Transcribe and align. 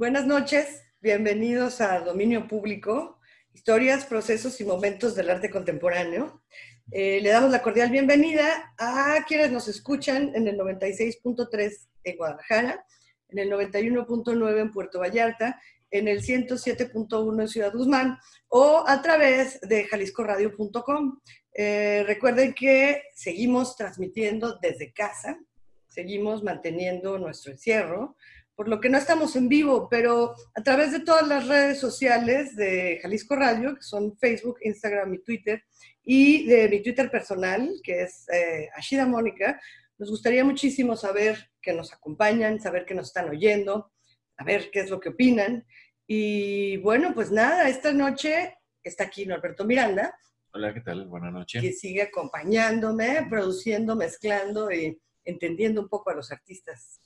Buenas 0.00 0.26
noches, 0.26 0.82
bienvenidos 1.02 1.82
a 1.82 2.00
Dominio 2.00 2.48
Público, 2.48 3.18
historias, 3.52 4.06
procesos 4.06 4.58
y 4.62 4.64
momentos 4.64 5.14
del 5.14 5.28
arte 5.28 5.50
contemporáneo. 5.50 6.42
Eh, 6.90 7.20
le 7.20 7.28
damos 7.28 7.50
la 7.50 7.60
cordial 7.60 7.90
bienvenida 7.90 8.72
a 8.78 9.22
quienes 9.28 9.52
nos 9.52 9.68
escuchan 9.68 10.32
en 10.34 10.48
el 10.48 10.56
96.3 10.56 11.88
en 12.04 12.16
Guadalajara, 12.16 12.86
en 13.28 13.40
el 13.40 13.50
91.9 13.50 14.58
en 14.58 14.72
Puerto 14.72 15.00
Vallarta, 15.00 15.60
en 15.90 16.08
el 16.08 16.22
107.1 16.22 17.42
en 17.42 17.48
Ciudad 17.48 17.74
Guzmán 17.74 18.16
o 18.48 18.82
a 18.86 19.02
través 19.02 19.60
de 19.60 19.84
jaliscoradio.com. 19.84 21.20
Eh, 21.52 22.04
recuerden 22.06 22.54
que 22.54 23.02
seguimos 23.14 23.76
transmitiendo 23.76 24.58
desde 24.62 24.94
casa, 24.94 25.38
seguimos 25.88 26.42
manteniendo 26.42 27.18
nuestro 27.18 27.52
encierro, 27.52 28.16
por 28.60 28.68
lo 28.68 28.78
que 28.78 28.90
no 28.90 28.98
estamos 28.98 29.36
en 29.36 29.48
vivo, 29.48 29.88
pero 29.88 30.34
a 30.54 30.62
través 30.62 30.92
de 30.92 31.00
todas 31.00 31.26
las 31.26 31.48
redes 31.48 31.80
sociales 31.80 32.54
de 32.56 32.98
Jalisco 33.00 33.34
Radio, 33.34 33.74
que 33.74 33.80
son 33.80 34.18
Facebook, 34.18 34.58
Instagram 34.60 35.14
y 35.14 35.22
Twitter, 35.22 35.64
y 36.02 36.46
de 36.46 36.68
mi 36.68 36.82
Twitter 36.82 37.10
personal, 37.10 37.72
que 37.82 38.02
es 38.02 38.28
eh, 38.28 38.68
Ashida 38.76 39.06
Mónica, 39.06 39.58
nos 39.96 40.10
gustaría 40.10 40.44
muchísimo 40.44 40.94
saber 40.94 41.38
que 41.62 41.72
nos 41.72 41.94
acompañan, 41.94 42.60
saber 42.60 42.84
que 42.84 42.92
nos 42.92 43.06
están 43.06 43.30
oyendo, 43.30 43.94
saber 44.36 44.70
qué 44.70 44.80
es 44.80 44.90
lo 44.90 45.00
que 45.00 45.08
opinan. 45.08 45.64
Y 46.06 46.76
bueno, 46.82 47.14
pues 47.14 47.30
nada, 47.30 47.66
esta 47.66 47.94
noche 47.94 48.58
está 48.82 49.04
aquí 49.04 49.24
Norberto 49.24 49.64
Miranda. 49.64 50.14
Hola, 50.52 50.74
¿qué 50.74 50.82
tal? 50.82 51.08
Buenas 51.08 51.32
noches. 51.32 51.62
Que 51.62 51.72
sigue 51.72 52.02
acompañándome, 52.02 53.26
produciendo, 53.30 53.96
mezclando 53.96 54.70
y 54.70 55.00
entendiendo 55.24 55.80
un 55.80 55.88
poco 55.88 56.10
a 56.10 56.14
los 56.14 56.30
artistas 56.30 57.00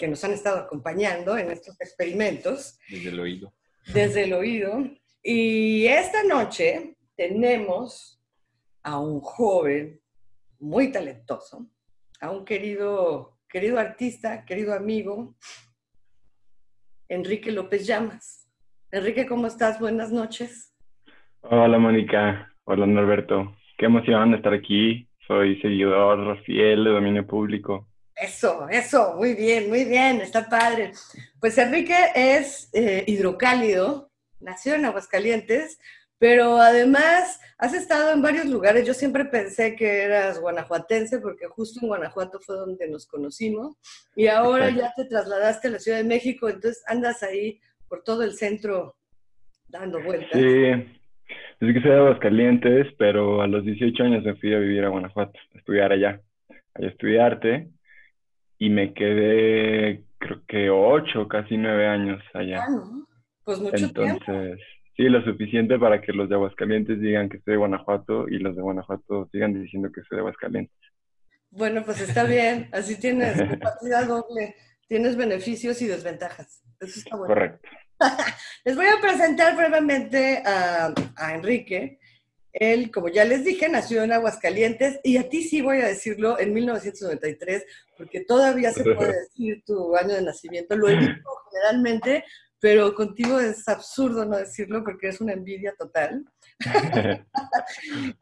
que 0.00 0.08
nos 0.08 0.24
han 0.24 0.32
estado 0.32 0.60
acompañando 0.60 1.36
en 1.36 1.50
estos 1.50 1.78
experimentos. 1.78 2.78
Desde 2.88 3.10
el 3.10 3.20
oído. 3.20 3.52
Desde 3.92 4.24
el 4.24 4.32
oído. 4.32 4.82
Y 5.22 5.86
esta 5.86 6.24
noche 6.24 6.96
tenemos 7.14 8.18
a 8.82 8.98
un 8.98 9.20
joven 9.20 10.00
muy 10.58 10.90
talentoso, 10.90 11.66
a 12.18 12.30
un 12.30 12.46
querido, 12.46 13.38
querido 13.46 13.78
artista, 13.78 14.46
querido 14.46 14.72
amigo, 14.72 15.36
Enrique 17.06 17.52
López 17.52 17.86
Llamas. 17.86 18.50
Enrique, 18.90 19.26
¿cómo 19.26 19.48
estás? 19.48 19.78
Buenas 19.78 20.10
noches. 20.10 20.74
Hola, 21.42 21.78
Mónica. 21.78 22.54
Hola, 22.64 22.86
Norberto. 22.86 23.54
Qué 23.76 23.84
emoción 23.84 24.32
estar 24.32 24.54
aquí. 24.54 25.06
Soy 25.26 25.60
seguidor 25.60 26.42
fiel 26.44 26.84
de 26.84 26.90
dominio 26.90 27.26
público. 27.26 27.89
Eso, 28.20 28.68
eso, 28.68 29.14
muy 29.16 29.34
bien, 29.34 29.70
muy 29.70 29.84
bien, 29.84 30.20
está 30.20 30.46
padre. 30.46 30.92
Pues 31.40 31.56
Enrique 31.56 31.96
es 32.14 32.68
eh, 32.74 33.02
hidrocálido, 33.06 34.10
nació 34.40 34.74
en 34.74 34.84
Aguascalientes, 34.84 35.78
pero 36.18 36.58
además 36.58 37.40
has 37.56 37.72
estado 37.72 38.12
en 38.12 38.20
varios 38.20 38.44
lugares. 38.44 38.86
Yo 38.86 38.92
siempre 38.92 39.24
pensé 39.24 39.74
que 39.74 40.02
eras 40.02 40.38
guanajuatense 40.38 41.18
porque 41.18 41.46
justo 41.46 41.80
en 41.80 41.88
Guanajuato 41.88 42.40
fue 42.40 42.56
donde 42.56 42.90
nos 42.90 43.06
conocimos 43.06 43.78
y 44.14 44.26
ahora 44.26 44.68
ya 44.68 44.92
te 44.94 45.06
trasladaste 45.06 45.68
a 45.68 45.70
la 45.70 45.78
Ciudad 45.78 45.96
de 45.96 46.04
México, 46.04 46.50
entonces 46.50 46.84
andas 46.86 47.22
ahí 47.22 47.58
por 47.88 48.04
todo 48.04 48.22
el 48.22 48.34
centro 48.34 48.96
dando 49.66 50.02
vueltas. 50.02 50.30
Sí, 50.32 50.64
es 51.60 51.74
que 51.74 51.80
soy 51.80 51.90
de 51.90 51.96
Aguascalientes, 51.96 52.86
pero 52.98 53.40
a 53.40 53.46
los 53.46 53.64
18 53.64 54.02
años 54.02 54.24
me 54.24 54.34
fui 54.34 54.52
a 54.52 54.58
vivir 54.58 54.84
a 54.84 54.90
Guanajuato, 54.90 55.38
a 55.54 55.58
estudiar 55.58 55.92
allá, 55.92 56.20
a 56.74 56.82
estudiarte 56.82 57.70
y 58.60 58.68
me 58.68 58.92
quedé, 58.92 60.04
creo 60.18 60.42
que 60.46 60.68
ocho, 60.68 61.26
casi 61.26 61.56
nueve 61.56 61.86
años 61.86 62.22
allá. 62.34 62.62
Ah, 62.62 62.82
Pues 63.42 63.58
mucho 63.58 63.74
Entonces, 63.74 64.60
sí, 64.94 65.04
lo 65.04 65.24
suficiente 65.24 65.78
para 65.78 66.02
que 66.02 66.12
los 66.12 66.28
de 66.28 66.34
Aguascalientes 66.34 67.00
digan 67.00 67.30
que 67.30 67.38
soy 67.38 67.52
de 67.52 67.56
Guanajuato 67.56 68.28
y 68.28 68.38
los 68.38 68.54
de 68.54 68.60
Guanajuato 68.60 69.30
sigan 69.32 69.54
diciendo 69.54 69.90
que 69.90 70.02
soy 70.02 70.16
de 70.16 70.20
Aguascalientes. 70.20 70.76
Bueno, 71.50 71.82
pues 71.84 72.02
está 72.02 72.24
bien, 72.24 72.68
así 72.72 73.00
tienes 73.00 73.38
partida 73.60 74.04
doble, 74.04 74.54
tienes 74.86 75.16
beneficios 75.16 75.80
y 75.80 75.86
desventajas. 75.86 76.62
Eso 76.80 77.00
está 77.00 77.16
bueno. 77.16 77.32
Correcto. 77.32 77.66
Les 78.66 78.76
voy 78.76 78.86
a 78.86 79.00
presentar 79.00 79.56
brevemente 79.56 80.42
a, 80.44 80.92
a 81.16 81.34
Enrique. 81.34 81.98
Él, 82.52 82.90
como 82.90 83.08
ya 83.08 83.24
les 83.24 83.44
dije, 83.44 83.68
nació 83.68 84.02
en 84.02 84.12
Aguascalientes 84.12 85.00
y 85.02 85.16
a 85.16 85.28
ti 85.28 85.42
sí 85.42 85.60
voy 85.60 85.80
a 85.80 85.86
decirlo 85.86 86.38
en 86.38 86.52
1993, 86.52 87.64
porque 87.96 88.20
todavía 88.20 88.72
se 88.72 88.82
puede 88.82 89.12
decir 89.20 89.62
tu 89.64 89.96
año 89.96 90.14
de 90.14 90.22
nacimiento. 90.22 90.76
Lo 90.76 90.88
he 90.88 90.96
dicho 90.96 91.12
generalmente, 91.52 92.24
pero 92.58 92.94
contigo 92.94 93.38
es 93.38 93.66
absurdo 93.68 94.24
no 94.24 94.36
decirlo 94.36 94.84
porque 94.84 95.08
es 95.08 95.20
una 95.20 95.32
envidia 95.32 95.74
total. 95.78 96.24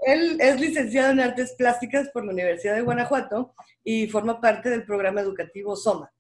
Él 0.07 0.39
es 0.41 0.61
licenciado 0.61 1.11
en 1.11 1.21
Artes 1.21 1.55
Plásticas 1.57 2.09
por 2.11 2.25
la 2.25 2.33
Universidad 2.33 2.75
de 2.75 2.83
Guanajuato 2.83 3.55
y 3.83 4.07
forma 4.07 4.41
parte 4.41 4.71
del 4.71 4.85
programa 4.85 5.21
educativo 5.23 5.75
SOMA. 5.75 6.13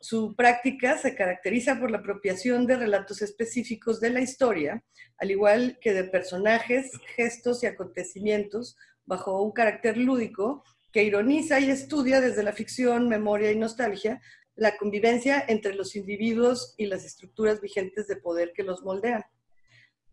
Su 0.00 0.34
práctica 0.36 0.98
se 0.98 1.14
caracteriza 1.14 1.80
por 1.80 1.90
la 1.90 1.98
apropiación 1.98 2.66
de 2.66 2.76
relatos 2.76 3.22
específicos 3.22 4.00
de 4.00 4.10
la 4.10 4.20
historia, 4.20 4.84
al 5.18 5.30
igual 5.30 5.78
que 5.80 5.94
de 5.94 6.04
personajes, 6.04 6.90
gestos 7.16 7.62
y 7.62 7.66
acontecimientos 7.66 8.76
bajo 9.04 9.42
un 9.42 9.52
carácter 9.52 9.96
lúdico 9.96 10.62
que 10.92 11.04
ironiza 11.04 11.60
y 11.60 11.70
estudia 11.70 12.20
desde 12.20 12.42
la 12.42 12.52
ficción, 12.52 13.08
memoria 13.08 13.50
y 13.52 13.56
nostalgia 13.56 14.20
la 14.56 14.76
convivencia 14.78 15.44
entre 15.46 15.74
los 15.74 15.94
individuos 15.94 16.74
y 16.78 16.86
las 16.86 17.04
estructuras 17.04 17.60
vigentes 17.60 18.06
de 18.06 18.16
poder 18.16 18.52
que 18.54 18.62
los 18.62 18.82
moldean. 18.82 19.22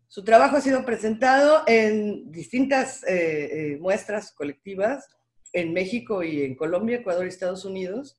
Su 0.06 0.22
trabajo 0.22 0.56
ha 0.56 0.60
sido 0.60 0.84
presentado 0.84 1.62
en 1.66 2.30
distintas 2.30 3.02
eh, 3.04 3.72
eh, 3.72 3.78
muestras 3.80 4.32
colectivas 4.32 5.08
en 5.52 5.72
México 5.72 6.22
y 6.22 6.42
en 6.42 6.54
Colombia, 6.54 6.98
Ecuador 6.98 7.24
y 7.24 7.28
Estados 7.28 7.64
Unidos, 7.64 8.18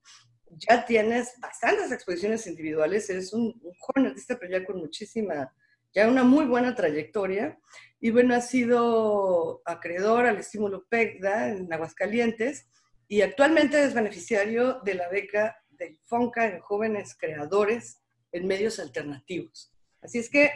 ya 0.57 0.85
tienes 0.85 1.33
bastantes 1.39 1.91
exposiciones 1.91 2.47
individuales, 2.47 3.09
eres 3.09 3.33
un, 3.33 3.59
joven 3.79 4.07
artista, 4.07 4.37
pero 4.39 4.51
ya 4.59 4.65
con 4.65 4.77
muchísima, 4.77 5.53
ya 5.93 6.07
una 6.07 6.23
muy 6.23 6.45
buena 6.45 6.75
trayectoria. 6.75 7.57
Y 7.99 8.11
bueno, 8.11 8.35
has 8.35 8.49
sido 8.49 9.61
acreedor 9.65 10.25
al 10.25 10.37
estímulo 10.37 10.85
PECDA 10.89 11.49
en 11.49 11.71
Aguascalientes 11.71 12.69
y 13.07 13.21
actualmente 13.21 13.83
es 13.83 13.93
beneficiario 13.93 14.81
de 14.83 14.95
la 14.95 15.09
beca 15.09 15.57
del 15.69 15.97
FONCA 16.05 16.47
en 16.47 16.59
jóvenes 16.59 17.15
creadores 17.19 18.01
en 18.31 18.47
medios 18.47 18.79
alternativos. 18.79 19.73
Así 20.01 20.19
es 20.19 20.29
que... 20.29 20.51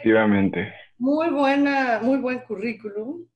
Muy 0.98 1.30
buena, 1.30 2.00
muy 2.02 2.18
buen 2.18 2.40
currículum. 2.40 3.26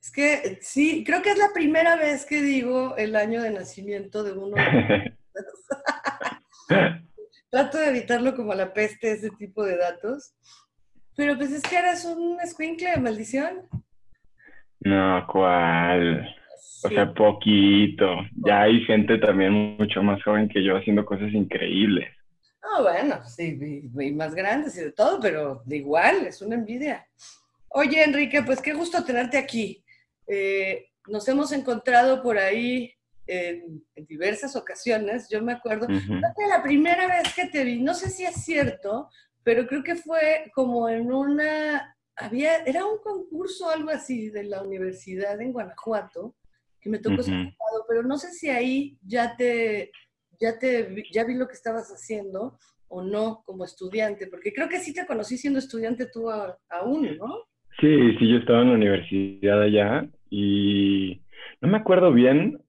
Es 0.00 0.12
que 0.12 0.58
sí, 0.60 1.02
creo 1.04 1.22
que 1.22 1.30
es 1.30 1.38
la 1.38 1.50
primera 1.52 1.96
vez 1.96 2.24
que 2.24 2.40
digo 2.40 2.96
el 2.96 3.16
año 3.16 3.42
de 3.42 3.50
nacimiento 3.50 4.22
de 4.22 4.32
uno 4.32 4.56
Trato 7.50 7.78
de 7.78 7.88
evitarlo 7.88 8.34
como 8.34 8.54
la 8.54 8.72
peste, 8.72 9.12
ese 9.12 9.30
tipo 9.30 9.64
de 9.64 9.76
datos. 9.76 10.34
Pero 11.16 11.36
pues 11.36 11.50
es 11.50 11.62
que 11.62 11.76
eres 11.76 12.04
un 12.04 12.38
escuincle 12.40 12.90
de 12.90 13.00
maldición. 13.00 13.68
No, 14.80 15.26
¿cuál? 15.30 16.28
O 16.84 16.88
sea, 16.88 17.12
poquito. 17.12 18.06
Ya 18.36 18.62
hay 18.62 18.84
gente 18.84 19.18
también 19.18 19.76
mucho 19.78 20.02
más 20.02 20.22
joven 20.22 20.48
que 20.48 20.62
yo 20.62 20.76
haciendo 20.76 21.04
cosas 21.04 21.32
increíbles. 21.32 22.08
Ah, 22.62 22.82
bueno, 22.82 23.24
sí, 23.24 23.58
y 23.98 24.12
más 24.12 24.34
grandes 24.34 24.76
y 24.76 24.82
de 24.82 24.92
todo, 24.92 25.18
pero 25.20 25.62
de 25.64 25.78
igual, 25.78 26.26
es 26.26 26.42
una 26.42 26.54
envidia. 26.54 27.06
Oye, 27.70 28.02
Enrique, 28.04 28.42
pues 28.42 28.60
qué 28.60 28.74
gusto 28.74 29.04
tenerte 29.04 29.38
aquí. 29.38 29.82
Eh, 30.26 30.88
nos 31.08 31.26
hemos 31.28 31.52
encontrado 31.52 32.22
por 32.22 32.38
ahí 32.38 32.92
en, 33.28 33.84
diversas 34.06 34.56
ocasiones. 34.56 35.28
Yo 35.30 35.42
me 35.42 35.52
acuerdo, 35.52 35.86
la 35.88 36.62
primera 36.62 37.06
vez 37.06 37.34
que 37.34 37.46
te 37.46 37.62
vi, 37.62 37.80
no 37.80 37.94
sé 37.94 38.10
si 38.10 38.24
es 38.24 38.42
cierto, 38.44 39.08
pero 39.44 39.66
creo 39.66 39.82
que 39.82 39.96
fue 39.96 40.50
como 40.54 40.88
en 40.88 41.12
una, 41.12 41.96
había, 42.16 42.58
era 42.64 42.84
un 42.84 42.98
concurso 42.98 43.70
algo 43.70 43.90
así 43.90 44.30
de 44.30 44.44
la 44.44 44.62
universidad 44.62 45.40
en 45.40 45.52
Guanajuato, 45.52 46.34
que 46.80 46.90
me 46.90 46.98
tocó 46.98 47.22
ser 47.22 47.52
pero 47.88 48.02
no 48.02 48.18
sé 48.18 48.32
si 48.32 48.48
ahí 48.48 48.98
ya 49.02 49.36
te, 49.36 49.90
ya 50.40 50.58
te, 50.58 51.04
ya 51.12 51.24
vi 51.24 51.34
lo 51.34 51.46
que 51.46 51.54
estabas 51.54 51.90
haciendo 51.90 52.58
o 52.88 53.02
no 53.02 53.42
como 53.44 53.64
estudiante, 53.64 54.26
porque 54.28 54.52
creo 54.52 54.68
que 54.68 54.80
sí 54.80 54.94
te 54.94 55.06
conocí 55.06 55.36
siendo 55.36 55.58
estudiante 55.58 56.06
tú 56.06 56.30
aún, 56.30 57.16
¿no? 57.18 57.44
Sí, 57.80 58.16
sí, 58.18 58.28
yo 58.28 58.38
estaba 58.38 58.62
en 58.62 58.68
la 58.68 58.74
universidad 58.74 59.62
allá 59.62 60.08
y 60.30 61.22
no 61.60 61.68
me 61.68 61.78
acuerdo 61.78 62.12
bien, 62.12 62.60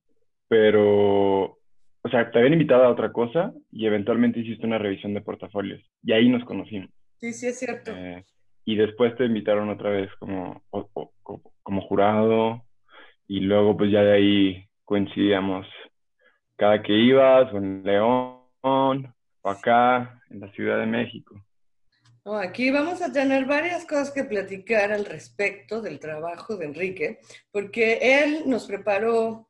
pero, 0.50 1.44
o 1.44 2.10
sea, 2.12 2.30
te 2.30 2.40
habían 2.40 2.54
invitado 2.54 2.84
a 2.84 2.90
otra 2.90 3.14
cosa 3.14 3.54
y 3.72 3.86
eventualmente 3.86 4.42
hiciste 4.42 4.66
una 4.66 4.80
revisión 4.80 5.14
de 5.14 5.22
portafolios 5.22 5.82
y 6.04 6.12
ahí 6.12 6.28
nos 6.28 6.44
conocimos. 6.44 6.90
Sí, 7.20 7.32
sí, 7.32 7.48
es 7.48 7.60
cierto. 7.60 7.92
Eh, 7.96 8.26
y 8.66 8.76
después 8.76 9.16
te 9.16 9.26
invitaron 9.26 9.70
otra 9.70 9.92
vez 9.92 10.10
como, 10.20 10.64
como 11.64 11.82
jurado 11.84 12.64
y 13.28 13.42
luego 13.42 13.78
pues 13.78 13.92
ya 13.92 14.02
de 14.02 14.14
ahí 14.14 14.66
coincidíamos 14.86 15.68
cada 16.58 16.82
que 16.82 16.94
ibas 16.94 17.54
o 17.54 17.58
en 17.58 17.84
León 17.84 18.40
o 18.62 19.50
acá 19.50 20.22
en 20.30 20.40
la 20.42 20.52
Ciudad 20.52 20.80
de 20.80 20.88
México? 20.88 21.42
aquí 22.38 22.70
vamos 22.70 23.02
a 23.02 23.12
tener 23.12 23.46
varias 23.46 23.86
cosas 23.86 24.12
que 24.12 24.24
platicar 24.24 24.92
al 24.92 25.06
respecto 25.06 25.82
del 25.82 26.00
trabajo 26.00 26.58
de 26.58 26.66
Enrique, 26.66 27.20
porque 27.52 28.00
él 28.02 28.44
nos 28.46 28.68
preparó 28.68 29.49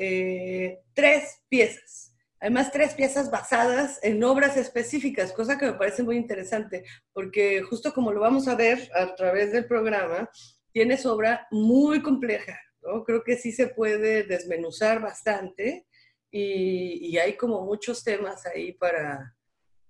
eh, 0.00 0.78
tres 0.94 1.42
piezas. 1.48 2.14
Además, 2.40 2.70
tres 2.70 2.94
piezas 2.94 3.32
basadas 3.32 3.98
en 4.04 4.22
obras 4.22 4.56
específicas, 4.56 5.32
cosa 5.32 5.58
que 5.58 5.66
me 5.66 5.72
parece 5.72 6.04
muy 6.04 6.16
interesante, 6.16 6.84
porque 7.12 7.62
justo 7.62 7.92
como 7.92 8.12
lo 8.12 8.20
vamos 8.20 8.46
a 8.46 8.54
ver 8.54 8.88
a 8.94 9.16
través 9.16 9.50
del 9.50 9.66
programa, 9.66 10.30
tienes 10.72 11.04
obra 11.04 11.48
muy 11.50 12.00
compleja, 12.00 12.56
¿no? 12.82 13.02
Creo 13.02 13.24
que 13.24 13.36
sí 13.36 13.50
se 13.50 13.66
puede 13.66 14.22
desmenuzar 14.22 15.00
bastante 15.00 15.88
y, 16.30 17.08
y 17.08 17.18
hay 17.18 17.36
como 17.36 17.64
muchos 17.64 18.04
temas 18.04 18.46
ahí 18.46 18.74
para, 18.74 19.34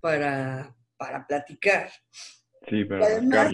para, 0.00 0.74
para 0.96 1.26
platicar. 1.26 1.90
Sí, 2.66 2.82
para 2.86 3.04
Además, 3.04 3.52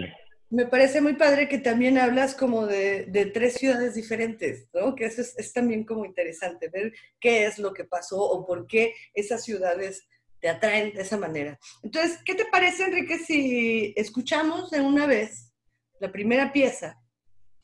me 0.55 0.67
parece 0.67 1.01
muy 1.01 1.15
padre 1.15 1.49
que 1.49 1.59
también 1.59 1.99
hablas 1.99 2.37
como 2.37 2.67
de, 2.67 3.07
de 3.07 3.27
tres 3.27 3.55
ciudades 3.55 3.95
diferentes, 3.95 4.69
¿no? 4.73 4.95
Que 4.95 5.07
eso 5.07 5.21
es, 5.21 5.37
es, 5.37 5.53
también 5.53 5.85
como 5.85 6.05
interesante, 6.05 6.69
ver 6.69 6.93
qué 7.19 7.47
es 7.47 7.59
lo 7.59 7.73
que 7.75 7.85
pasó 7.85 8.23
o 8.23 8.47
por 8.47 8.69
qué 8.69 8.95
esas 9.15 9.43
ciudades 9.43 10.07
te 10.41 10.49
atraen 10.49 10.95
de 10.95 11.03
esa 11.03 11.17
manera. 11.17 11.59
Entonces, 11.83 12.21
¿qué 12.25 12.37
te 12.37 12.45
parece, 12.45 12.85
Enrique, 12.85 13.19
si 13.19 13.93
escuchamos 13.97 14.71
de 14.71 14.81
una 14.81 15.07
vez 15.07 15.53
la 15.99 16.13
primera 16.13 16.53
pieza 16.53 17.01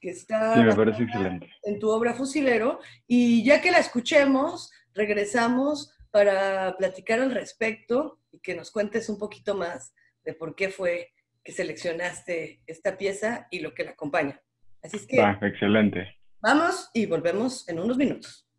que 0.00 0.10
está 0.10 0.54
sí, 0.54 0.60
me 0.60 0.74
parece 0.74 1.02
excelente. 1.04 1.48
en 1.62 1.78
tu 1.78 1.90
obra 1.90 2.14
Fusilero 2.14 2.80
y 3.06 3.44
ya 3.44 3.60
que 3.60 3.70
la 3.70 3.78
escuchemos, 3.78 4.72
regresamos 4.94 5.92
para 6.10 6.74
platicar 6.76 7.20
al 7.20 7.30
respecto 7.30 8.18
y 8.32 8.40
que 8.40 8.56
nos 8.56 8.72
cuentes 8.72 9.08
un 9.08 9.18
poquito 9.18 9.54
más 9.54 9.94
de 10.24 10.34
por 10.34 10.56
qué 10.56 10.70
fue 10.70 11.12
que 11.44 11.52
seleccionaste 11.52 12.62
esta 12.66 12.98
pieza 12.98 13.48
y 13.50 13.60
lo 13.60 13.74
que 13.74 13.84
la 13.84 13.92
acompaña. 13.92 14.40
Así 14.82 14.96
es 14.96 15.06
que... 15.06 15.20
Va, 15.20 15.38
excelente. 15.42 16.16
Vamos 16.40 16.90
y 16.94 17.06
volvemos 17.06 17.68
en 17.68 17.80
unos 17.80 17.96
minutos. 17.96 18.49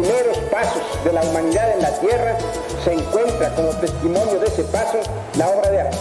Primeros 0.00 0.38
pasos 0.50 0.82
de 1.04 1.12
la 1.12 1.22
humanidad 1.22 1.72
en 1.72 1.82
la 1.82 1.90
Tierra 1.98 2.36
se 2.84 2.92
encuentra 2.92 3.52
como 3.54 3.70
testimonio 3.70 4.38
de 4.38 4.46
ese 4.46 4.62
paso 4.64 5.00
la 5.36 5.48
obra 5.48 5.70
de 5.70 5.80
arte? 5.80 5.98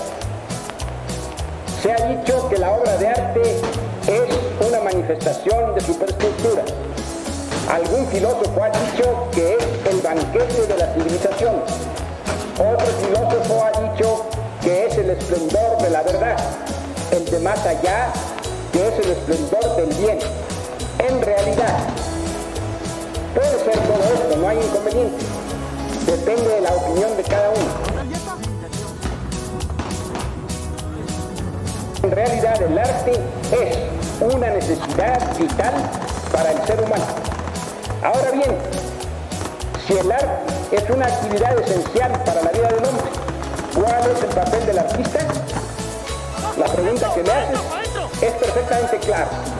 Se 1.81 1.91
ha 1.91 2.07
dicho 2.07 2.47
que 2.49 2.57
la 2.57 2.71
obra 2.73 2.95
de 2.97 3.07
arte 3.07 3.41
es 4.07 4.67
una 4.67 4.81
manifestación 4.81 5.73
de 5.73 5.81
superestructura. 5.81 6.63
Algún 7.71 8.07
filósofo 8.07 8.63
ha 8.63 8.69
dicho 8.69 9.27
que 9.31 9.55
es 9.55 9.63
el 9.91 10.01
banquete 10.01 10.67
de 10.67 10.77
la 10.77 10.93
civilización. 10.93 11.55
Otro 12.59 12.87
filósofo 13.01 13.65
ha 13.65 13.81
dicho 13.81 14.25
que 14.61 14.85
es 14.87 14.97
el 14.97 15.09
esplendor 15.09 15.77
de 15.81 15.89
la 15.89 16.03
verdad, 16.03 16.37
el 17.11 17.25
de 17.25 17.39
más 17.39 17.65
allá 17.65 18.11
que 18.71 18.87
es 18.87 19.05
el 19.05 19.11
esplendor 19.11 19.75
del 19.75 19.93
bien. 19.95 20.19
En 20.99 21.21
realidad, 21.21 21.77
puede 23.37 23.51
ser 23.51 23.79
todo 23.81 24.03
esto, 24.15 24.37
no 24.37 24.49
hay 24.49 24.57
inconveniente. 24.57 25.23
Depende 26.07 26.49
de 26.49 26.61
la 26.61 26.73
opinión 26.73 27.15
de 27.15 27.23
cada 27.23 27.49
uno. 27.49 27.87
En 32.01 32.11
realidad 32.11 32.61
el 32.63 32.79
arte 32.79 33.11
es 33.51 34.33
una 34.33 34.49
necesidad 34.49 35.37
vital 35.37 35.73
para 36.31 36.51
el 36.51 36.65
ser 36.65 36.81
humano. 36.81 37.05
Ahora 38.03 38.31
bien, 38.31 38.57
si 39.85 39.93
el 39.93 40.11
arte 40.11 40.27
es 40.71 40.89
una 40.89 41.05
actividad 41.05 41.59
esencial 41.59 42.11
para 42.23 42.41
la 42.41 42.51
vida 42.51 42.69
del 42.69 42.85
hombre, 42.85 43.05
¿cuál 43.75 44.11
es 44.11 44.23
el 44.23 44.29
papel 44.29 44.65
del 44.65 44.79
artista? 44.79 45.19
La 46.57 46.65
pregunta 46.65 47.13
que 47.13 47.21
me 47.21 47.31
haces 47.31 47.59
es 48.19 48.31
perfectamente 48.33 48.97
claro. 48.97 49.56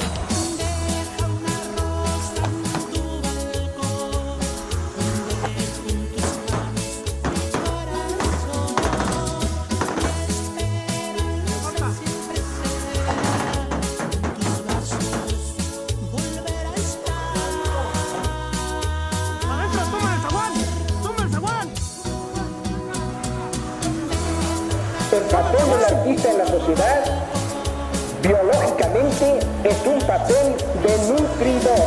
Es 29.63 29.87
un 29.87 29.99
papel 29.99 30.55
de 30.83 30.97
nutridor, 31.11 31.79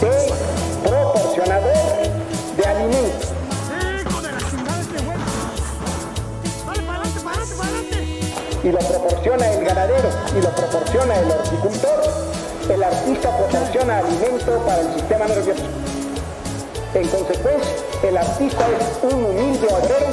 de 0.00 0.88
proporcionador 0.88 1.72
de 2.56 2.64
alimentos. 2.64 3.28
Y 8.64 8.70
lo 8.70 8.78
proporciona 8.78 9.50
el 9.50 9.64
ganadero 9.64 10.08
y 10.38 10.42
lo 10.42 10.50
proporciona 10.50 11.18
el 11.18 11.30
horticultor. 11.30 12.02
El 12.70 12.82
artista 12.82 13.36
proporciona 13.36 13.98
alimento 13.98 14.58
para 14.64 14.80
el 14.82 14.94
sistema 14.94 15.26
nervioso. 15.26 15.62
En 16.94 17.08
consecuencia, 17.08 17.72
el 18.04 18.16
artista 18.16 18.64
es 18.68 19.12
un 19.12 19.24
humilde 19.24 19.66
obrero 19.66 20.06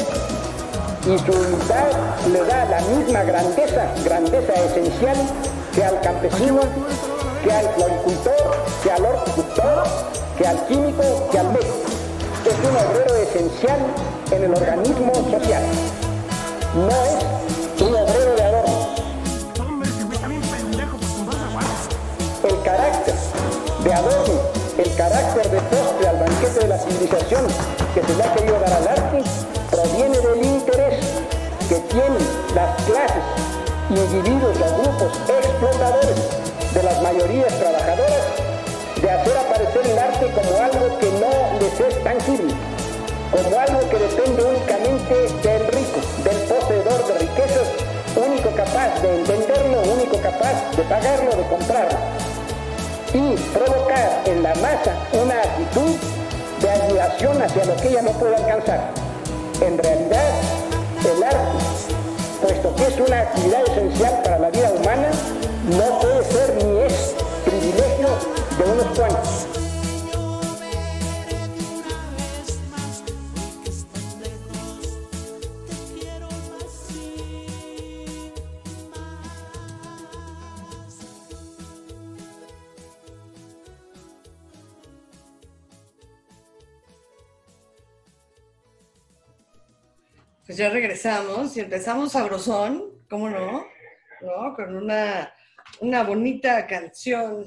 y 1.05 1.17
su 1.19 1.31
humildad 1.31 1.91
le 2.31 2.43
da 2.43 2.65
la 2.65 2.81
misma 2.81 3.23
grandeza, 3.23 3.91
grandeza 4.03 4.53
esencial 4.53 5.17
que 5.73 5.83
al 5.83 6.01
campesino, 6.01 6.61
que 7.43 7.51
al 7.51 7.69
floricultor, 7.73 8.65
que 8.83 8.91
al 8.91 9.05
horticultor, 9.05 9.83
que 10.37 10.47
al 10.47 10.65
químico, 10.67 11.29
que 11.31 11.39
al 11.39 11.47
médico. 11.49 11.89
Es 12.45 12.55
un 12.67 12.75
obrero 12.75 13.15
esencial 13.15 13.79
en 14.31 14.43
el 14.43 14.53
organismo 14.53 15.13
social. 15.29 15.63
No 16.75 16.89
es 16.89 17.81
un 17.81 17.95
obrero 17.95 18.35
de 18.35 18.43
adorno. 18.43 18.89
El 22.43 22.61
carácter 22.63 23.15
de 23.83 23.93
adorno, 23.93 24.33
el 24.77 24.95
carácter 24.95 25.49
de 25.51 25.59
postre 25.61 26.07
al 26.07 26.19
banquete 26.19 26.59
de 26.59 26.67
la 26.67 26.77
civilización 26.77 27.47
que 27.93 28.01
se 28.01 28.15
le 28.15 28.23
ha 28.23 28.33
querido 28.33 28.59
dar 28.59 28.73
al 28.73 28.87
arte, 28.87 29.23
proviene 29.69 30.17
del 30.19 30.45
interés 30.45 31.05
que 31.67 31.75
tienen 31.75 32.17
las 32.55 32.81
clases, 32.83 33.23
individuos 33.89 34.55
o 34.57 34.81
grupos 34.81 35.28
de 35.59 36.83
las 36.83 37.01
mayorías 37.01 37.53
trabajadoras 37.59 38.23
de 39.01 39.11
hacer 39.11 39.37
aparecer 39.37 39.87
el 39.87 39.99
arte 39.99 40.31
como 40.31 40.57
algo 40.57 40.97
que 40.99 41.11
no 41.19 41.59
les 41.59 41.79
es 41.81 42.01
tangible, 42.01 42.53
como 43.29 43.59
algo 43.59 43.89
que 43.89 43.97
depende 43.97 44.41
únicamente 44.41 45.15
del 45.43 45.67
rico, 45.67 45.99
del 46.23 46.37
poseedor 46.47 47.07
de 47.07 47.19
riquezas, 47.19 47.67
único 48.15 48.51
capaz 48.51 49.01
de 49.01 49.19
entenderlo, 49.19 49.81
único 49.81 50.17
capaz 50.21 50.77
de 50.77 50.83
pagarlo, 50.83 51.29
de 51.29 51.43
comprarlo, 51.49 51.97
y 53.13 53.35
provocar 53.51 54.21
en 54.27 54.43
la 54.43 54.55
masa 54.55 54.95
una 55.11 55.41
actitud 55.41 55.91
de 56.61 56.69
admiración 56.69 57.41
hacia 57.41 57.65
lo 57.65 57.75
que 57.75 57.89
ella 57.89 58.01
no 58.03 58.11
puede 58.11 58.35
alcanzar. 58.37 58.91
En 59.59 59.77
realidad, 59.77 60.31
el 61.03 61.21
arte, 61.21 61.88
puesto 62.41 62.75
que 62.75 62.83
es 62.87 62.99
una 62.99 63.21
actividad 63.21 63.61
esencial 63.67 64.21
para 64.23 64.39
la 64.39 64.49
vida 64.49 64.71
humana, 64.71 65.09
no 65.77 65.99
puede 65.99 66.23
ser 66.23 66.63
ni 66.63 66.79
es 66.81 67.15
privilegio 67.45 68.07
de 68.57 68.71
unos 68.71 68.97
cuantos. 68.97 69.48
Ya 90.59 90.69
regresamos 90.69 91.55
y 91.55 91.61
empezamos 91.61 92.11
sabrosón, 92.11 92.83
¿cómo 93.09 93.29
no? 93.29 93.65
¿No? 94.21 94.53
Con 94.57 94.75
una 94.75 95.31
una 95.79 96.03
bonita 96.03 96.67
canción 96.67 97.45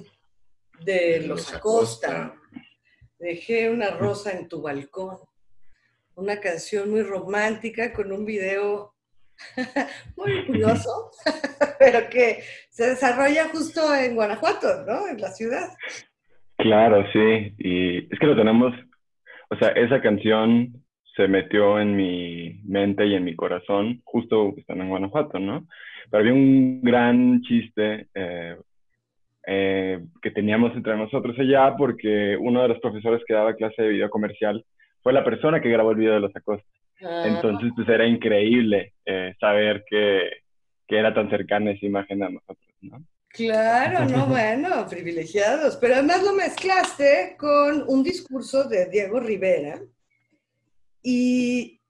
de 0.83 1.27
Los 1.27 1.53
Acosta. 1.53 2.35
Dejé 3.19 3.69
una 3.69 3.91
rosa 3.91 4.33
en 4.33 4.49
tu 4.49 4.63
balcón. 4.63 5.19
Una 6.15 6.41
canción 6.41 6.91
muy 6.91 7.03
romántica 7.03 7.93
con 7.93 8.11
un 8.13 8.25
video 8.25 8.95
muy 10.17 10.47
curioso, 10.47 11.11
pero 11.79 12.09
que 12.09 12.43
se 12.71 12.91
desarrolla 12.91 13.51
justo 13.51 13.95
en 13.95 14.15
Guanajuato, 14.15 14.87
¿no? 14.87 15.07
En 15.09 15.21
la 15.21 15.33
ciudad. 15.33 15.69
Claro, 16.57 17.05
sí. 17.13 17.55
Y 17.59 17.99
es 18.11 18.19
que 18.19 18.27
lo 18.27 18.37
tenemos, 18.37 18.73
o 19.51 19.57
sea, 19.57 19.69
esa 19.69 20.01
canción 20.01 20.82
se 21.17 21.29
metió 21.29 21.79
en 21.79 21.95
mi 21.97 22.61
mente 22.65 23.07
y 23.07 23.15
en 23.15 23.25
mi 23.25 23.37
corazón 23.37 24.01
justo 24.05 24.55
estando 24.57 24.85
en 24.85 24.91
Guanajuato, 24.91 25.39
¿no? 25.39 25.67
Pero 26.11 26.21
había 26.21 26.33
un 26.33 26.81
gran 26.83 27.43
chiste 27.43 28.09
eh, 28.15 28.57
eh, 29.47 30.01
que 30.23 30.31
teníamos 30.31 30.75
entre 30.75 30.97
nosotros 30.97 31.37
allá 31.39 31.75
porque 31.77 32.37
uno 32.39 32.63
de 32.63 32.69
los 32.69 32.79
profesores 32.79 33.23
que 33.27 33.35
daba 33.35 33.55
clase 33.55 33.83
de 33.83 33.89
video 33.89 34.11
comercial 34.11 34.65
fue 35.03 35.13
la 35.13 35.25
persona 35.25 35.61
que 35.61 35.71
grabó 35.71 35.91
el 35.91 35.99
video 35.99 36.15
de 36.15 36.21
los 36.21 36.37
acostos. 36.37 36.71
Ah. 37.03 37.25
Entonces, 37.27 37.71
pues 37.75 37.89
era 37.89 38.07
increíble 38.07 38.95
eh, 39.05 39.35
saber 39.41 39.85
que, 39.89 40.31
que, 40.87 40.97
era 40.97 41.13
tan 41.13 41.29
cercana 41.29 41.73
esa 41.73 41.87
imagen 41.87 42.23
a 42.23 42.29
nosotros, 42.29 42.69
¿no? 42.81 43.03
Claro, 43.29 44.05
no, 44.05 44.27
bueno, 44.29 44.87
privilegiados. 44.89 45.77
Pero 45.77 45.95
además 45.95 46.23
lo 46.23 46.35
mezclaste 46.35 47.37
con 47.39 47.85
un 47.89 48.05
discurso 48.05 48.69
de 48.69 48.87
Diego 48.87 49.19
Rivera, 49.19 49.81
y, 51.03 51.83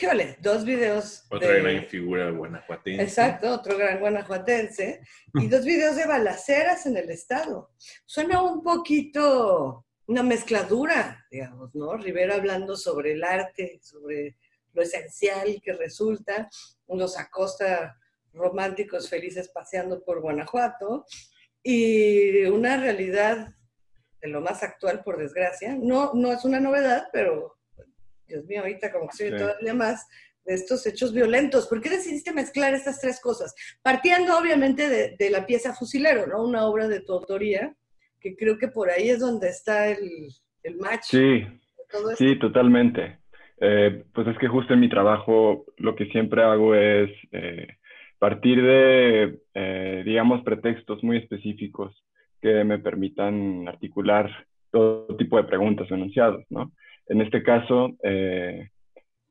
híjole, 0.00 0.36
dos 0.40 0.64
videos. 0.64 1.24
Otra 1.30 1.54
gran 1.54 1.86
figura 1.86 2.30
guanajuatense. 2.30 3.02
Exacto, 3.02 3.52
otro 3.52 3.76
gran 3.76 4.00
guanajuatense. 4.00 5.00
Y 5.34 5.48
dos 5.48 5.64
videos 5.64 5.96
de 5.96 6.06
balaceras 6.06 6.86
en 6.86 6.96
el 6.96 7.10
estado. 7.10 7.70
Suena 8.04 8.42
un 8.42 8.62
poquito 8.62 9.86
una 10.06 10.22
mezcladura, 10.22 11.26
digamos, 11.30 11.74
¿no? 11.74 11.96
Rivera 11.96 12.34
hablando 12.34 12.76
sobre 12.76 13.12
el 13.12 13.24
arte, 13.24 13.80
sobre 13.82 14.36
lo 14.72 14.82
esencial 14.82 15.60
que 15.62 15.72
resulta, 15.72 16.48
unos 16.86 17.18
Acosta 17.18 17.96
románticos 18.32 19.08
felices 19.08 19.50
paseando 19.50 20.02
por 20.04 20.20
Guanajuato, 20.20 21.04
y 21.62 22.44
una 22.44 22.76
realidad 22.76 23.54
de 24.20 24.28
lo 24.28 24.40
más 24.40 24.62
actual, 24.62 25.02
por 25.04 25.18
desgracia. 25.18 25.76
No, 25.78 26.12
no 26.14 26.32
es 26.32 26.44
una 26.44 26.58
novedad, 26.58 27.08
pero 27.12 27.58
Dios 28.32 28.46
mío, 28.46 28.60
ahorita 28.60 28.90
como 28.90 29.08
que 29.08 29.16
soy 29.16 29.30
todavía 29.36 29.74
más 29.74 30.08
de 30.44 30.54
estos 30.54 30.86
hechos 30.86 31.12
violentos. 31.12 31.66
¿Por 31.66 31.80
qué 31.80 31.90
decidiste 31.90 32.32
mezclar 32.32 32.74
estas 32.74 33.00
tres 33.00 33.20
cosas? 33.20 33.54
Partiendo 33.82 34.38
obviamente 34.38 35.16
de, 35.18 35.30
la 35.30 35.46
pieza 35.46 35.74
Fusilero, 35.74 36.26
¿no? 36.26 36.42
Una 36.42 36.66
obra 36.66 36.88
de 36.88 37.00
tu 37.00 37.12
autoría, 37.12 37.74
que 38.20 38.34
creo 38.36 38.58
que 38.58 38.68
por 38.68 38.90
ahí 38.90 39.10
es 39.10 39.20
donde 39.20 39.48
está 39.48 39.88
el, 39.88 40.28
el 40.62 40.76
match. 40.76 41.04
Sí, 41.04 41.44
sí, 42.16 42.38
totalmente. 42.38 43.18
Eh, 43.60 44.04
pues 44.12 44.26
es 44.26 44.38
que 44.38 44.48
justo 44.48 44.74
en 44.74 44.80
mi 44.80 44.88
trabajo 44.88 45.66
lo 45.76 45.94
que 45.94 46.06
siempre 46.06 46.42
hago 46.42 46.74
es 46.74 47.10
eh, 47.30 47.68
partir 48.18 48.62
de, 48.62 49.38
eh, 49.54 50.02
digamos, 50.04 50.42
pretextos 50.42 51.02
muy 51.04 51.18
específicos 51.18 51.92
que 52.40 52.64
me 52.64 52.78
permitan 52.78 53.68
articular 53.68 54.30
todo 54.72 55.16
tipo 55.16 55.36
de 55.36 55.44
preguntas 55.44 55.90
o 55.90 55.94
enunciados, 55.94 56.44
¿no? 56.50 56.72
En 57.12 57.20
este 57.20 57.42
caso, 57.42 57.94
eh, 58.02 58.70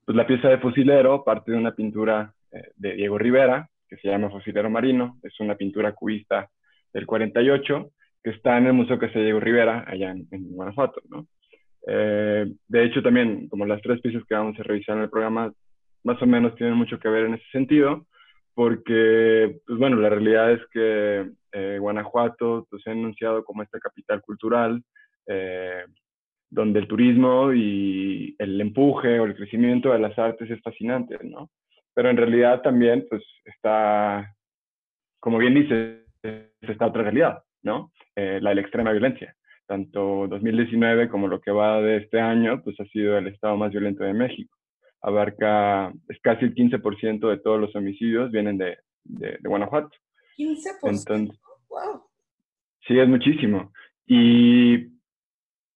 pues 0.06 0.16
la 0.16 0.28
pieza 0.28 0.50
de 0.50 0.60
Fusilero 0.60 1.24
parte 1.24 1.52
de 1.52 1.58
una 1.58 1.74
pintura 1.74 2.32
eh, 2.52 2.70
de 2.76 2.94
Diego 2.94 3.18
Rivera, 3.18 3.68
que 3.90 3.98
se 3.98 4.08
llama 4.08 4.30
Fusilero 4.30 4.70
Marino, 4.70 5.18
es 5.24 5.40
una 5.40 5.56
pintura 5.56 5.92
cubista 5.94 6.48
del 6.94 7.08
48, 7.08 7.92
que 8.24 8.30
está 8.30 8.60
en 8.60 8.68
el 8.68 8.74
Museo 8.74 9.00
que 9.00 9.10
se 9.10 9.18
Diego 9.18 9.40
Rivera, 9.40 9.84
allá 9.88 10.12
en, 10.12 10.28
Guanajuato, 10.30 11.02
¿no? 11.10 11.26
Eh, 11.88 12.54
de 12.68 12.84
hecho, 12.86 13.02
también, 13.02 13.50
como 13.50 13.66
las 13.66 13.82
tres 13.82 14.00
piezas 14.00 14.24
que 14.30 14.36
vamos 14.36 14.60
a 14.60 14.64
revisar 14.64 14.98
en 14.98 15.04
el 15.04 15.10
programa, 15.10 15.52
más 16.04 16.22
o 16.22 16.28
menos 16.28 16.54
tienen 16.54 16.76
mucho 16.76 17.00
que 17.00 17.10
ver 17.10 17.26
en 17.26 17.34
ese 17.34 17.50
sentido, 17.52 18.06
porque, 18.54 19.58
pues 19.66 19.80
bueno, 19.80 19.96
la 19.96 20.10
realidad 20.10 20.52
es 20.52 20.62
que 20.72 21.32
Guanajuato 21.80 22.68
pues, 22.70 22.84
se 22.84 22.92
ha 22.92 22.94
anunciado 22.94 23.44
como 23.44 23.64
esta 23.64 23.80
capital 23.80 24.22
cultural, 24.22 24.84
eh, 25.26 25.84
donde 26.52 26.80
el 26.80 26.88
turismo 26.88 27.54
y 27.54 28.36
el 28.38 28.60
empuje 28.60 29.20
o 29.20 29.26
el 29.26 29.36
crecimiento 29.36 29.92
de 29.92 30.00
las 30.00 30.20
artes 30.20 30.52
es 30.52 30.62
fascinante, 30.62 31.18
¿no? 31.24 31.50
Pero 31.94 32.10
en 32.10 32.18
realidad 32.18 32.62
también, 32.62 33.08
pues, 33.10 33.24
está, 33.46 34.36
como 35.20 35.38
bien 35.38 35.54
dice, 35.54 36.06
está 36.60 36.88
otra 36.88 37.04
realidad, 37.04 37.42
¿no? 37.64 37.92
Eh, 38.16 38.40
la 38.42 38.50
de 38.50 38.56
la 38.56 38.62
extrema 38.62 38.92
violencia. 38.92 39.34
Tanto 39.66 40.28
2019 40.28 41.08
como 41.08 41.30
lo 41.30 41.40
que 41.40 41.52
va 41.52 41.82
de 41.82 41.98
este 41.98 42.20
año, 42.20 42.62
pues 42.62 42.78
ha 42.82 42.86
sido 42.86 43.18
el 43.18 43.28
estado 43.28 43.56
más 43.56 43.72
violento 43.72 44.04
de 44.04 44.14
México. 44.14 44.54
Abarca, 45.02 45.94
es 46.10 46.20
casi 46.22 46.46
el 46.46 46.54
15% 46.54 47.30
de 47.30 47.38
todos 47.38 47.62
los 47.62 47.74
homicidios 47.76 48.30
vienen 48.30 48.58
de, 48.58 48.78
de, 49.06 49.38
de 49.40 49.50
Guanajuato. 49.50 49.96
15%. 50.38 50.80
Entonces, 50.84 51.40
wow. 51.70 52.04
Sí, 52.86 53.00
es 53.00 53.08
muchísimo. 53.08 53.72
Y 54.06 54.92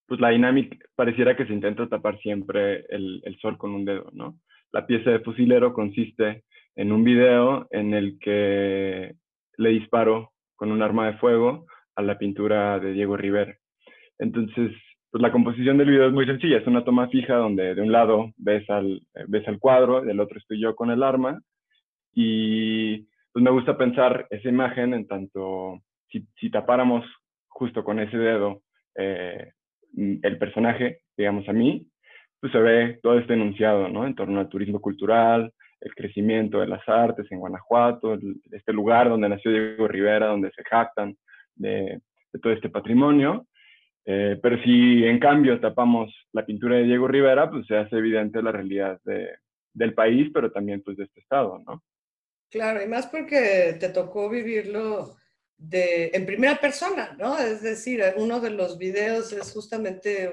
pues 0.08 0.20
la 0.20 0.30
dinámica 0.30 0.78
pareciera 0.96 1.36
que 1.36 1.46
se 1.46 1.54
intenta 1.54 1.88
tapar 1.88 2.20
siempre 2.20 2.86
el, 2.90 3.22
el, 3.24 3.38
sol 3.40 3.58
con 3.58 3.72
un 3.74 3.86
dedo, 3.86 4.10
¿no? 4.14 4.38
La 4.72 4.86
pieza 4.86 5.10
de 5.10 5.20
fusilero 5.20 5.74
consiste 5.74 6.44
en 6.76 6.92
un 6.92 7.04
video 7.04 7.68
en 7.72 7.94
el 7.94 8.20
que 8.20 9.16
le 9.58 9.70
disparo 9.70 10.32
con 10.56 10.72
un 10.72 10.82
arma 10.82 11.08
de 11.08 11.18
fuego 11.18 11.66
a 11.96 12.02
la 12.02 12.18
pintura 12.18 12.80
de 12.80 12.94
Diego 12.94 13.18
Rivera. 13.18 13.56
Entonces, 14.20 14.72
pues 15.12 15.22
la 15.22 15.32
composición 15.32 15.78
del 15.78 15.90
video 15.90 16.08
es 16.08 16.14
muy 16.14 16.26
sencilla, 16.26 16.58
es 16.58 16.68
una 16.68 16.84
toma 16.84 17.08
fija 17.08 17.36
donde 17.36 17.74
de 17.74 17.82
un 17.82 17.92
lado 17.92 18.32
ves 18.38 18.70
al, 18.70 19.02
ves 19.28 19.48
al 19.48 19.60
cuadro, 19.60 20.02
del 20.02 20.20
otro 20.20 20.38
estoy 20.38 20.62
yo 20.62 20.76
con 20.76 20.92
el 20.92 21.04
arma, 21.04 21.42
y 22.14 23.08
pues 23.32 23.44
me 23.44 23.52
gusta 23.52 23.78
pensar 23.78 24.28
esa 24.30 24.50
imagen 24.50 24.94
en 24.94 25.08
tanto, 25.08 25.80
si, 26.10 26.26
si 26.40 26.50
tapáramos 26.50 27.06
justo 27.48 27.84
con 27.84 28.00
ese 28.00 28.18
dedo 28.18 28.62
eh, 28.98 29.52
el 29.96 30.38
personaje, 30.38 31.00
digamos 31.18 31.48
a 31.48 31.54
mí, 31.54 31.88
pues 32.40 32.52
se 32.52 32.60
ve 32.60 33.00
todo 33.02 33.18
este 33.18 33.34
enunciado, 33.34 33.90
¿no? 33.90 34.06
En 34.06 34.16
torno 34.16 34.40
al 34.40 34.50
turismo 34.50 34.80
cultural, 34.80 35.52
el 35.82 35.96
crecimiento 35.96 36.60
de 36.60 36.68
las 36.68 36.88
artes 36.88 37.26
en 37.32 37.40
Guanajuato, 37.40 38.18
este 38.52 38.74
lugar 38.74 39.10
donde 39.10 39.30
nació 39.30 39.52
Diego 39.52 39.88
Rivera, 39.88 40.28
donde 40.28 40.52
se 40.52 40.64
jactan 40.64 41.16
de, 41.56 42.02
todo 42.42 42.54
este 42.54 42.70
patrimonio. 42.70 43.48
Eh, 44.06 44.38
pero 44.42 44.62
si 44.64 45.04
en 45.06 45.20
cambio 45.20 45.60
tapamos 45.60 46.14
la 46.32 46.46
pintura 46.46 46.76
de 46.76 46.84
Diego 46.84 47.08
Rivera, 47.08 47.50
pues 47.50 47.66
se 47.66 47.78
hace 47.78 47.98
evidente 47.98 48.42
la 48.42 48.52
realidad 48.52 49.00
de, 49.04 49.30
del 49.74 49.94
país, 49.94 50.30
pero 50.34 50.52
también 50.52 50.82
pues 50.84 50.98
de 50.98 51.06
este 51.06 51.20
estado, 51.20 51.62
¿no? 51.66 51.84
Claro, 52.50 52.82
y 52.84 52.88
más 52.88 53.08
porque 53.08 53.76
te 53.80 53.90
tocó 53.90 54.30
vivirlo 54.30 55.16
de, 55.58 56.12
en 56.14 56.26
primera 56.26 56.58
persona, 56.58 57.16
¿no? 57.18 57.38
Es 57.38 57.62
decir, 57.62 58.04
uno 58.18 58.40
de 58.40 58.52
los 58.52 58.78
videos 58.78 59.32
es 59.32 59.52
justamente 59.52 60.32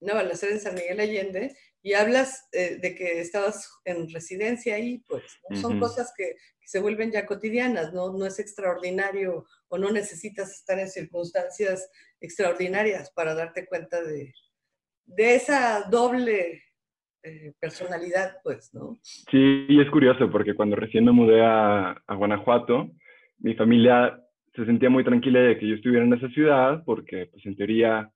una 0.00 0.14
balacera 0.14 0.52
en 0.52 0.60
San 0.60 0.74
Miguel 0.74 1.00
Allende 1.00 1.56
y 1.82 1.94
hablas 1.94 2.48
eh, 2.52 2.78
de 2.80 2.94
que 2.94 3.20
estabas 3.20 3.70
en 3.84 4.10
residencia 4.10 4.74
ahí, 4.74 5.02
pues 5.08 5.22
son 5.60 5.78
cosas 5.78 6.12
que, 6.16 6.36
se 6.62 6.78
vuelven 6.78 7.10
ya 7.10 7.26
cotidianas, 7.26 7.92
¿no? 7.92 8.12
No 8.12 8.24
es 8.26 8.38
extraordinario 8.38 9.44
o 9.66 9.76
no 9.76 9.90
necesitas 9.90 10.52
estar 10.52 10.78
en 10.78 10.88
circunstancias 10.88 11.90
extraordinarias 12.20 13.10
para 13.10 13.34
darte 13.34 13.66
cuenta 13.66 14.00
de, 14.00 14.32
de 15.04 15.34
esa 15.34 15.88
doble 15.90 16.62
eh, 17.24 17.54
personalidad, 17.58 18.36
pues, 18.44 18.72
¿no? 18.72 19.00
Sí, 19.02 19.66
y 19.68 19.80
es 19.80 19.90
curioso 19.90 20.30
porque 20.30 20.54
cuando 20.54 20.76
recién 20.76 21.04
me 21.04 21.10
mudé 21.10 21.44
a, 21.44 21.90
a 22.06 22.14
Guanajuato, 22.14 22.92
mi 23.40 23.54
familia 23.54 24.18
se 24.54 24.64
sentía 24.66 24.90
muy 24.90 25.04
tranquila 25.04 25.40
de 25.40 25.58
que 25.58 25.66
yo 25.66 25.74
estuviera 25.74 26.04
en 26.04 26.12
esa 26.12 26.28
ciudad, 26.28 26.82
porque 26.84 27.26
pues 27.30 27.44
en 27.46 27.56
teoría, 27.56 28.10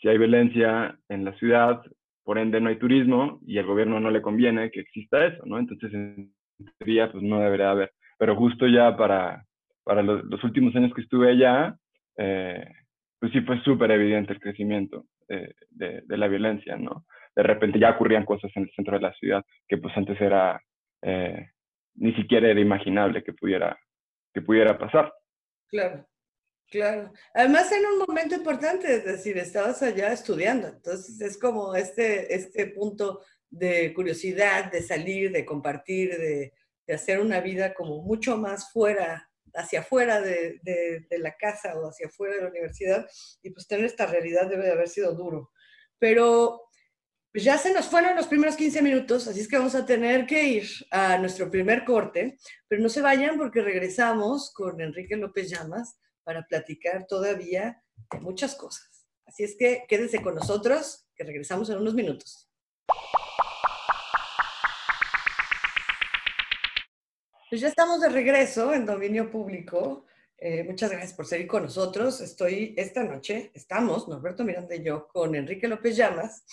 si 0.00 0.08
hay 0.08 0.18
violencia 0.18 0.98
en 1.08 1.24
la 1.24 1.32
ciudad, 1.34 1.82
por 2.24 2.38
ende 2.38 2.60
no 2.60 2.68
hay 2.68 2.76
turismo 2.76 3.40
y 3.46 3.58
al 3.58 3.66
gobierno 3.66 3.98
no 4.00 4.10
le 4.10 4.22
conviene 4.22 4.70
que 4.70 4.80
exista 4.80 5.26
eso, 5.26 5.42
¿no? 5.46 5.58
Entonces, 5.58 5.92
en 5.92 6.32
teoría, 6.78 7.10
pues 7.10 7.24
no 7.24 7.40
debería 7.40 7.70
haber. 7.70 7.92
Pero 8.18 8.36
justo 8.36 8.66
ya 8.66 8.96
para, 8.96 9.44
para 9.84 10.02
los, 10.02 10.44
últimos 10.44 10.74
años 10.76 10.92
que 10.94 11.02
estuve 11.02 11.30
allá, 11.30 11.74
eh, 12.16 12.64
pues 13.18 13.32
sí 13.32 13.40
fue 13.40 13.60
súper 13.62 13.90
evidente 13.90 14.32
el 14.32 14.40
crecimiento 14.40 15.06
de, 15.28 15.54
de, 16.06 16.16
la 16.16 16.28
violencia, 16.28 16.76
¿no? 16.76 17.04
De 17.34 17.42
repente 17.42 17.78
ya 17.78 17.90
ocurrían 17.90 18.24
cosas 18.24 18.50
en 18.54 18.64
el 18.64 18.70
centro 18.70 18.96
de 18.96 19.02
la 19.02 19.12
ciudad 19.14 19.44
que 19.68 19.78
pues 19.78 19.96
antes 19.96 20.20
era, 20.20 20.60
eh, 21.02 21.48
ni 21.96 22.12
siquiera 22.14 22.48
era 22.48 22.60
imaginable 22.60 23.22
que 23.22 23.32
pudiera 23.32 23.78
que 24.32 24.42
pudiera 24.42 24.78
pasar. 24.78 25.12
Claro, 25.68 26.06
claro. 26.68 27.12
Además 27.34 27.70
en 27.72 27.86
un 27.86 27.98
momento 27.98 28.34
importante, 28.34 28.94
es 28.94 29.04
decir, 29.04 29.38
estabas 29.38 29.82
allá 29.82 30.12
estudiando, 30.12 30.68
entonces 30.68 31.20
es 31.20 31.38
como 31.38 31.74
este, 31.74 32.34
este 32.34 32.66
punto 32.66 33.20
de 33.48 33.92
curiosidad, 33.94 34.70
de 34.70 34.82
salir, 34.82 35.32
de 35.32 35.44
compartir, 35.44 36.16
de, 36.16 36.54
de 36.86 36.94
hacer 36.94 37.20
una 37.20 37.40
vida 37.40 37.74
como 37.74 38.02
mucho 38.02 38.36
más 38.36 38.72
fuera 38.72 39.30
hacia 39.54 39.80
afuera 39.80 40.20
de, 40.20 40.60
de, 40.62 41.18
la 41.18 41.36
casa 41.36 41.76
o 41.76 41.88
hacia 41.88 42.06
afuera 42.06 42.34
de 42.34 42.42
la 42.42 42.48
universidad, 42.48 43.06
y 43.42 43.50
pues 43.50 43.66
tener 43.66 43.86
esta 43.86 44.06
realidad 44.06 44.48
debe 44.48 44.64
de 44.64 44.72
haber 44.72 44.88
sido 44.88 45.14
duro. 45.14 45.50
Pero 45.98 46.69
pues 47.32 47.44
ya 47.44 47.56
se 47.58 47.72
nos 47.72 47.86
fueron 47.86 48.16
los 48.16 48.26
primeros 48.26 48.56
15 48.56 48.82
minutos, 48.82 49.28
así 49.28 49.40
es 49.40 49.48
que 49.48 49.56
vamos 49.56 49.76
a 49.76 49.86
tener 49.86 50.26
que 50.26 50.42
ir 50.42 50.68
a 50.90 51.16
nuestro 51.18 51.48
primer 51.48 51.84
corte, 51.84 52.36
pero 52.66 52.82
no 52.82 52.88
se 52.88 53.02
vayan 53.02 53.38
porque 53.38 53.62
regresamos 53.62 54.52
con 54.52 54.80
Enrique 54.80 55.16
López 55.16 55.48
Llamas 55.48 55.98
para 56.24 56.44
platicar 56.46 57.06
todavía 57.06 57.82
de 58.12 58.20
muchas 58.20 58.56
cosas. 58.56 59.06
Así 59.26 59.44
es 59.44 59.54
que 59.56 59.84
quédense 59.88 60.20
con 60.22 60.34
nosotros, 60.34 61.06
que 61.14 61.22
regresamos 61.22 61.70
en 61.70 61.78
unos 61.78 61.94
minutos. 61.94 62.48
Pues 67.48 67.60
ya 67.60 67.68
estamos 67.68 68.00
de 68.00 68.08
regreso 68.08 68.74
en 68.74 68.86
dominio 68.86 69.30
público. 69.30 70.06
Eh, 70.36 70.64
muchas 70.64 70.90
gracias 70.90 71.14
por 71.14 71.26
seguir 71.26 71.46
con 71.46 71.62
nosotros. 71.62 72.20
Estoy 72.20 72.74
esta 72.76 73.04
noche, 73.04 73.52
estamos, 73.54 74.08
Norberto 74.08 74.42
Miranda 74.42 74.74
y 74.74 74.82
yo, 74.82 75.06
con 75.06 75.34
Enrique 75.36 75.68
López 75.68 75.96
Llamas, 75.96 76.44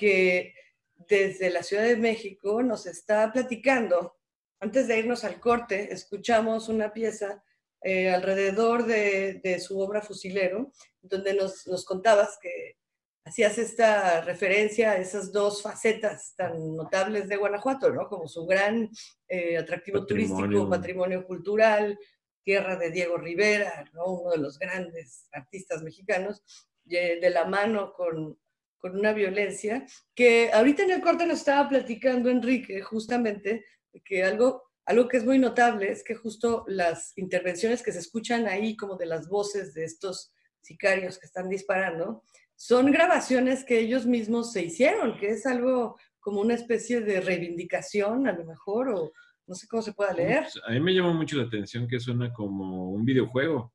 que 0.00 0.54
desde 0.96 1.50
la 1.50 1.62
Ciudad 1.62 1.84
de 1.84 1.96
México 1.96 2.62
nos 2.62 2.86
está 2.86 3.30
platicando. 3.30 4.16
Antes 4.58 4.88
de 4.88 4.98
irnos 4.98 5.24
al 5.24 5.38
corte, 5.38 5.92
escuchamos 5.92 6.70
una 6.70 6.90
pieza 6.90 7.44
eh, 7.82 8.08
alrededor 8.10 8.86
de, 8.86 9.40
de, 9.44 9.60
su 9.60 9.78
obra 9.78 10.00
Fusilero, 10.00 10.72
donde 11.02 11.34
nos, 11.34 11.66
nos 11.66 11.84
contabas 11.84 12.38
que 12.40 12.78
hacías 13.26 13.58
esta 13.58 14.22
referencia 14.22 14.92
a 14.92 14.96
esas 14.96 15.32
dos 15.32 15.62
facetas 15.62 16.34
tan 16.34 16.74
notables 16.74 17.28
de 17.28 17.36
Guanajuato, 17.36 17.90
¿no? 17.90 18.08
Como 18.08 18.26
su 18.26 18.46
gran 18.46 18.88
eh, 19.28 19.58
atractivo 19.58 20.06
turístico, 20.06 20.68
patrimonio 20.68 21.26
cultural, 21.26 21.98
tierra 22.42 22.76
de 22.76 22.90
Diego 22.90 23.18
Rivera, 23.18 23.84
¿no? 23.92 24.06
Uno 24.06 24.30
de 24.30 24.38
los 24.38 24.58
grandes 24.58 25.28
artistas 25.32 25.82
mexicanos, 25.82 26.42
de 26.84 27.30
la 27.30 27.44
mano 27.44 27.92
con, 27.92 28.38
con 28.80 28.98
una 28.98 29.12
violencia, 29.12 29.86
que 30.14 30.50
ahorita 30.52 30.82
en 30.82 30.92
el 30.92 31.00
corte 31.02 31.26
nos 31.26 31.38
estaba 31.38 31.68
platicando 31.68 32.30
Enrique 32.30 32.80
justamente 32.80 33.64
que 34.04 34.24
algo, 34.24 34.62
algo 34.86 35.08
que 35.08 35.18
es 35.18 35.24
muy 35.24 35.38
notable 35.38 35.90
es 35.90 36.02
que 36.02 36.14
justo 36.14 36.64
las 36.66 37.16
intervenciones 37.16 37.82
que 37.82 37.92
se 37.92 37.98
escuchan 37.98 38.46
ahí 38.46 38.76
como 38.76 38.96
de 38.96 39.06
las 39.06 39.28
voces 39.28 39.74
de 39.74 39.84
estos 39.84 40.32
sicarios 40.60 41.18
que 41.18 41.26
están 41.26 41.48
disparando, 41.48 42.22
son 42.56 42.90
grabaciones 42.90 43.64
que 43.64 43.78
ellos 43.78 44.06
mismos 44.06 44.52
se 44.52 44.64
hicieron, 44.64 45.18
que 45.18 45.30
es 45.30 45.46
algo 45.46 45.96
como 46.18 46.40
una 46.40 46.54
especie 46.54 47.00
de 47.00 47.20
reivindicación 47.20 48.28
a 48.28 48.32
lo 48.32 48.44
mejor, 48.44 48.90
o 48.90 49.12
no 49.46 49.54
sé 49.54 49.66
cómo 49.66 49.82
se 49.82 49.94
pueda 49.94 50.12
leer. 50.12 50.46
A 50.66 50.70
mí 50.72 50.80
me 50.80 50.94
llamó 50.94 51.14
mucho 51.14 51.36
la 51.36 51.44
atención 51.44 51.88
que 51.88 51.98
suena 51.98 52.32
como 52.32 52.90
un 52.90 53.04
videojuego. 53.04 53.72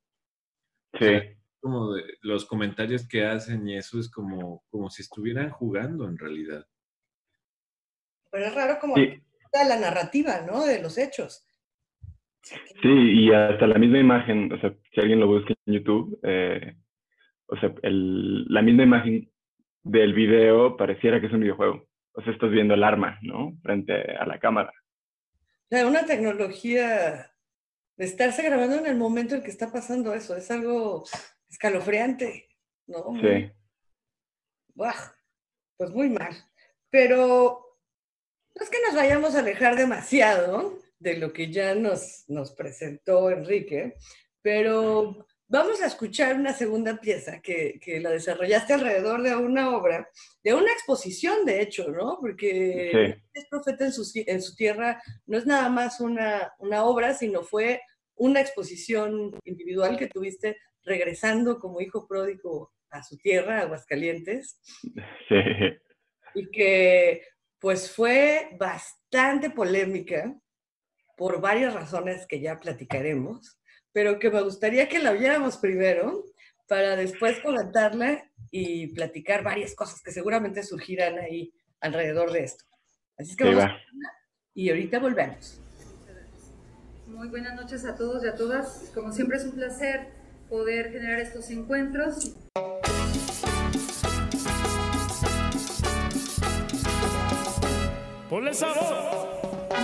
Sí. 0.99 1.05
Como 1.65 1.95
de, 1.95 2.03
los 2.21 2.45
comentarios 2.45 3.07
que 3.07 3.25
hacen 3.25 3.67
y 3.67 3.75
eso 3.75 3.99
es 3.99 4.07
como, 4.11 4.63
como 4.69 4.87
si 4.91 5.01
estuvieran 5.01 5.49
jugando 5.49 6.07
en 6.07 6.15
realidad. 6.15 6.63
Pero 8.29 8.45
es 8.45 8.53
raro 8.53 8.77
como 8.79 8.95
la 8.95 9.79
narrativa, 9.79 10.41
¿no? 10.45 10.63
De 10.63 10.79
los 10.79 10.95
hechos. 10.99 11.43
Sí, 12.43 12.87
y 12.87 13.33
hasta 13.33 13.65
la 13.65 13.79
misma 13.79 13.97
imagen, 13.97 14.53
o 14.53 14.59
sea, 14.59 14.75
si 14.93 15.01
alguien 15.01 15.19
lo 15.19 15.25
busca 15.25 15.55
en 15.65 15.73
YouTube, 15.73 16.19
eh, 16.21 16.75
o 17.47 17.57
sea, 17.57 17.73
el, 17.81 18.45
la 18.45 18.61
misma 18.61 18.83
imagen 18.83 19.31
del 19.81 20.13
video 20.13 20.77
pareciera 20.77 21.19
que 21.19 21.25
es 21.25 21.33
un 21.33 21.39
videojuego. 21.39 21.87
O 22.13 22.21
sea, 22.21 22.31
estás 22.31 22.51
viendo 22.51 22.75
el 22.75 22.83
arma, 22.83 23.17
¿no? 23.23 23.57
Frente 23.63 24.15
a 24.15 24.27
la 24.27 24.37
cámara. 24.37 24.71
O 25.63 25.67
sea, 25.75 25.87
una 25.87 26.05
tecnología 26.05 27.31
de 27.97 28.05
estarse 28.05 28.43
grabando 28.43 28.75
en 28.75 28.85
el 28.85 28.97
momento 28.97 29.33
en 29.33 29.41
que 29.41 29.49
está 29.49 29.71
pasando 29.71 30.13
eso, 30.13 30.35
es 30.35 30.51
algo 30.51 31.05
escalofriante, 31.55 32.49
¿no? 32.87 33.17
Sí. 33.21 33.51
pues 35.77 35.91
muy 35.91 36.09
mal. 36.09 36.35
Pero 36.89 37.79
no 38.55 38.63
es 38.63 38.69
que 38.69 38.81
nos 38.85 38.95
vayamos 38.95 39.35
a 39.35 39.39
alejar 39.39 39.75
demasiado 39.75 40.79
de 40.99 41.17
lo 41.17 41.31
que 41.31 41.51
ya 41.51 41.75
nos, 41.75 42.25
nos 42.27 42.51
presentó 42.51 43.29
Enrique, 43.29 43.95
pero 44.41 45.25
Vamos 45.47 45.79
a 45.81 45.85
escuchar 45.85 46.35
una 46.35 46.53
segunda 46.53 46.99
pieza 46.99 47.39
que, 47.39 47.79
que, 47.79 47.99
la 47.99 48.09
desarrollaste 48.09 48.73
alrededor 48.73 49.21
de 49.21 49.35
una 49.35 49.77
obra, 49.77 50.09
de 50.43 50.55
una 50.55 50.71
exposición, 50.71 51.45
de 51.45 51.61
hecho, 51.61 51.91
¿no? 51.91 52.17
Porque 52.19 53.19
es 53.31 53.45
profeta 53.47 53.85
en 53.85 53.93
su, 53.93 54.11
en 54.25 54.41
su, 54.41 54.55
tierra 54.55 54.99
no 55.27 55.37
es 55.37 55.45
nada 55.45 55.69
más 55.69 56.01
una, 56.01 56.51
una, 56.57 56.83
obra, 56.83 57.13
sino 57.13 57.43
fue 57.43 57.79
una 58.15 58.41
exposición 58.41 59.37
individual 59.43 59.97
que 59.97 60.07
tuviste 60.07 60.57
regresando 60.83 61.59
como 61.59 61.81
hijo 61.81 62.07
pródigo 62.07 62.73
a 62.89 63.03
su 63.03 63.17
tierra, 63.17 63.61
Aguascalientes. 63.61 64.59
Sí. 65.29 66.41
Y 66.41 66.51
que 66.51 67.21
pues 67.59 67.89
fue 67.89 68.49
bastante 68.59 69.49
polémica 69.49 70.35
por 71.15 71.39
varias 71.39 71.73
razones 71.73 72.27
que 72.27 72.41
ya 72.41 72.59
platicaremos 72.59 73.57
pero 73.95 74.19
que 74.19 74.29
me 74.29 74.41
gustaría 74.41 74.89
que 74.89 74.99
la 74.99 75.13
viéramos 75.13 75.55
primero 75.55 76.25
para 76.67 76.97
después 76.97 77.39
comentarla 77.39 78.29
y 78.51 78.87
platicar 78.87 79.41
varias 79.41 79.73
cosas 79.73 80.01
que 80.03 80.11
seguramente 80.11 80.63
surgirán 80.63 81.17
ahí 81.17 81.53
alrededor 81.79 82.33
de 82.33 82.43
esto. 82.43 82.65
Así 83.17 83.37
que 83.37 83.45
vamos 83.45 83.63
a 83.63 83.77
y 84.53 84.69
ahorita 84.69 84.99
volvemos. 84.99 85.61
Muy 87.07 87.27
buenas 87.27 87.53
noches 87.55 87.85
a 87.85 87.95
todos 87.95 88.23
y 88.23 88.27
a 88.27 88.35
todas. 88.35 88.89
Como 88.93 89.11
siempre 89.11 89.37
es 89.37 89.45
un 89.45 89.51
placer 89.51 90.07
poder 90.49 90.91
generar 90.91 91.19
estos 91.19 91.49
encuentros. 91.51 92.35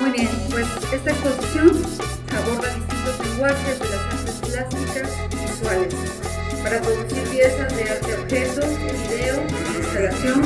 Muy 0.01 0.12
bien, 0.12 0.29
pues 0.49 0.67
esta 0.91 1.12
exposición 1.12 1.69
aborda 2.36 2.75
distintos 2.75 3.27
lenguajes 3.27 3.79
de 3.79 3.89
las 3.89 4.01
artes 4.13 4.41
plásticas 4.49 5.12
y 5.31 5.36
visuales 5.45 5.95
para 6.63 6.81
producir 6.81 7.23
piezas 7.29 7.75
de 7.75 7.84
arte 7.89 8.15
objeto, 8.15 8.62
video, 9.10 9.41
instalación, 9.77 10.41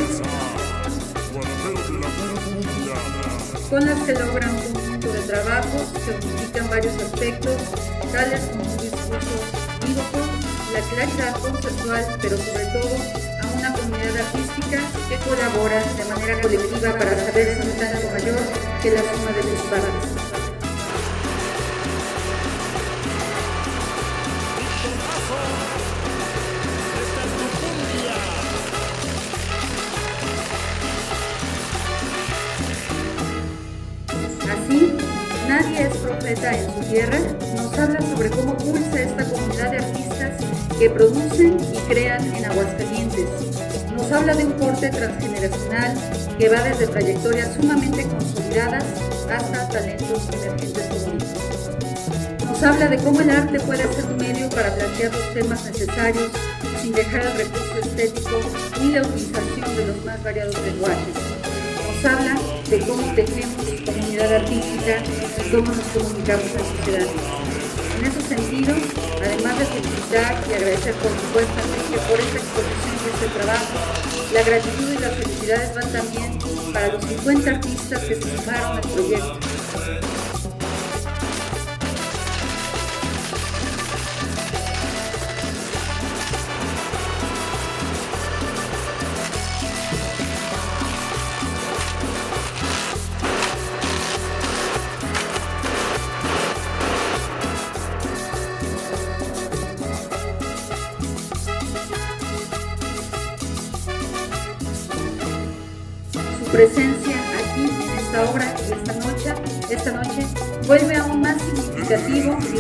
con 3.70 3.86
las 3.86 4.00
que 4.02 4.14
logran 4.14 4.50
un 4.52 4.74
conjunto 4.74 5.12
de 5.12 5.20
trabajos 5.22 5.82
que 6.06 6.28
unifican 6.28 6.70
varios 6.70 6.96
aspectos, 7.02 7.56
tales 8.12 8.42
como 8.52 8.64
un 8.64 8.78
discurso 8.78 9.36
unívoco, 9.82 10.20
la 10.74 10.80
claridad 10.82 11.40
conceptual, 11.40 12.06
pero 12.22 12.38
sobre 12.38 12.66
todo 12.66 12.96
a 13.42 13.58
una 13.58 13.74
comunidad 13.74 14.18
artística 14.18 14.80
que 15.10 15.18
colabora 15.28 15.84
de 15.98 16.06
manera 16.06 16.42
colectiva 16.42 16.92
para 16.94 17.26
saber 17.26 17.60
un 17.64 17.72
tanto 17.80 18.10
mayor 18.12 18.40
que 18.82 18.92
la 18.92 19.02
suma 19.02 19.32
de 19.32 19.42
sus 19.42 19.62
partes. 19.70 20.25
En 35.60 36.74
su 36.74 36.90
tierra, 36.90 37.18
nos 37.56 37.80
habla 37.80 38.02
sobre 38.02 38.30
cómo 38.30 38.58
pulsa 38.58 39.02
esta 39.02 39.24
comunidad 39.24 39.72
de 39.72 39.78
artistas 39.78 40.32
que 40.78 40.90
producen 40.90 41.58
y 41.74 41.78
crean 41.90 42.26
en 42.36 42.46
Aguascalientes. 42.46 43.26
Nos 43.96 44.12
habla 44.12 44.36
de 44.36 44.46
un 44.46 44.52
corte 44.54 44.90
transgeneracional 44.90 45.98
que 46.38 46.50
va 46.50 46.62
desde 46.62 46.88
trayectorias 46.88 47.56
sumamente 47.56 48.04
consolidadas 48.04 48.84
hasta 49.32 49.70
talentos 49.70 50.28
emergentes 50.34 50.84
como 50.90 52.52
Nos 52.52 52.64
habla 52.64 52.88
de 52.90 52.98
cómo 52.98 53.22
el 53.22 53.30
arte 53.30 53.60
puede 53.62 53.94
ser 53.94 54.06
un 54.06 54.18
medio 54.18 54.50
para 54.50 54.76
plantear 54.76 55.14
los 55.14 55.34
temas 55.34 55.64
necesarios 55.66 56.32
sin 56.82 56.92
dejar 56.92 57.22
el 57.22 57.38
recurso 57.38 57.80
estético 57.82 58.42
ni 58.82 58.92
la 58.92 59.02
utilización 59.04 59.78
de 59.78 59.88
los 59.88 60.04
más 60.04 60.22
variados 60.22 60.56
lenguajes. 60.66 61.16
Nos 61.96 62.14
habla 62.14 62.38
de 62.70 62.80
cómo 62.80 63.16
tejemos 63.16 63.66
comunidad 64.16 64.36
artística 64.36 65.04
y 65.46 65.50
cómo 65.52 65.72
nos 65.74 65.86
comunicamos 65.88 66.46
en 66.46 66.78
sociedad. 66.78 67.08
En 67.98 68.06
ese 68.06 68.22
sentido, 68.22 68.74
además 69.22 69.60
de 69.60 69.66
felicitar 69.66 70.44
y 70.50 70.54
agradecer 70.54 70.96
por 70.96 71.12
supuesto 71.12 71.54
por 72.08 72.20
esta 72.20 72.38
exposición 72.38 72.96
y 72.96 73.10
este 73.14 73.28
trabajo, 73.38 73.74
la 74.34 74.44
gratitud 74.44 74.94
y 74.94 74.98
las 75.00 75.16
felicidades 75.16 75.76
van 75.76 75.92
también 75.92 76.40
para 76.72 76.94
los 76.94 77.06
50 77.06 77.50
artistas 77.50 78.00
que 78.04 78.16
se 78.16 78.38
sumaron 78.38 78.78
al 78.78 78.82
proyecto 78.82 79.45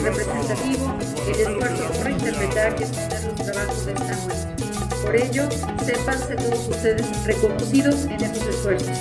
representativo 0.05 0.93
el 1.27 1.39
esfuerzo 1.39 1.91
por 1.97 2.11
interpretar 2.11 2.75
y 2.79 2.83
escuchar 2.83 3.23
los 3.23 3.35
trabajos 3.35 3.85
de 3.85 3.93
esta 3.93 4.15
noche. 4.15 5.01
Por 5.03 5.15
ello, 5.15 5.49
sépanse 5.83 6.35
todos 6.35 6.67
ustedes 6.69 7.25
reconocidos 7.25 8.05
en 8.05 8.23
estos 8.23 8.43
esfuerzos. 8.43 8.97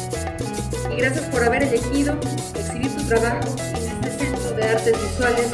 Y 0.91 0.97
gracias 0.97 1.25
por 1.27 1.45
haber 1.45 1.63
elegido 1.65 2.19
exhibir 2.55 2.91
su 2.91 3.07
trabajo 3.07 3.55
en 3.59 4.05
este 4.05 4.25
Centro 4.25 4.51
de 4.53 4.63
Artes 4.65 4.97
Visuales, 5.03 5.47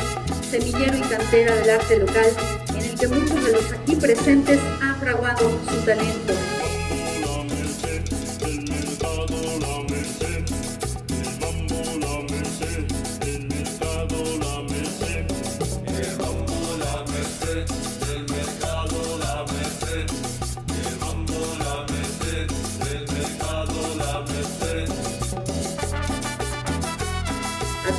semillero 0.49 0.97
y 0.97 1.01
cantera 1.01 1.55
del 1.57 1.71
arte 1.71 1.99
local, 1.99 2.27
en 2.69 2.85
el 2.85 2.99
que 2.99 3.09
muchos 3.09 3.45
de 3.45 3.53
los 3.53 3.73
aquí 3.73 3.97
presentes 3.97 4.61
han 4.81 5.01
fraguado 5.01 5.51
su 5.69 5.77
talento 5.85 6.60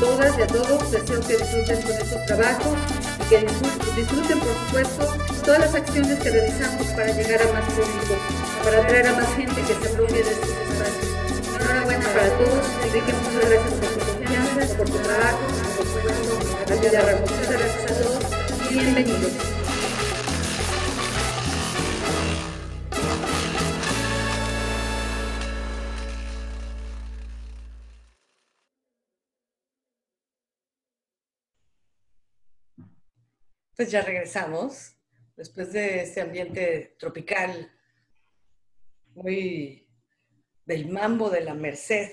todas 0.01 0.35
y 0.35 0.41
a 0.41 0.47
todos 0.47 0.91
deseo 0.91 1.21
que 1.21 1.37
disfruten 1.37 1.81
con 1.83 1.91
estos 1.91 2.25
trabajos 2.25 2.75
y 3.19 3.29
que 3.29 3.37
disfruten, 3.95 4.39
por 4.39 4.53
supuesto, 4.65 5.15
todas 5.45 5.59
las 5.59 5.75
acciones 5.75 6.19
que 6.19 6.31
realizamos 6.31 6.87
para 6.87 7.11
llegar 7.13 7.39
a 7.43 7.53
más 7.53 7.65
público, 7.65 8.17
para 8.63 8.81
atraer 8.81 9.07
a 9.07 9.13
más 9.13 9.35
gente 9.35 9.61
que 9.61 9.75
se 9.75 9.93
apropie 9.93 10.23
de 10.23 10.31
estos 10.31 10.49
espacios. 10.49 11.61
Enhorabuena 11.61 12.05
para 12.07 12.29
todos, 12.29 12.65
Enrique, 12.83 13.13
muchas 13.13 13.49
gracias 13.49 13.73
por 13.79 13.89
tu 13.89 13.99
confianza, 14.11 14.77
por 14.77 14.89
tu 14.89 14.97
trabajo, 14.97 15.39
por 15.77 15.85
supuesto, 15.85 16.33
a 16.65 16.73
Muchas 16.73 17.49
gracias 17.51 17.91
a 17.91 18.03
todos 18.03 18.71
y 18.71 18.73
bienvenidos. 18.73 19.60
Pues 33.81 33.89
ya 33.89 34.03
regresamos, 34.03 34.95
después 35.35 35.73
de 35.73 36.03
este 36.03 36.21
ambiente 36.21 36.95
tropical, 36.99 37.71
muy 39.15 39.89
del 40.67 40.87
mambo 40.87 41.31
de 41.31 41.41
la 41.41 41.55
Merced, 41.55 42.11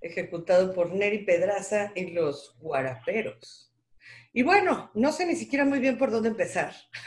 ejecutado 0.00 0.74
por 0.74 0.92
Neri 0.92 1.18
Pedraza 1.18 1.92
y 1.94 2.10
los 2.10 2.56
Guaraperos. 2.58 3.72
Y 4.32 4.42
bueno, 4.42 4.90
no 4.94 5.12
sé 5.12 5.26
ni 5.26 5.36
siquiera 5.36 5.64
muy 5.64 5.78
bien 5.78 5.96
por 5.96 6.10
dónde 6.10 6.30
empezar. 6.30 6.74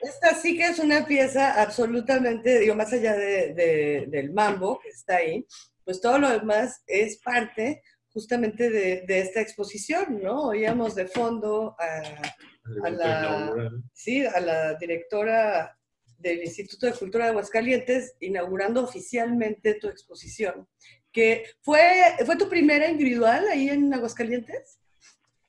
Esta 0.00 0.34
sí 0.40 0.56
que 0.56 0.68
es 0.68 0.78
una 0.78 1.04
pieza 1.04 1.60
absolutamente, 1.60 2.58
digo, 2.58 2.74
más 2.74 2.90
allá 2.90 3.14
del 3.14 4.32
mambo 4.32 4.78
que 4.78 4.88
está 4.88 5.16
ahí, 5.16 5.46
pues 5.84 6.00
todo 6.00 6.18
lo 6.18 6.30
demás 6.30 6.82
es 6.86 7.18
parte 7.18 7.82
justamente 8.16 8.70
de, 8.70 9.18
esta 9.20 9.42
exposición, 9.42 10.22
¿no? 10.22 10.48
Oíamos 10.48 10.94
de 10.94 11.06
fondo 11.06 11.76
a, 11.78 12.90
la, 12.90 13.70
sí, 13.92 14.24
a 14.24 14.40
la 14.40 14.74
directora 14.76 15.76
del 16.18 16.38
Instituto 16.42 16.86
de 16.86 16.94
Cultura 16.94 17.24
de 17.24 17.30
Aguascalientes 17.32 18.16
inaugurando 18.20 18.82
oficialmente 18.82 19.74
tu 19.74 19.88
exposición. 19.88 20.66
Que 21.12 21.44
fue, 21.60 21.82
¿Fue 22.24 22.38
tu 22.38 22.48
primera 22.48 22.88
individual 22.88 23.44
ahí 23.52 23.68
en 23.68 23.92
Aguascalientes? 23.92 24.80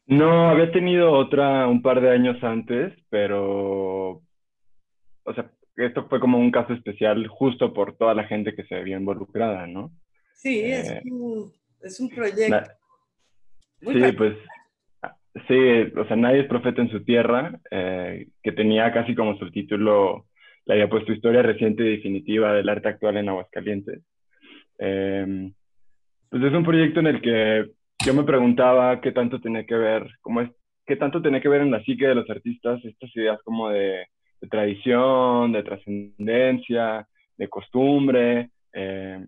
No, 0.05 0.49
había 0.49 0.69
tenido 0.73 1.13
otra 1.13 1.69
un 1.69 1.81
par 1.81 2.01
de 2.01 2.09
años 2.09 2.43
antes, 2.43 2.93
pero, 3.09 4.21
o 5.23 5.33
sea, 5.33 5.49
esto 5.77 6.05
fue 6.09 6.19
como 6.19 6.37
un 6.37 6.51
caso 6.51 6.73
especial 6.73 7.27
justo 7.27 7.73
por 7.73 7.95
toda 7.95 8.13
la 8.13 8.25
gente 8.25 8.53
que 8.53 8.65
se 8.65 8.75
había 8.75 8.97
involucrada, 8.97 9.67
¿no? 9.67 9.93
Sí, 10.33 10.59
es 10.63 10.91
eh, 10.91 11.01
un 11.05 11.49
es 11.87 11.99
un 11.99 12.09
proyecto. 12.09 12.69
sí, 13.81 14.11
pues 14.17 14.37
sí, 15.47 15.93
o 15.97 16.05
sea, 16.05 16.15
nadie 16.15 16.41
es 16.41 16.47
profeta 16.47 16.81
en 16.81 16.89
su 16.89 17.03
tierra, 17.03 17.59
eh, 17.71 18.27
que 18.41 18.51
tenía 18.51 18.91
casi 18.91 19.15
como 19.15 19.37
subtítulo, 19.37 20.25
le 20.65 20.73
había 20.73 20.89
puesto 20.89 21.13
Historia 21.13 21.41
reciente 21.41 21.83
y 21.83 21.97
definitiva 21.97 22.53
del 22.53 22.69
arte 22.69 22.89
actual 22.89 23.17
en 23.17 23.29
Aguascalientes. 23.29 24.01
Em, 24.77 25.53
pues 26.29 26.43
es 26.43 26.53
un 26.53 26.63
proyecto 26.63 26.99
en 26.99 27.07
el 27.07 27.21
que 27.21 27.71
yo 28.05 28.13
me 28.13 28.23
preguntaba 28.23 29.01
qué 29.01 29.11
tanto 29.11 29.39
tenía 29.39 29.65
que 29.65 29.75
ver, 29.75 30.07
cómo 30.21 30.41
es, 30.41 30.49
qué 30.85 30.95
tanto 30.95 31.21
tenía 31.21 31.41
que 31.41 31.49
ver 31.49 31.61
en 31.61 31.71
la 31.71 31.83
psique 31.83 32.07
de 32.07 32.15
los 32.15 32.29
artistas 32.29 32.83
estas 32.83 33.15
ideas 33.15 33.39
como 33.43 33.69
de, 33.69 34.07
tradición, 34.49 35.51
de 35.51 35.63
trascendencia, 35.63 37.07
de 37.37 37.47
costumbre. 37.47 38.49
Eh, 38.73 39.25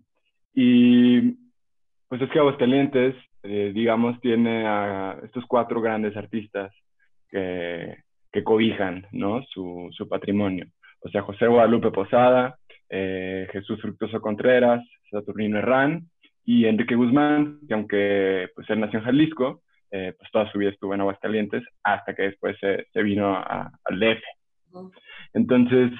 y 0.54 1.34
pues 2.10 2.20
es 2.22 2.30
que 2.30 2.40
Aguascalientes, 2.40 3.14
eh, 3.44 3.70
digamos, 3.72 4.20
tiene 4.20 4.66
a 4.66 5.16
estos 5.22 5.44
cuatro 5.46 5.80
grandes 5.80 6.16
artistas 6.16 6.74
que, 7.28 7.98
que 8.32 8.42
cobijan 8.42 9.06
¿no? 9.12 9.44
su, 9.44 9.88
su, 9.92 10.08
patrimonio. 10.08 10.66
O 11.02 11.08
sea, 11.08 11.22
José 11.22 11.46
Guadalupe 11.46 11.92
Posada, 11.92 12.56
eh, 12.88 13.46
Jesús 13.52 13.80
Fructuoso 13.80 14.20
Contreras, 14.20 14.84
Saturnino 15.08 15.58
Herrán 15.58 16.08
y 16.44 16.66
Enrique 16.66 16.96
Guzmán, 16.96 17.60
que 17.68 17.74
aunque 17.74 18.48
pues, 18.56 18.68
él 18.70 18.80
nació 18.80 18.98
en 18.98 19.04
Jalisco, 19.04 19.62
eh, 19.92 20.12
pues 20.18 20.32
toda 20.32 20.50
su 20.50 20.58
vida 20.58 20.70
estuvo 20.70 20.92
en 20.94 21.02
Aguascalientes 21.02 21.62
hasta 21.84 22.12
que 22.16 22.22
después 22.22 22.56
se, 22.58 22.86
se 22.92 23.02
vino 23.04 23.36
al 23.36 24.00
DF. 24.00 24.20
Entonces, 25.32 25.92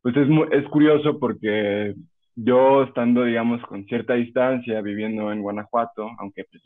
pues 0.00 0.16
es, 0.16 0.26
es 0.52 0.64
curioso 0.68 1.18
porque 1.18 1.94
yo 2.34 2.84
estando, 2.84 3.24
digamos, 3.24 3.62
con 3.62 3.84
cierta 3.86 4.14
distancia, 4.14 4.80
viviendo 4.80 5.32
en 5.32 5.42
Guanajuato, 5.42 6.08
aunque 6.18 6.44
pues 6.44 6.62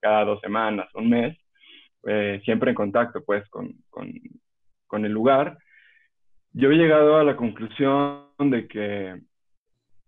cada 0.00 0.24
dos 0.24 0.40
semanas, 0.40 0.88
un 0.94 1.10
mes, 1.10 1.36
eh, 2.06 2.40
siempre 2.44 2.70
en 2.70 2.76
contacto, 2.76 3.22
pues, 3.24 3.48
con, 3.48 3.74
con, 3.90 4.12
con, 4.86 5.04
el 5.04 5.12
lugar, 5.12 5.58
yo 6.52 6.70
he 6.70 6.76
llegado 6.76 7.16
a 7.16 7.24
la 7.24 7.36
conclusión 7.36 8.28
de 8.38 8.68
que 8.68 9.20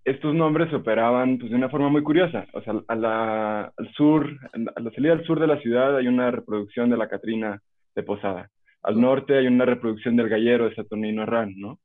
estos 0.05 0.35
nombres 0.35 0.72
operaban 0.72 1.38
pues, 1.38 1.50
de 1.50 1.57
una 1.57 1.68
forma 1.68 1.88
muy 1.88 2.03
curiosa. 2.03 2.46
O 2.53 2.62
sea, 2.62 2.74
a 2.88 3.72
al 3.76 3.92
sur, 3.94 4.29
a 4.53 4.81
la 4.81 4.90
salida 4.92 5.12
al 5.12 5.24
sur 5.24 5.40
de 5.40 5.46
la 5.46 5.61
ciudad 5.61 5.96
hay 5.96 6.09
una 6.09 6.31
reproducción 6.31 6.90
de 6.90 6.96
la 6.96 7.09
Catrina 7.09 7.61
de 7.94 8.03
Posada. 8.03 8.48
Al 8.83 9.00
norte 9.00 9.37
hay 9.37 9.46
una 9.46 9.66
reproducción 9.66 10.16
del 10.16 10.29
Gallero 10.29 10.68
de 10.68 10.74
Saturnino 10.74 11.22
Herrán, 11.22 11.55
¿no? 11.57 11.79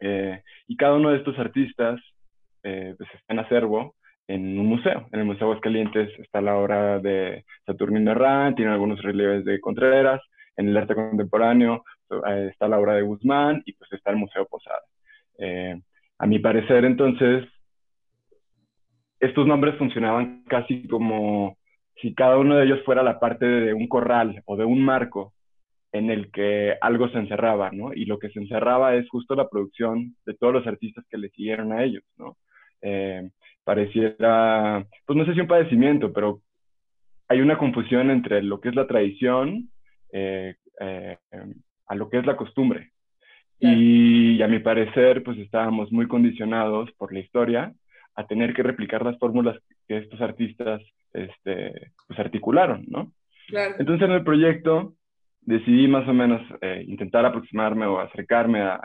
Eh, 0.00 0.42
y 0.66 0.76
cada 0.76 0.94
uno 0.94 1.10
de 1.10 1.18
estos 1.18 1.38
artistas 1.38 2.00
eh, 2.62 2.94
pues 2.96 3.08
está 3.14 3.32
en 3.32 3.38
acervo 3.40 3.94
en 4.28 4.58
un 4.58 4.66
museo. 4.66 5.08
En 5.12 5.20
el 5.20 5.26
Museo 5.26 5.48
Aguascalientes 5.48 6.10
está 6.18 6.40
la 6.40 6.56
obra 6.56 6.98
de 6.98 7.44
Saturnino 7.66 8.12
Herrán, 8.12 8.54
tiene 8.54 8.72
algunos 8.72 9.02
relieves 9.02 9.44
de 9.44 9.60
Contreras. 9.60 10.20
En 10.56 10.68
el 10.68 10.76
arte 10.76 10.94
contemporáneo 10.94 11.84
está 12.50 12.68
la 12.68 12.78
obra 12.78 12.94
de 12.94 13.02
Guzmán 13.02 13.62
y 13.64 13.72
pues 13.72 13.92
está 13.92 14.10
el 14.10 14.16
Museo 14.16 14.46
Posada. 14.46 14.82
Eh, 15.38 15.80
a 16.18 16.26
mi 16.26 16.38
parecer, 16.38 16.84
entonces, 16.84 17.44
estos 19.18 19.46
nombres 19.46 19.76
funcionaban 19.76 20.44
casi 20.44 20.86
como 20.88 21.56
si 21.96 22.14
cada 22.14 22.38
uno 22.38 22.56
de 22.56 22.64
ellos 22.64 22.84
fuera 22.84 23.02
la 23.02 23.18
parte 23.18 23.46
de 23.46 23.74
un 23.74 23.88
corral 23.88 24.42
o 24.44 24.56
de 24.56 24.64
un 24.64 24.84
marco 24.84 25.32
en 25.92 26.10
el 26.10 26.30
que 26.30 26.74
algo 26.80 27.08
se 27.08 27.18
encerraba, 27.18 27.70
¿no? 27.70 27.92
Y 27.92 28.06
lo 28.06 28.18
que 28.18 28.30
se 28.30 28.40
encerraba 28.40 28.94
es 28.94 29.08
justo 29.08 29.34
la 29.34 29.48
producción 29.48 30.16
de 30.24 30.34
todos 30.34 30.54
los 30.54 30.66
artistas 30.66 31.04
que 31.10 31.18
le 31.18 31.28
siguieron 31.30 31.72
a 31.72 31.84
ellos, 31.84 32.02
¿no? 32.16 32.36
Eh, 32.82 33.30
pareciera, 33.64 34.84
pues 35.06 35.16
no 35.16 35.24
sé 35.24 35.34
si 35.34 35.40
un 35.40 35.46
padecimiento, 35.46 36.12
pero 36.12 36.40
hay 37.28 37.40
una 37.40 37.56
confusión 37.56 38.10
entre 38.10 38.42
lo 38.42 38.60
que 38.60 38.70
es 38.70 38.74
la 38.74 38.88
tradición 38.88 39.70
eh, 40.12 40.56
eh, 40.80 41.16
a 41.86 41.94
lo 41.94 42.10
que 42.10 42.18
es 42.18 42.26
la 42.26 42.36
costumbre. 42.36 42.90
Y, 43.60 44.42
a 44.42 44.48
mi 44.48 44.58
parecer, 44.58 45.22
pues 45.22 45.38
estábamos 45.38 45.92
muy 45.92 46.08
condicionados 46.08 46.90
por 46.98 47.12
la 47.12 47.20
historia 47.20 47.72
a 48.16 48.26
tener 48.26 48.52
que 48.54 48.64
replicar 48.64 49.04
las 49.04 49.16
fórmulas 49.20 49.56
que 49.86 49.98
estos 49.98 50.20
artistas 50.20 50.82
este, 51.12 51.92
pues 52.08 52.18
articularon, 52.18 52.84
¿no? 52.88 53.12
Entonces 53.78 54.08
en 54.08 54.14
el 54.14 54.24
proyecto 54.24 54.94
decidí 55.42 55.86
más 55.86 56.08
o 56.08 56.12
menos 56.12 56.42
intentar 56.86 57.24
aproximarme 57.24 57.86
o 57.86 58.00
acercarme 58.00 58.62
a, 58.62 58.80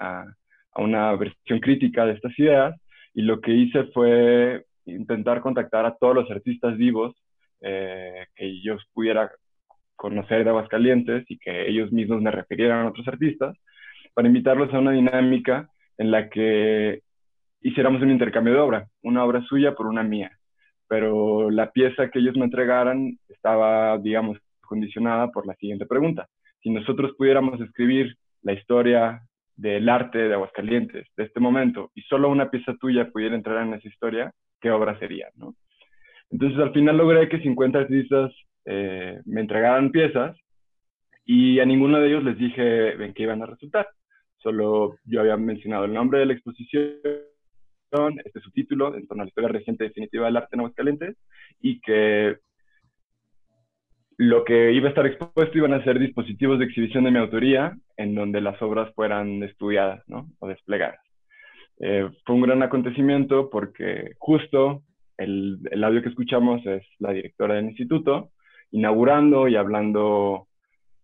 a, 0.71 0.81
una 0.81 1.15
versión 1.15 1.59
crítica 1.59 2.05
de 2.05 2.13
estas 2.13 2.37
ideas 2.37 2.79
y 3.17 3.23
lo 3.23 3.41
que 3.41 3.51
hice 3.51 3.85
fue 3.95 4.63
intentar 4.85 5.41
contactar 5.41 5.87
a 5.87 5.95
todos 5.95 6.13
los 6.13 6.29
artistas 6.29 6.77
vivos 6.77 7.15
eh, 7.61 8.27
que 8.35 8.61
yo 8.61 8.77
pudiera 8.93 9.31
conocer 9.95 10.43
de 10.43 10.51
Aguascalientes 10.51 11.25
y 11.27 11.39
que 11.39 11.67
ellos 11.67 11.91
mismos 11.91 12.21
me 12.21 12.29
refirieran 12.29 12.85
a 12.85 12.89
otros 12.89 13.07
artistas, 13.07 13.57
para 14.13 14.27
invitarlos 14.27 14.71
a 14.71 14.77
una 14.77 14.91
dinámica 14.91 15.67
en 15.97 16.11
la 16.11 16.29
que 16.29 17.01
hiciéramos 17.61 18.03
un 18.03 18.11
intercambio 18.11 18.53
de 18.53 18.59
obra, 18.59 18.87
una 19.01 19.25
obra 19.25 19.41
suya 19.49 19.73
por 19.73 19.87
una 19.87 20.03
mía. 20.03 20.29
Pero 20.87 21.49
la 21.49 21.71
pieza 21.71 22.11
que 22.11 22.19
ellos 22.19 22.37
me 22.37 22.45
entregaran 22.45 23.17
estaba, 23.29 23.97
digamos, 23.97 24.37
condicionada 24.61 25.31
por 25.31 25.47
la 25.47 25.55
siguiente 25.55 25.87
pregunta. 25.87 26.27
Si 26.61 26.69
nosotros 26.69 27.15
pudiéramos 27.17 27.59
escribir 27.61 28.15
la 28.43 28.53
historia 28.53 29.23
del 29.57 29.89
arte 29.89 30.19
de 30.19 30.33
Aguascalientes 30.33 31.07
de 31.17 31.23
este 31.23 31.39
momento 31.39 31.91
y 31.95 32.01
solo 32.03 32.29
una 32.29 32.49
pieza 32.49 32.75
tuya 32.79 33.09
pudiera 33.09 33.35
entrar 33.35 33.65
en 33.65 33.73
esa 33.73 33.87
historia, 33.87 34.31
¿qué 34.61 34.71
obra 34.71 34.97
sería? 34.99 35.27
Entonces 36.29 36.59
al 36.59 36.71
final 36.73 36.97
logré 36.97 37.27
que 37.27 37.41
50 37.41 37.79
artistas 37.79 38.31
eh, 38.65 39.19
me 39.25 39.41
entregaran 39.41 39.91
piezas 39.91 40.37
y 41.25 41.59
a 41.59 41.65
ninguno 41.65 41.99
de 41.99 42.07
ellos 42.07 42.23
les 42.23 42.37
dije 42.37 43.03
en 43.03 43.13
qué 43.13 43.23
iban 43.23 43.41
a 43.41 43.47
resultar. 43.47 43.87
Solo 44.37 44.97
yo 45.05 45.21
había 45.21 45.37
mencionado 45.37 45.85
el 45.85 45.93
nombre 45.93 46.19
de 46.19 46.27
la 46.27 46.33
exposición, 46.33 46.93
este 48.23 48.39
subtítulo 48.41 48.95
en 48.95 49.07
torno 49.07 49.23
a 49.23 49.25
la 49.25 49.29
historia 49.29 49.49
reciente 49.49 49.85
definitiva 49.85 50.25
del 50.25 50.37
arte 50.37 50.49
en 50.53 50.59
Aguascalientes 50.59 51.17
y 51.61 51.81
que 51.81 52.37
lo 54.17 54.43
que 54.43 54.71
iba 54.73 54.87
a 54.87 54.89
estar 54.89 55.05
expuesto 55.05 55.57
iban 55.57 55.73
a 55.73 55.83
ser 55.83 55.99
dispositivos 55.99 56.57
de 56.57 56.65
exhibición 56.65 57.03
de 57.03 57.11
mi 57.11 57.19
autoría 57.19 57.77
en 57.97 58.15
donde 58.15 58.41
las 58.41 58.59
obras 58.61 58.93
fueran 58.95 59.43
estudiadas 59.43 60.03
¿no? 60.07 60.27
o 60.39 60.47
desplegadas. 60.47 60.99
Eh, 61.79 62.09
fue 62.25 62.35
un 62.35 62.41
gran 62.41 62.63
acontecimiento 62.63 63.51
porque 63.51 64.15
justo 64.17 64.81
el, 65.17 65.59
el, 65.69 65.83
audio 65.83 66.01
que 66.01 66.09
escuchamos 66.09 66.65
es 66.65 66.83
la 66.97 67.11
directora 67.11 67.55
del 67.55 67.65
instituto, 67.65 68.31
inaugurando 68.71 69.47
y 69.47 69.55
hablando, 69.55 70.47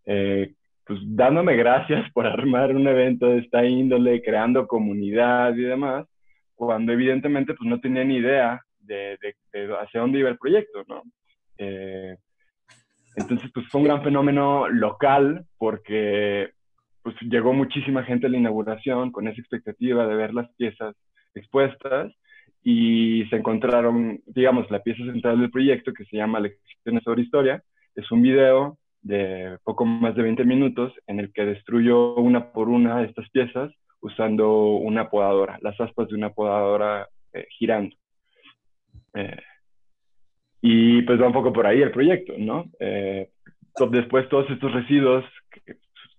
eh, 0.07 0.53
pues 0.85 0.99
dándome 1.03 1.55
gracias 1.55 2.11
por 2.13 2.25
armar 2.25 2.75
un 2.75 2.87
evento 2.87 3.27
de 3.27 3.39
esta 3.39 3.63
índole, 3.63 4.23
creando 4.23 4.65
comunidad 4.65 5.55
y 5.55 5.61
demás, 5.61 6.07
cuando 6.55 6.91
evidentemente 6.91 7.53
pues 7.53 7.69
no 7.69 7.79
tenía 7.79 8.03
ni 8.03 8.17
idea 8.17 8.59
de, 8.79 9.17
de, 9.21 9.35
de 9.51 9.73
hacia 9.75 10.01
dónde 10.01 10.19
iba 10.19 10.29
el 10.29 10.37
proyecto, 10.39 10.83
¿no? 10.87 11.03
Eh, 11.59 12.17
entonces, 13.15 13.51
pues 13.53 13.67
fue 13.69 13.81
un 13.81 13.87
gran 13.87 14.03
fenómeno 14.03 14.67
local 14.67 15.45
porque 15.57 16.51
pues 17.01 17.15
llegó 17.21 17.53
muchísima 17.53 18.03
gente 18.03 18.27
a 18.27 18.29
la 18.29 18.37
inauguración 18.37 19.11
con 19.11 19.27
esa 19.27 19.39
expectativa 19.39 20.07
de 20.07 20.15
ver 20.15 20.33
las 20.33 20.49
piezas 20.55 20.95
expuestas 21.35 22.13
y 22.63 23.25
se 23.29 23.35
encontraron, 23.35 24.21
digamos, 24.25 24.71
la 24.71 24.81
pieza 24.81 25.03
central 25.03 25.39
del 25.39 25.51
proyecto 25.51 25.93
que 25.93 26.05
se 26.05 26.15
llama 26.17 26.39
Lecciones 26.39 27.03
sobre 27.03 27.23
Historia. 27.23 27.61
Es 27.93 28.09
un 28.11 28.21
video 28.21 28.77
de 29.01 29.57
poco 29.63 29.85
más 29.85 30.15
de 30.15 30.23
20 30.23 30.45
minutos 30.45 30.93
en 31.07 31.19
el 31.19 31.33
que 31.33 31.45
destruyó 31.45 32.15
una 32.15 32.53
por 32.53 32.69
una 32.69 33.03
estas 33.03 33.29
piezas 33.31 33.71
usando 33.99 34.75
una 34.77 35.09
podadora, 35.09 35.59
las 35.61 35.79
aspas 35.79 36.07
de 36.07 36.15
una 36.15 36.29
podadora 36.29 37.07
eh, 37.33 37.47
girando. 37.57 37.95
Eh, 39.13 39.37
y 40.65 41.01
pues 41.01 41.21
va 41.21 41.27
un 41.27 41.33
poco 41.33 41.51
por 41.51 41.67
ahí 41.67 41.81
el 41.81 41.91
proyecto, 41.91 42.33
¿no? 42.37 42.71
Eh, 42.79 43.29
después 43.91 44.29
todos 44.29 44.49
estos 44.49 44.71
residuos 44.71 45.25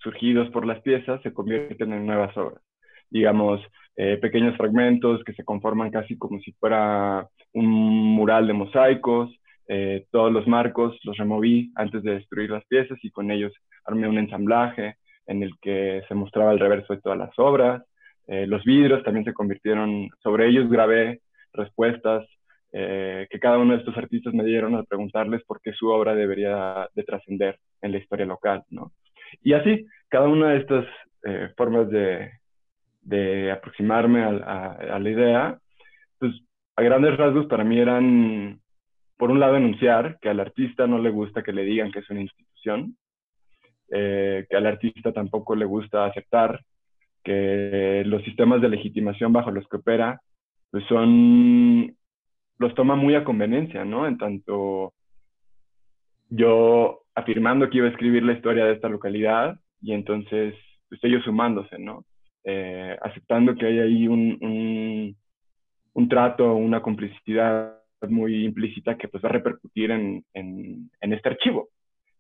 surgidos 0.01 0.51
por 0.51 0.67
las 0.67 0.83
piezas 0.83 1.23
se 1.23 1.33
convierten 1.33 1.95
en 1.95 2.05
nuevas 2.05 2.37
obras. 2.37 2.63
Digamos, 3.09 3.63
eh, 3.97 4.19
pequeños 4.19 4.55
fragmentos 4.59 5.25
que 5.25 5.33
se 5.33 5.45
conforman 5.45 5.91
casi 5.91 6.19
como 6.19 6.41
si 6.41 6.53
fuera 6.53 7.27
un 7.55 7.67
mural 7.67 8.47
de 8.47 8.53
mosaicos. 8.53 9.35
Eh, 9.67 10.05
todos 10.11 10.31
los 10.31 10.47
marcos 10.47 10.99
los 11.05 11.17
removí 11.17 11.73
antes 11.75 12.03
de 12.03 12.17
destruir 12.17 12.51
las 12.51 12.67
piezas 12.67 12.99
y 13.03 13.11
con 13.11 13.31
ellos 13.31 13.53
armé 13.87 14.09
un 14.09 14.19
ensamblaje 14.19 14.97
en 15.27 15.43
el 15.43 15.53
que 15.63 16.03
se 16.07 16.15
mostraba 16.15 16.53
el 16.53 16.61
reverso 16.61 16.93
de 16.93 17.01
todas 17.01 17.17
las 17.17 17.33
obras. 17.39 17.83
los 18.27 18.63
vidrios 18.65 19.03
también 19.05 19.25
se 19.25 19.33
convirtieron, 19.33 20.11
sobre 20.23 20.49
ellos 20.49 20.69
grabé 20.69 21.21
respuestas 21.55 22.27
eh, 22.77 23.29
que 23.31 23.39
cada 23.39 23.59
uno 23.59 23.73
de 23.73 23.79
estos 23.79 23.97
artistas 23.97 24.35
me 24.35 24.43
dieron 24.43 24.75
al 24.75 24.85
preguntarles 24.85 25.45
por 25.45 25.61
qué 25.61 25.73
su 25.73 25.91
obra 25.91 26.13
debería 26.13 26.89
de 26.93 27.05
trascender 27.05 27.57
en 27.81 27.93
la 27.93 27.99
historia 27.99 28.27
local, 28.27 28.65
¿no? 28.69 28.91
Y 29.43 29.53
así, 29.53 29.87
cada 30.09 30.27
una 30.27 30.51
de 30.51 30.59
estas 30.59 30.85
eh, 31.23 31.51
formas 31.57 31.89
de, 31.89 32.33
de 33.03 33.53
aproximarme 33.53 34.25
a, 34.25 34.99
la 34.99 35.09
idea, 35.09 35.59
pues 36.19 36.33
a 36.75 36.83
grandes 36.83 37.17
rasgos 37.17 37.47
para 37.47 37.63
mí 37.63 37.79
eran, 37.79 38.59
por 39.19 39.31
un 39.31 39.39
lado, 39.39 39.55
anunciar 39.55 40.19
que 40.21 40.31
al 40.31 40.41
artista 40.41 40.89
no 40.89 40.99
le 40.99 41.11
gusta 41.11 41.45
que 41.45 41.53
le 41.53 41.63
digan 41.63 41.93
que 41.93 42.01
es 42.01 42.11
una 42.11 42.23
institución, 42.23 42.97
eh, 43.93 44.47
que 44.51 44.57
al 44.57 44.67
artista 44.67 45.13
tampoco 45.13 45.55
le 45.55 45.65
gusta 45.65 46.07
aceptar 46.07 46.61
que 47.23 48.03
los 48.05 48.25
sistemas 48.25 48.61
de 48.61 48.69
legitimación 48.69 49.33
bajo 49.33 49.53
los 49.53 49.69
que 49.69 49.77
opera 49.77 50.21
pues 50.73 50.85
son 50.89 51.95
los 52.59 52.75
toma 52.75 52.97
muy 52.97 53.15
a 53.15 53.25
conveniencia, 53.25 53.85
¿no? 53.85 54.07
En 54.07 54.19
tanto 54.19 54.93
yo 56.29 57.03
afirmando 57.15 57.69
que 57.71 57.79
iba 57.79 57.87
a 57.87 57.91
escribir 57.91 58.23
la 58.25 58.33
historia 58.33 58.65
de 58.65 58.73
esta 58.75 58.89
localidad 58.89 59.57
y 59.81 59.93
entonces 59.93 60.55
pues, 60.89 61.03
ellos 61.05 61.25
sumándose, 61.25 61.79
¿no? 61.79 62.05
Eh, 62.45 62.97
aceptando 63.03 63.55
que 63.55 63.67
hay 63.67 63.79
ahí 63.79 64.09
un, 64.09 64.39
un, 64.41 65.17
un, 65.95 66.09
trato, 66.09 66.55
una 66.55 66.83
complicidad 66.83 67.79
muy 68.09 68.45
implícita 68.45 68.99
que 68.99 69.09
pues 69.09 69.25
va 69.25 69.31
a 69.31 69.33
repercutir 69.33 69.91
en, 69.91 70.25
en, 70.35 70.91
en, 71.01 71.13
este 71.13 71.31
archivo. 71.31 71.69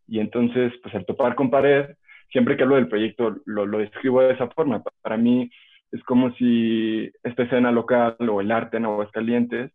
Y 0.08 0.18
entonces, 0.18 0.72
pues 0.82 0.94
al 0.94 1.04
topar 1.04 1.34
con 1.34 1.50
pared, 1.50 1.94
siempre 2.30 2.56
que 2.56 2.62
hablo 2.62 2.76
del 2.76 2.88
proyecto 2.88 3.36
lo, 3.44 3.66
lo 3.66 3.78
describo 3.78 4.22
de 4.22 4.32
esa 4.32 4.48
forma. 4.48 4.82
Para 5.02 5.18
mí 5.18 5.50
es 5.92 6.02
como 6.04 6.32
si 6.34 7.10
esta 7.22 7.42
escena 7.42 7.70
local 7.70 8.16
o 8.20 8.40
el 8.40 8.50
arte 8.50 8.78
en 8.78 8.86
Aguascalientes 8.86 9.72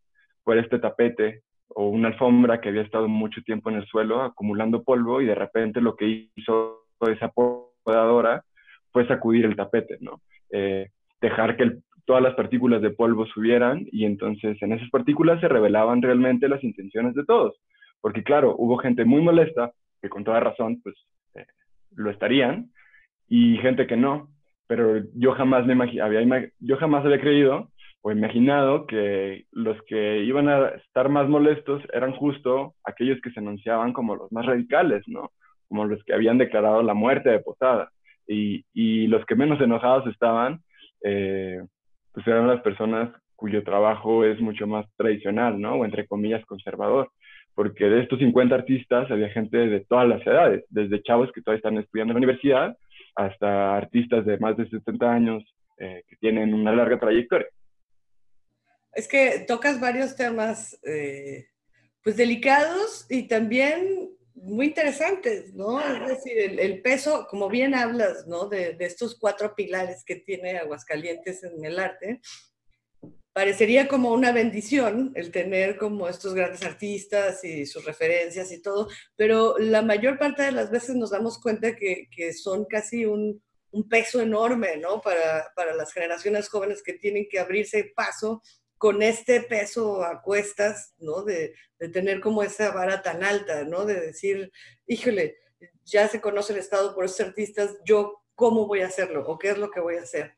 este 0.58 0.80
tapete 0.80 1.42
o 1.70 1.88
una 1.88 2.10
alfombra 2.10 2.60
que 2.60 2.70
había 2.70 2.82
estado 2.82 3.08
mucho 3.08 3.42
tiempo 3.44 3.70
en 3.70 3.78
el 3.78 3.86
suelo 3.86 4.22
acumulando 4.22 4.84
polvo 4.84 5.22
y 5.22 5.26
de 5.26 5.36
repente 5.36 5.82
lo 5.82 5.96
que 5.96 6.30
hizo 6.36 6.88
esa 7.02 7.32
podadora 7.84 8.44
fue 8.92 9.08
sacudir 9.08 9.46
el 9.46 9.56
tapete, 9.56 9.98
¿no? 10.02 10.22
Eh, 10.52 10.90
dejar 11.22 11.56
que 11.56 11.78
todas 12.06 12.24
las 12.24 12.34
partículas 12.34 12.82
de 12.82 12.90
polvo 12.90 13.26
subieran 13.28 13.86
y 13.92 14.06
entonces 14.06 14.60
en 14.62 14.74
esas 14.74 14.90
partículas 14.90 15.40
se 15.42 15.48
revelaban 15.48 16.02
realmente 16.02 16.50
las 16.50 16.64
intenciones 16.64 17.14
de 17.14 17.24
todos. 17.24 17.56
Porque 18.02 18.24
claro, 18.24 18.56
hubo 18.58 18.78
gente 18.78 19.06
muy 19.06 19.22
molesta, 19.22 19.72
que 20.02 20.10
con 20.10 20.24
toda 20.24 20.40
razón 20.40 20.82
pues 20.82 20.96
eh, 21.36 21.46
lo 21.96 22.10
estarían, 22.10 22.72
y 23.28 23.58
gente 23.58 23.86
que 23.86 23.96
no, 23.96 24.30
pero 24.68 25.04
yo 25.14 25.34
jamás, 25.34 25.66
me 25.66 25.74
había, 26.02 26.50
yo 26.60 26.78
jamás 26.78 27.06
había 27.06 27.22
creído 27.22 27.70
o 28.02 28.12
imaginado 28.12 28.88
que 28.88 29.46
los 29.52 29.78
que 29.84 30.24
iban 30.24 30.48
a 30.48 30.70
estar 30.70 31.10
más 31.10 31.28
molestos 31.28 31.84
eran 31.94 32.14
justo 32.14 32.76
aquellos 32.84 33.20
que 33.22 33.32
se 33.32 33.40
anunciaban 33.40 33.94
como 33.94 34.16
los 34.16 34.32
más 34.32 34.46
radicales, 34.46 35.04
¿no? 35.08 35.32
Como 35.68 35.86
los 35.86 36.04
que 36.04 36.14
habían 36.14 36.38
declarado 36.38 36.82
la 36.82 36.94
muerte 36.94 37.30
de 37.30 37.40
Posada. 37.40 37.92
Y, 38.28 38.64
y 38.74 39.08
los 39.08 39.26
que 39.26 39.36
menos 39.36 39.60
enojados 39.60 40.08
estaban, 40.08 40.62
eh, 41.04 41.62
pues 42.14 42.26
eran 42.28 42.48
las 42.48 42.62
personas 42.62 43.12
cuyo 43.36 43.64
trabajo 43.64 44.24
es 44.26 44.40
mucho 44.40 44.68
más 44.68 44.86
tradicional, 44.96 45.60
¿no? 45.60 45.76
O 45.76 45.86
entre 45.86 46.08
comillas 46.08 46.46
conservador. 46.46 47.12
Porque 47.56 47.86
de 47.86 48.02
estos 48.02 48.20
50 48.20 48.56
artistas 48.56 49.12
había 49.12 49.30
gente 49.30 49.58
de 49.58 49.82
todas 49.82 50.08
las 50.08 50.26
edades, 50.26 50.64
desde 50.70 51.02
chavos 51.02 51.32
que 51.34 51.42
todavía 51.42 51.58
están 51.58 51.78
estudiando 51.78 52.12
en 52.12 52.16
la 52.16 52.20
universidad 52.20 52.78
hasta 53.16 53.76
artistas 53.76 54.26
de 54.26 54.38
más 54.38 54.56
de 54.56 54.70
70 54.70 55.12
años 55.12 55.44
eh, 55.78 56.04
que 56.08 56.16
tienen 56.18 56.54
una 56.54 56.72
larga 56.74 57.00
trayectoria. 57.00 57.48
Es 58.94 59.08
que 59.08 59.40
tocas 59.48 59.80
varios 59.80 60.16
temas, 60.16 60.78
eh, 60.84 61.48
pues 62.04 62.18
delicados 62.18 63.06
y 63.10 63.28
también 63.28 64.10
muy 64.34 64.68
interesantes, 64.68 65.54
¿no? 65.54 65.80
Es 65.82 66.08
decir, 66.08 66.38
el, 66.38 66.60
el 66.60 66.82
peso, 66.82 67.28
como 67.30 67.50
bien 67.50 67.76
hablas, 67.76 68.26
¿no? 68.28 68.48
De, 68.48 68.74
de, 68.74 68.86
estos 68.86 69.18
cuatro 69.20 69.54
pilares 69.54 70.04
que 70.06 70.16
tiene 70.16 70.58
Aguascalientes 70.58 71.44
en 71.44 71.64
el 71.66 71.78
arte, 71.78 72.22
parecería 73.34 73.88
como 73.88 74.12
una 74.12 74.32
bendición 74.32 75.12
el 75.16 75.32
tener 75.32 75.78
como 75.78 76.10
estos 76.10 76.34
grandes 76.34 76.64
artistas 76.64 77.44
y 77.44 77.66
sus 77.66 77.86
referencias 77.86 78.52
y 78.52 78.62
todo, 78.62 78.90
pero 79.16 79.58
la 79.58 79.82
mayor 79.82 80.18
parte 80.18 80.44
de 80.44 80.52
las 80.52 80.72
veces 80.72 80.96
nos 80.96 81.12
damos 81.12 81.40
cuenta 81.40 81.76
que, 81.76 82.10
que 82.12 82.34
son 82.34 82.66
casi 82.66 83.06
un, 83.06 83.42
un 83.72 83.88
peso 83.88 84.22
enorme, 84.22 84.78
¿no? 84.78 85.02
Para, 85.02 85.48
para, 85.56 85.74
las 85.74 85.94
generaciones 85.94 86.50
jóvenes 86.50 86.82
que 86.84 86.94
tienen 86.94 87.28
que 87.30 87.40
abrirse 87.40 87.92
paso 87.96 88.42
con 88.80 89.04
este 89.04 89.42
peso 89.42 90.04
a 90.04 90.22
cuestas, 90.22 90.96
¿no? 90.98 91.24
De, 91.24 91.54
tener 91.94 92.20
como 92.22 92.44
esa 92.44 92.72
vara 92.72 93.02
tan 93.02 93.24
alta, 93.24 93.64
¿no? 93.66 93.86
De 93.86 94.00
decir, 94.00 94.52
híjole, 94.88 95.38
ya 95.86 96.08
se 96.08 96.20
conoce 96.20 96.54
el 96.54 96.60
Estado 96.60 96.96
por 96.96 97.06
esos 97.06 97.20
artistas, 97.20 97.78
yo 97.86 98.24
cómo 98.36 98.68
voy 98.68 98.82
a 98.82 98.88
hacerlo 98.88 99.26
o 99.28 99.38
qué 99.38 99.50
es 99.50 99.58
lo 99.58 99.70
que 99.70 99.82
voy 99.82 99.98
a 99.98 100.04
hacer. 100.04 100.34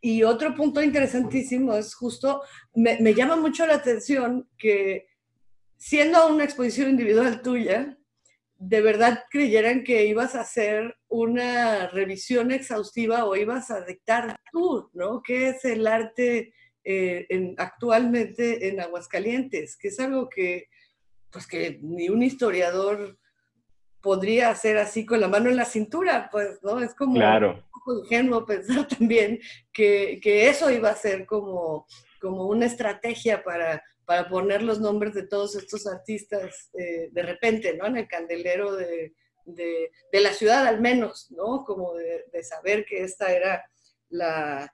Y 0.00 0.22
otro 0.22 0.54
punto 0.54 0.80
interesantísimo 0.82 1.74
es 1.74 1.94
justo, 1.94 2.42
me, 2.74 2.98
me 3.00 3.14
llama 3.14 3.36
mucho 3.36 3.66
la 3.66 3.74
atención 3.74 4.48
que 4.56 5.08
siendo 5.76 6.28
una 6.28 6.44
exposición 6.44 6.90
individual 6.90 7.42
tuya, 7.42 7.98
de 8.54 8.80
verdad 8.80 9.24
creyeran 9.28 9.82
que 9.82 10.06
ibas 10.06 10.36
a 10.36 10.42
hacer 10.42 10.96
una 11.08 11.88
revisión 11.88 12.52
exhaustiva 12.52 13.24
o 13.24 13.34
ibas 13.34 13.72
a 13.72 13.84
dictar 13.84 14.36
tú, 14.52 14.88
¿no? 14.92 15.20
¿Qué 15.20 15.48
es 15.48 15.64
el 15.64 15.84
arte 15.88 16.54
eh, 16.84 17.26
en, 17.28 17.54
actualmente 17.58 18.68
en 18.68 18.80
Aguascalientes, 18.80 19.76
que 19.76 19.88
es 19.88 20.00
algo 20.00 20.28
que, 20.28 20.68
pues 21.30 21.46
que 21.46 21.78
ni 21.80 22.08
un 22.08 22.22
historiador 22.22 23.18
podría 24.00 24.50
hacer 24.50 24.78
así 24.78 25.06
con 25.06 25.20
la 25.20 25.28
mano 25.28 25.48
en 25.48 25.56
la 25.56 25.64
cintura, 25.64 26.28
pues, 26.32 26.58
¿no? 26.62 26.80
Es 26.80 26.94
como 26.94 27.14
claro. 27.14 27.54
un 27.54 27.70
poco 27.70 27.98
ingenuo 28.00 28.44
pensar 28.44 28.88
también 28.98 29.38
que, 29.72 30.18
que, 30.20 30.48
eso 30.48 30.70
iba 30.70 30.90
a 30.90 30.96
ser 30.96 31.24
como, 31.24 31.86
como 32.20 32.46
una 32.46 32.66
estrategia 32.66 33.44
para, 33.44 33.82
para 34.04 34.28
poner 34.28 34.62
los 34.62 34.80
nombres 34.80 35.14
de 35.14 35.28
todos 35.28 35.54
estos 35.54 35.86
artistas 35.86 36.70
eh, 36.76 37.10
de 37.12 37.22
repente, 37.22 37.76
¿no? 37.76 37.86
En 37.86 37.96
el 37.96 38.08
candelero 38.08 38.74
de, 38.74 39.14
de, 39.44 39.92
de, 40.10 40.20
la 40.20 40.32
ciudad 40.32 40.66
al 40.66 40.80
menos, 40.80 41.30
¿no? 41.30 41.64
Como 41.64 41.94
de, 41.94 42.24
de 42.32 42.42
saber 42.42 42.84
que 42.84 43.04
esta 43.04 43.32
era 43.32 43.64
la, 44.08 44.68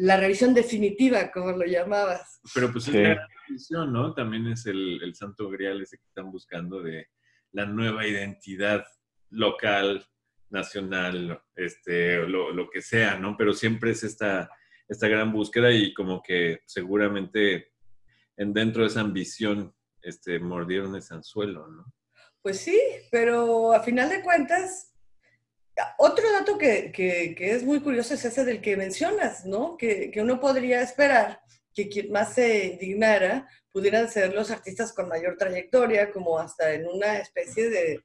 la, 0.00 0.16
revisión 0.16 0.54
definitiva, 0.54 1.30
como 1.30 1.52
lo 1.52 1.64
llamabas. 1.64 2.40
Pero 2.54 2.72
pues 2.72 2.88
es 2.88 2.94
la 2.94 3.28
revisión, 3.46 3.92
¿no? 3.92 4.14
También 4.14 4.46
es 4.46 4.66
el, 4.66 5.02
el 5.02 5.14
santo 5.14 5.48
grial 5.48 5.80
ese 5.80 5.98
que 5.98 6.06
están 6.06 6.30
buscando 6.30 6.82
de 6.82 7.08
la 7.52 7.66
nueva 7.66 8.06
identidad 8.06 8.84
local, 9.30 10.06
nacional, 10.50 11.40
este, 11.54 12.26
lo, 12.26 12.52
lo, 12.52 12.68
que 12.68 12.82
sea, 12.82 13.16
¿no? 13.16 13.36
Pero 13.36 13.52
siempre 13.52 13.92
es 13.92 14.02
esta, 14.02 14.50
esta 14.88 15.08
gran 15.08 15.32
búsqueda 15.32 15.72
y 15.72 15.94
como 15.94 16.22
que 16.22 16.60
seguramente 16.66 17.72
en 18.36 18.52
dentro 18.52 18.82
de 18.82 18.88
esa 18.88 19.00
ambición 19.00 19.74
este, 20.02 20.38
mordieron 20.40 20.96
ese 20.96 21.14
anzuelo, 21.14 21.68
¿no? 21.68 21.92
Pues 22.42 22.60
sí, 22.60 22.80
pero 23.10 23.72
a 23.72 23.82
final 23.82 24.08
de 24.08 24.22
cuentas, 24.22 24.89
otro 25.98 26.30
dato 26.32 26.58
que, 26.58 26.92
que, 26.92 27.34
que 27.36 27.52
es 27.52 27.62
muy 27.62 27.80
curioso 27.80 28.14
es 28.14 28.24
ese 28.24 28.44
del 28.44 28.60
que 28.60 28.76
mencionas, 28.76 29.44
¿no? 29.46 29.76
Que, 29.76 30.10
que 30.10 30.20
uno 30.20 30.40
podría 30.40 30.82
esperar 30.82 31.40
que 31.74 31.88
quien 31.88 32.10
más 32.10 32.34
se 32.34 32.66
indignara 32.66 33.48
pudieran 33.72 34.08
ser 34.10 34.34
los 34.34 34.50
artistas 34.50 34.92
con 34.92 35.08
mayor 35.08 35.36
trayectoria, 35.36 36.10
como 36.10 36.38
hasta 36.38 36.72
en 36.74 36.86
una 36.86 37.18
especie 37.18 37.70
de, 37.70 38.02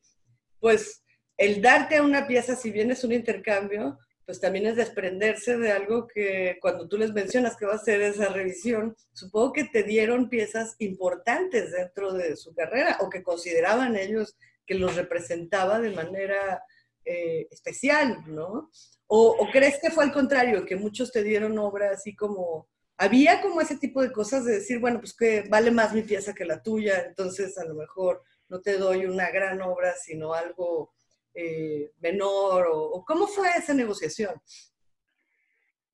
pues, 0.59 1.03
el 1.37 1.61
darte 1.61 1.97
a 1.97 2.03
una 2.03 2.27
pieza, 2.27 2.55
si 2.55 2.71
bien 2.71 2.91
es 2.91 3.03
un 3.03 3.11
intercambio, 3.11 3.97
pues 4.25 4.39
también 4.39 4.65
es 4.65 4.75
desprenderse 4.75 5.57
de 5.57 5.71
algo 5.71 6.07
que 6.07 6.57
cuando 6.61 6.87
tú 6.87 6.97
les 6.97 7.13
mencionas 7.13 7.55
que 7.55 7.65
va 7.65 7.75
a 7.75 7.79
ser 7.79 8.01
esa 8.01 8.29
revisión, 8.29 8.95
supongo 9.13 9.53
que 9.53 9.65
te 9.65 9.83
dieron 9.83 10.29
piezas 10.29 10.75
importantes 10.79 11.71
dentro 11.71 12.13
de 12.13 12.35
su 12.35 12.53
carrera 12.55 12.97
o 13.01 13.09
que 13.09 13.21
consideraban 13.21 13.95
ellos 13.95 14.35
que 14.65 14.75
los 14.75 14.95
representaba 14.95 15.79
de 15.79 15.91
manera 15.91 16.63
eh, 17.05 17.47
especial, 17.51 18.23
¿no? 18.27 18.69
O, 19.07 19.35
o, 19.39 19.49
crees 19.51 19.79
que 19.81 19.91
fue 19.91 20.03
al 20.03 20.11
contrario, 20.11 20.65
que 20.65 20.75
muchos 20.75 21.11
te 21.11 21.23
dieron 21.23 21.57
obra 21.59 21.91
así 21.91 22.15
como 22.15 22.67
había 22.97 23.41
como 23.41 23.61
ese 23.61 23.77
tipo 23.77 24.01
de 24.01 24.11
cosas 24.11 24.45
de 24.45 24.53
decir, 24.53 24.79
bueno, 24.79 24.99
pues 24.99 25.15
que 25.15 25.43
vale 25.49 25.71
más 25.71 25.93
mi 25.93 26.01
pieza 26.01 26.33
que 26.33 26.45
la 26.45 26.61
tuya, 26.61 27.03
entonces 27.07 27.57
a 27.57 27.65
lo 27.65 27.75
mejor 27.75 28.23
no 28.49 28.61
te 28.61 28.77
doy 28.77 29.05
una 29.05 29.29
gran 29.31 29.61
obra, 29.61 29.93
sino 29.93 30.33
algo 30.33 30.93
eh, 31.33 31.91
menor, 31.99 32.67
o, 32.67 32.83
o, 32.83 33.05
cómo 33.05 33.27
fue 33.27 33.49
esa 33.57 33.73
negociación? 33.73 34.33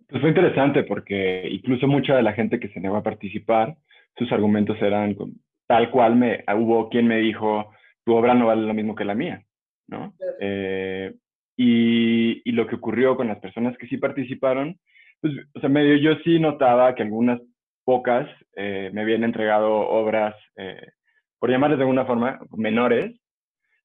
Pues 0.07 0.21
fue 0.21 0.29
interesante 0.29 0.83
porque 0.83 1.47
incluso 1.49 1.87
mucha 1.87 2.15
de 2.15 2.23
la 2.23 2.33
gente 2.33 2.59
que 2.59 2.69
se 2.69 2.79
negó 2.79 2.97
a 2.97 3.03
participar, 3.03 3.75
sus 4.17 4.31
argumentos 4.31 4.77
eran 4.81 5.15
tal 5.67 5.89
cual 5.89 6.15
me, 6.15 6.43
hubo 6.55 6.89
quien 6.89 7.07
me 7.07 7.17
dijo, 7.17 7.71
tu 8.03 8.13
obra 8.13 8.33
no 8.33 8.47
vale 8.47 8.61
lo 8.61 8.73
mismo 8.73 8.93
que 8.93 9.05
la 9.05 9.15
mía, 9.15 9.43
¿no? 9.91 10.15
Eh, 10.39 11.13
y, 11.55 12.41
y 12.49 12.51
lo 12.53 12.65
que 12.65 12.75
ocurrió 12.75 13.15
con 13.15 13.27
las 13.27 13.39
personas 13.39 13.77
que 13.77 13.87
sí 13.87 13.97
participaron 13.97 14.79
pues, 15.21 15.33
o 15.53 15.59
sea, 15.59 15.69
medio 15.69 15.95
yo 15.97 16.19
sí 16.23 16.39
notaba 16.39 16.95
que 16.95 17.03
algunas 17.03 17.39
pocas 17.85 18.27
eh, 18.55 18.89
me 18.91 19.01
habían 19.01 19.23
entregado 19.23 19.71
obras, 19.71 20.35
eh, 20.57 20.87
por 21.39 21.49
llamarles 21.49 21.77
de 21.77 21.83
alguna 21.83 22.05
forma, 22.05 22.39
menores 22.57 23.15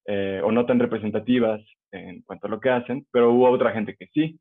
eh, 0.06 0.40
o 0.42 0.50
no 0.50 0.64
tan 0.64 0.78
representativas 0.78 1.60
en 1.92 2.22
cuanto 2.22 2.46
a 2.46 2.50
lo 2.50 2.60
que 2.60 2.70
hacen, 2.70 3.06
pero 3.12 3.32
hubo 3.32 3.50
otra 3.50 3.72
gente 3.72 3.94
que 3.98 4.06
sí. 4.06 4.38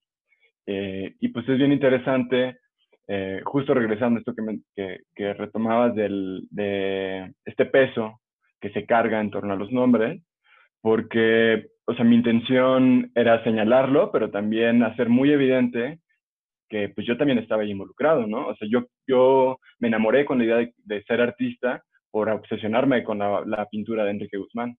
Eh, 0.65 1.15
y 1.19 1.27
pues 1.29 1.47
es 1.49 1.57
bien 1.57 1.73
interesante, 1.73 2.57
eh, 3.07 3.41
justo 3.43 3.73
regresando 3.73 4.17
a 4.17 4.19
esto 4.19 4.33
que, 4.33 4.41
me, 4.41 4.59
que, 4.75 5.01
que 5.13 5.33
retomabas 5.33 5.93
del, 5.95 6.47
de 6.49 7.33
este 7.43 7.65
peso 7.65 8.21
que 8.61 8.71
se 8.71 8.85
carga 8.85 9.19
en 9.19 9.31
torno 9.31 9.53
a 9.53 9.57
los 9.57 9.71
nombres, 9.71 10.21
porque, 10.85 11.69
o 11.87 11.95
sea, 11.95 12.05
mi 12.05 12.15
intención 12.15 13.11
era 13.15 13.43
señalarlo, 13.43 14.11
pero 14.11 14.29
también 14.29 14.83
hacer 14.83 15.09
muy 15.09 15.31
evidente 15.31 15.97
que 16.69 16.89
pues 16.89 17.07
yo 17.07 17.17
también 17.17 17.39
estaba 17.39 17.63
ahí 17.63 17.71
involucrado, 17.71 18.27
¿no? 18.27 18.49
O 18.49 18.55
sea, 18.55 18.67
yo, 18.69 18.85
yo 19.07 19.57
me 19.79 19.87
enamoré 19.87 20.25
con 20.25 20.37
la 20.37 20.43
idea 20.43 20.57
de, 20.57 20.73
de 20.77 21.03
ser 21.05 21.21
artista 21.21 21.83
por 22.11 22.29
obsesionarme 22.29 23.03
con 23.03 23.17
la, 23.17 23.41
la 23.47 23.65
pintura 23.65 24.03
de 24.03 24.11
Enrique 24.11 24.37
Guzmán. 24.37 24.77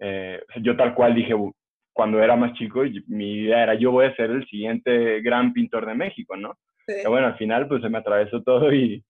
Eh, 0.00 0.42
yo 0.60 0.76
tal 0.76 0.92
cual 0.92 1.14
dije, 1.14 1.34
cuando 1.92 2.20
era 2.20 2.34
más 2.34 2.54
chico, 2.54 2.82
mi 3.06 3.34
idea 3.42 3.62
era 3.62 3.74
yo 3.74 3.92
voy 3.92 4.06
a 4.06 4.16
ser 4.16 4.32
el 4.32 4.44
siguiente 4.48 5.20
gran 5.20 5.52
pintor 5.52 5.86
de 5.86 5.94
México, 5.94 6.36
¿no? 6.36 6.54
Sí. 6.78 6.94
Pero 6.96 7.10
bueno, 7.10 7.28
al 7.28 7.36
final 7.36 7.68
pues 7.68 7.80
se 7.80 7.88
me 7.88 7.98
atravesó 7.98 8.42
todo 8.42 8.74
y, 8.74 9.04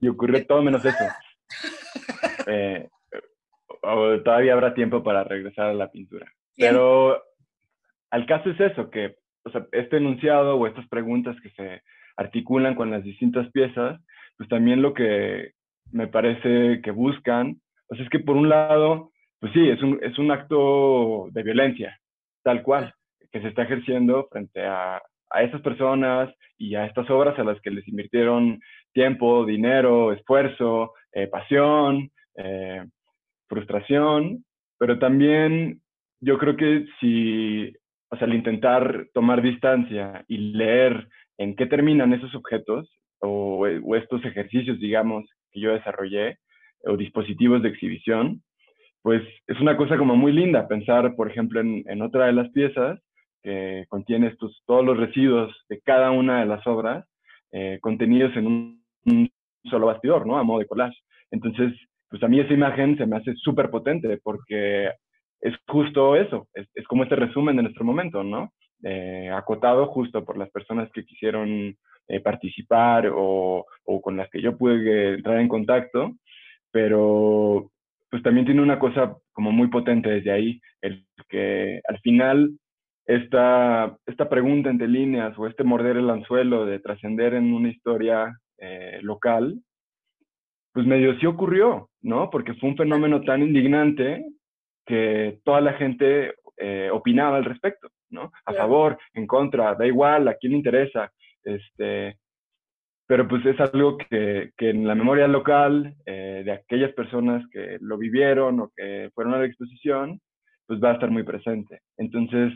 y 0.00 0.08
ocurrió 0.08 0.46
todo 0.46 0.62
menos 0.62 0.84
eso. 0.84 1.04
Eh, 2.46 2.88
todavía 4.24 4.52
habrá 4.52 4.74
tiempo 4.74 5.02
para 5.02 5.24
regresar 5.24 5.66
a 5.66 5.74
la 5.74 5.90
pintura. 5.90 6.32
Pero 6.56 7.22
al 8.10 8.26
caso 8.26 8.50
es 8.50 8.60
eso, 8.60 8.90
que 8.90 9.16
o 9.44 9.50
sea, 9.50 9.66
este 9.72 9.96
enunciado 9.96 10.56
o 10.56 10.66
estas 10.66 10.86
preguntas 10.88 11.36
que 11.42 11.50
se 11.50 11.82
articulan 12.16 12.74
con 12.74 12.90
las 12.90 13.02
distintas 13.02 13.50
piezas, 13.52 14.00
pues 14.36 14.48
también 14.48 14.82
lo 14.82 14.92
que 14.94 15.52
me 15.92 16.06
parece 16.06 16.80
que 16.82 16.90
buscan, 16.90 17.56
o 17.88 17.94
sea, 17.94 18.04
es 18.04 18.10
que 18.10 18.20
por 18.20 18.36
un 18.36 18.48
lado, 18.48 19.10
pues 19.38 19.52
sí, 19.52 19.68
es 19.68 19.82
un, 19.82 19.98
es 20.02 20.18
un 20.18 20.30
acto 20.30 21.28
de 21.30 21.42
violencia, 21.42 21.98
tal 22.42 22.62
cual, 22.62 22.94
que 23.32 23.40
se 23.40 23.48
está 23.48 23.62
ejerciendo 23.62 24.28
frente 24.30 24.64
a, 24.64 25.00
a 25.30 25.42
esas 25.42 25.62
personas 25.62 26.32
y 26.58 26.74
a 26.74 26.86
estas 26.86 27.08
obras 27.10 27.38
a 27.38 27.44
las 27.44 27.60
que 27.60 27.70
les 27.70 27.86
invirtieron 27.88 28.60
tiempo, 28.92 29.44
dinero, 29.44 30.12
esfuerzo, 30.12 30.92
eh, 31.12 31.26
pasión, 31.28 32.10
eh, 32.36 32.84
frustración, 33.50 34.44
pero 34.78 34.98
también 34.98 35.82
yo 36.20 36.38
creo 36.38 36.56
que 36.56 36.86
si 37.00 37.74
o 38.10 38.16
sea, 38.16 38.26
al 38.26 38.34
intentar 38.34 39.06
tomar 39.14 39.42
distancia 39.42 40.24
y 40.26 40.38
leer 40.38 41.08
en 41.38 41.54
qué 41.54 41.66
terminan 41.66 42.12
esos 42.12 42.34
objetos 42.34 42.90
o, 43.20 43.66
o, 43.66 43.96
estos 43.96 44.24
ejercicios, 44.24 44.80
digamos, 44.80 45.28
que 45.52 45.60
yo 45.60 45.72
desarrollé, 45.72 46.38
o 46.84 46.96
dispositivos 46.96 47.62
de 47.62 47.68
exhibición, 47.68 48.42
pues 49.02 49.22
es 49.46 49.60
una 49.60 49.76
cosa 49.76 49.96
como 49.96 50.16
muy 50.16 50.32
linda 50.32 50.66
pensar, 50.66 51.14
por 51.14 51.30
ejemplo, 51.30 51.60
en, 51.60 51.84
en 51.86 52.02
otra 52.02 52.26
de 52.26 52.32
las 52.32 52.50
piezas 52.52 52.98
que 53.42 53.84
contiene 53.88 54.28
estos, 54.28 54.62
todos 54.66 54.84
los 54.84 54.96
residuos 54.96 55.54
de 55.68 55.80
cada 55.80 56.10
una 56.10 56.40
de 56.40 56.46
las 56.46 56.66
obras 56.66 57.06
eh, 57.52 57.78
contenidos 57.80 58.36
en 58.36 58.46
un, 58.46 58.84
un, 59.06 59.30
solo 59.70 59.86
bastidor, 59.86 60.26
¿no? 60.26 60.38
A 60.38 60.42
modo 60.42 60.60
de 60.60 60.66
collage. 60.66 60.98
Entonces, 61.30 61.72
pues 62.10 62.22
a 62.22 62.28
mí 62.28 62.40
esa 62.40 62.52
imagen 62.52 62.98
se 62.98 63.06
me 63.06 63.16
hace 63.16 63.34
súper 63.36 63.70
potente 63.70 64.18
porque 64.22 64.90
es 65.40 65.54
justo 65.66 66.16
eso, 66.16 66.48
es, 66.54 66.86
como 66.86 67.04
este 67.04 67.16
resumen 67.16 67.56
de 67.56 67.62
nuestro 67.62 67.84
momento, 67.84 68.22
¿no? 68.22 68.52
Eh, 68.82 69.30
acotado 69.32 69.86
justo 69.86 70.24
por 70.24 70.36
las 70.36 70.50
personas 70.50 70.90
que 70.92 71.04
quisieron 71.04 71.76
eh, 72.08 72.20
participar 72.20 73.10
o, 73.14 73.64
o, 73.84 74.00
con 74.00 74.16
las 74.16 74.28
que 74.30 74.42
yo 74.42 74.58
pude 74.58 75.14
entrar 75.14 75.38
en 75.38 75.48
contacto, 75.48 76.12
pero 76.70 77.70
pues 78.10 78.22
también 78.22 78.44
tiene 78.44 78.62
una 78.62 78.78
cosa 78.78 79.16
como 79.32 79.52
muy 79.52 79.68
potente 79.68 80.10
desde 80.10 80.32
ahí, 80.32 80.60
el 80.82 81.06
que 81.28 81.80
al 81.88 81.98
final 82.00 82.50
esta, 83.06 83.96
esta 84.06 84.28
pregunta 84.28 84.70
entre 84.70 84.88
líneas 84.88 85.36
o 85.38 85.46
este 85.46 85.64
morder 85.64 85.96
el 85.96 86.10
anzuelo 86.10 86.66
de 86.66 86.80
trascender 86.80 87.34
en 87.34 87.52
una 87.52 87.68
historia 87.68 88.36
eh, 88.58 88.98
local, 89.02 89.60
pues 90.72 90.86
medio 90.86 91.18
sí 91.18 91.26
ocurrió, 91.26 91.90
¿no? 92.02 92.30
Porque 92.30 92.54
fue 92.54 92.70
un 92.70 92.76
fenómeno 92.76 93.22
tan 93.22 93.42
indignante 93.42 94.24
que 94.86 95.40
toda 95.44 95.60
la 95.60 95.74
gente 95.74 96.34
eh, 96.56 96.90
opinaba 96.92 97.36
al 97.36 97.44
respecto, 97.44 97.88
¿no? 98.10 98.32
A 98.44 98.52
favor, 98.52 98.98
en 99.14 99.26
contra, 99.26 99.74
da 99.74 99.86
igual, 99.86 100.28
a 100.28 100.34
quién 100.34 100.52
le 100.52 100.58
interesa. 100.58 101.10
Este, 101.42 102.18
pero 103.06 103.26
pues 103.26 103.44
es 103.46 103.58
algo 103.58 103.98
que, 103.98 104.52
que 104.56 104.70
en 104.70 104.86
la 104.86 104.94
memoria 104.94 105.26
local 105.26 105.94
eh, 106.06 106.42
de 106.44 106.52
aquellas 106.52 106.92
personas 106.92 107.44
que 107.50 107.78
lo 107.80 107.98
vivieron 107.98 108.60
o 108.60 108.70
que 108.76 109.10
fueron 109.14 109.34
a 109.34 109.38
la 109.38 109.46
exposición, 109.46 110.20
pues 110.66 110.80
va 110.80 110.90
a 110.90 110.94
estar 110.94 111.10
muy 111.10 111.24
presente. 111.24 111.80
Entonces, 111.96 112.52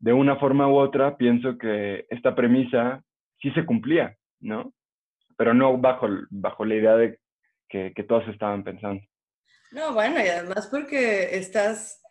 de 0.00 0.12
una 0.12 0.36
forma 0.36 0.66
u 0.66 0.76
otra, 0.76 1.16
pienso 1.16 1.56
que 1.56 2.06
esta 2.10 2.34
premisa 2.34 3.00
sí 3.40 3.52
se 3.52 3.64
cumplía, 3.64 4.16
¿no? 4.40 4.72
Pero 5.36 5.54
no 5.54 5.78
bajo, 5.78 6.08
bajo 6.30 6.64
la 6.64 6.74
idea 6.74 6.96
de 6.96 7.18
que, 7.72 7.92
que 7.96 8.04
todos 8.04 8.28
estaban 8.28 8.62
pensando. 8.62 9.02
No, 9.72 9.94
bueno, 9.94 10.22
y 10.22 10.28
además 10.28 10.68
porque 10.70 11.34
estás, 11.36 12.02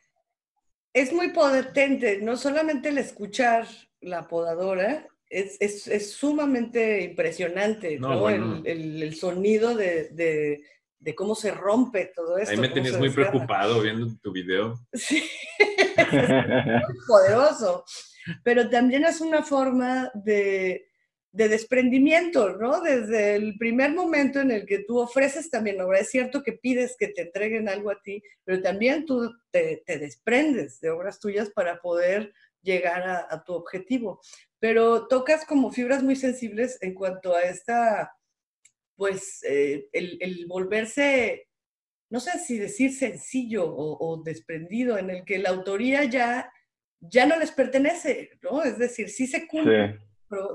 es 0.91 1.13
muy 1.13 1.29
potente, 1.29 2.19
no 2.21 2.35
solamente 2.35 2.89
el 2.89 2.97
escuchar 2.97 3.67
la 4.01 4.27
podadora 4.27 5.07
es, 5.29 5.57
es, 5.61 5.87
es 5.87 6.13
sumamente 6.13 7.03
impresionante, 7.03 7.99
¿no? 7.99 8.27
El, 8.27 8.65
el, 8.65 9.15
sonido 9.15 9.75
de, 9.75 10.09
de, 10.09 10.63
de, 10.99 11.15
cómo 11.15 11.35
se 11.35 11.51
rompe 11.51 12.11
todo 12.13 12.37
esto. 12.37 12.51
Ahí 12.51 12.59
me 12.59 12.69
tenías 12.69 12.97
muy 12.97 13.11
preocupado 13.11 13.81
viendo 13.81 14.07
tu 14.21 14.31
video. 14.31 14.79
Sí, 14.93 15.23
es 15.97 16.17
muy 16.17 16.97
poderoso, 17.07 17.85
pero 18.43 18.69
también 18.69 19.05
es 19.05 19.21
una 19.21 19.43
forma 19.43 20.11
de, 20.15 20.90
de 21.33 21.47
desprendimiento, 21.47 22.57
¿no? 22.57 22.81
Desde 22.81 23.35
el 23.35 23.57
primer 23.57 23.93
momento 23.93 24.41
en 24.41 24.51
el 24.51 24.65
que 24.65 24.79
tú 24.79 24.99
ofreces 24.99 25.49
también 25.49 25.79
obra, 25.79 25.99
es 25.99 26.09
cierto 26.09 26.43
que 26.43 26.53
pides 26.53 26.97
que 26.97 27.07
te 27.07 27.21
entreguen 27.21 27.69
algo 27.69 27.89
a 27.89 28.01
ti, 28.01 28.21
pero 28.43 28.61
también 28.61 29.05
tú 29.05 29.31
te, 29.49 29.81
desprendes 29.87 30.81
de 30.81 30.89
obras 30.89 31.19
tuyas 31.19 31.49
para 31.49 31.79
poder 31.79 32.33
llegar 32.61 33.03
a, 33.29 33.43
tu 33.43 33.53
objetivo. 33.53 34.21
Pero 34.59 35.07
tocas 35.07 35.45
como 35.45 35.71
fibras 35.71 36.03
muy 36.03 36.15
sensibles 36.15 36.77
en 36.81 36.93
cuanto 36.93 37.33
a 37.33 37.43
esta, 37.43 38.11
pues, 38.97 39.41
eh, 39.47 39.87
el, 39.93 40.45
volverse, 40.47 41.47
no 42.09 42.19
sé 42.19 42.39
si 42.39 42.57
decir 42.57 42.91
sencillo 42.93 43.65
o, 43.73 44.21
desprendido, 44.21 44.97
en 44.97 45.09
el 45.09 45.23
que 45.23 45.39
la 45.39 45.49
autoría 45.49 46.03
ya, 46.03 46.51
ya 46.99 47.25
no 47.25 47.39
les 47.39 47.51
pertenece, 47.51 48.31
¿no? 48.41 48.61
Es 48.63 48.77
decir, 48.77 49.09
sí 49.09 49.27
se 49.27 49.47
cumple 49.47 49.97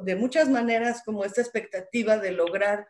de 0.04 0.16
muchas 0.16 0.48
maneras 0.48 1.02
como 1.04 1.24
esta 1.24 1.40
expectativa 1.40 2.18
de 2.18 2.32
lograr 2.32 2.86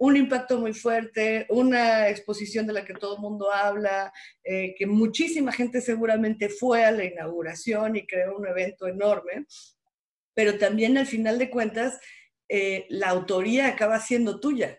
un 0.00 0.16
impacto 0.16 0.58
muy 0.58 0.72
fuerte, 0.72 1.46
una 1.50 2.08
exposición 2.08 2.66
de 2.66 2.72
la 2.72 2.86
que 2.86 2.94
todo 2.94 3.16
el 3.16 3.20
mundo 3.20 3.52
habla, 3.52 4.10
eh, 4.42 4.74
que 4.74 4.86
muchísima 4.86 5.52
gente 5.52 5.82
seguramente 5.82 6.48
fue 6.48 6.84
a 6.84 6.90
la 6.90 7.04
inauguración 7.04 7.96
y 7.96 8.06
creó 8.06 8.38
un 8.38 8.48
evento 8.48 8.88
enorme, 8.88 9.44
pero 10.32 10.56
también 10.56 10.96
al 10.96 11.06
final 11.06 11.38
de 11.38 11.50
cuentas 11.50 12.00
eh, 12.48 12.86
la 12.88 13.10
autoría 13.10 13.68
acaba 13.68 14.00
siendo 14.00 14.40
tuya. 14.40 14.78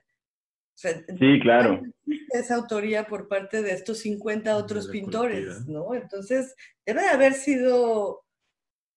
sí, 0.74 1.40
claro. 1.40 1.84
Esa 2.30 2.56
autoría 2.56 3.06
por 3.06 3.28
parte 3.28 3.62
de 3.62 3.74
estos 3.74 4.00
50 4.00 4.58
otros 4.58 4.88
pintores, 4.88 5.68
¿no? 5.68 5.94
Entonces, 5.94 6.56
debe 6.84 7.04
de 7.04 7.10
haber 7.10 7.36
sido 7.36 8.26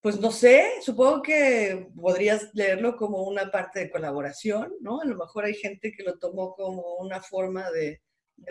pues 0.05 0.21
no 0.21 0.31
sé, 0.31 0.67
supongo 0.83 1.23
que 1.23 1.87
podrías 1.99 2.51
leerlo 2.53 2.95
como 2.95 3.23
una 3.27 3.51
parte 3.51 3.81
de 3.81 3.91
colaboración, 3.91 4.71
¿no? 4.83 5.01
A 5.01 5.07
lo 5.07 5.17
mejor 5.17 5.47
hay 5.47 5.55
gente 5.55 5.93
que 5.93 6.03
lo 6.03 6.19
tomó 6.19 6.53
como 6.55 6.97
una 6.97 7.23
forma 7.23 7.71
de, 7.71 8.03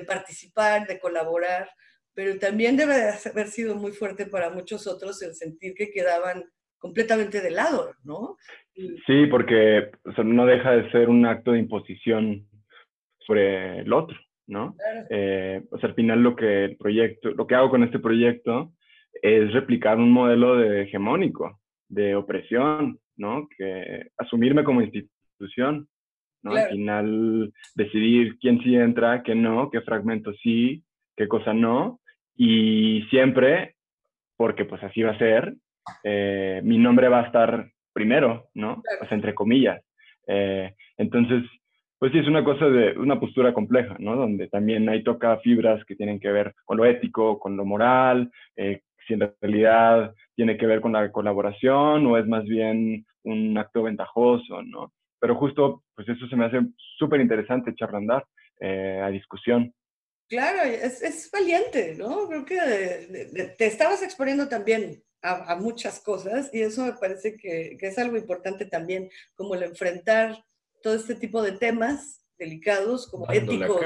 participar, 0.08 0.88
de 0.88 1.00
colaborar, 1.00 1.70
pero 2.16 2.40
también 2.40 2.76
debe 2.76 2.96
de 2.96 3.12
haber 3.30 3.50
sido 3.50 3.76
muy 3.76 3.92
fuerte 3.92 4.26
para 4.26 4.50
muchos 4.50 4.88
otros 4.88 5.22
el 5.22 5.36
sentir 5.36 5.76
que 5.76 5.92
quedaban 5.92 6.44
completamente 6.80 7.40
de 7.40 7.52
lado, 7.52 7.92
¿no? 8.04 8.36
Sí, 9.06 9.28
porque 9.30 9.92
no 10.26 10.48
deja 10.48 10.72
de 10.72 10.90
ser 10.90 11.08
un 11.08 11.24
acto 11.28 11.52
de 11.52 11.60
imposición 11.60 12.48
sobre 13.20 13.82
el 13.82 13.94
otro, 13.94 14.18
¿no? 14.48 14.76
Eh, 15.12 15.62
o 15.70 15.78
sea, 15.78 15.90
al 15.90 15.96
final 15.96 16.24
lo 16.24 16.36
que 16.36 16.66
el 16.66 16.78
proyecto, 16.78 17.30
lo 17.30 17.46
que 17.46 17.54
hago 17.54 17.70
con 17.70 17.84
este 17.84 18.00
proyecto 18.00 18.74
es 19.24 19.54
replicar 19.54 19.98
un 19.98 20.12
modelo 20.12 20.58
de 20.58 20.84
hegemónico, 20.84 21.62
de 21.88 22.14
opresión, 22.14 23.00
¿no? 23.16 23.48
Que 23.58 24.10
asumirme 24.18 24.66
como 24.66 24.82
institución, 24.82 25.88
¿no? 26.44 26.52
Al 26.52 26.68
final 26.68 27.54
decidir 27.74 28.38
quién 28.40 28.62
sí 28.62 28.76
entra, 28.76 29.24
qué 29.24 29.34
no, 29.34 29.72
qué 29.72 29.80
fragmento 29.80 30.34
sí, 30.44 30.84
qué 31.16 31.30
cosa 31.30 31.54
no, 31.54 32.02
y 32.36 33.04
siempre, 33.10 33.76
porque 34.36 34.66
pues 34.66 34.84
así 34.84 35.02
va 35.02 35.12
a 35.12 35.18
ser, 35.18 35.56
eh, 36.04 36.60
mi 36.66 36.78
nombre 36.78 37.08
va 37.08 37.22
a 37.22 37.26
estar 37.28 37.70
primero, 37.94 38.50
¿no? 38.54 38.84
Pues 39.00 39.12
entre 39.14 39.34
comillas. 39.34 39.82
Eh, 40.28 40.74
entonces, 40.98 41.44
pues 41.98 42.12
sí, 42.12 42.20
es 42.20 42.28
una 42.28 42.44
cosa 42.44 42.66
de 42.66 42.98
una 42.98 43.22
postura 43.22 43.54
compleja, 43.54 43.96
¿no? 44.00 44.18
Donde 44.18 44.50
también 44.50 44.90
hay 44.90 45.02
toca 45.02 45.38
fibras 45.38 45.86
que 45.86 45.96
tienen 45.96 46.20
que 46.20 46.32
ver 46.32 46.54
con 46.66 46.76
lo 46.76 46.84
ético, 46.84 47.40
con 47.40 47.56
lo 47.56 47.64
moral, 47.64 48.30
eh, 48.58 48.82
si 49.08 49.14
en 49.14 49.34
realidad 49.42 50.14
tiene 50.36 50.58
que 50.58 50.66
ver 50.66 50.82
con 50.82 50.94
la 50.94 51.12
colaboración 51.12 52.06
o 52.06 52.18
es 52.18 52.28
más 52.28 52.44
bien 52.46 53.06
un 53.24 53.58
acto 53.58 53.84
ventajoso, 53.84 54.62
¿no? 54.64 54.94
Pero 55.20 55.36
justo, 55.36 55.84
pues 55.96 56.08
eso 56.10 56.28
se 56.28 56.36
me 56.36 56.46
hace 56.46 56.60
súper 56.98 57.22
interesante 57.22 57.72
echarlo 57.72 57.98
a 57.98 58.00
andar, 58.00 58.26
eh, 58.60 59.02
a 59.02 59.10
discusión. 59.10 59.74
Claro, 60.28 60.64
es, 60.64 61.02
es, 61.02 61.30
valiente, 61.32 61.96
¿no? 61.98 62.28
Creo 62.28 62.46
que 62.46 63.54
te 63.58 63.66
estabas 63.66 64.02
exponiendo 64.04 64.48
también 64.48 65.04
a, 65.22 65.56
muchas 65.56 66.00
cosas 66.00 66.50
y 66.54 66.62
eso 66.62 66.86
me 66.86 66.94
parece 66.94 67.38
que, 67.38 67.78
que, 67.80 67.88
es 67.88 67.98
algo 67.98 68.18
importante 68.18 68.66
también, 68.66 69.10
como 69.36 69.56
el 69.56 69.64
enfrentar 69.64 70.44
todo 70.82 70.96
este 70.96 71.16
tipo 71.16 71.42
de 71.42 71.54
temas 71.54 72.24
delicados, 72.38 73.08
como 73.08 73.32
éticos, 73.32 73.82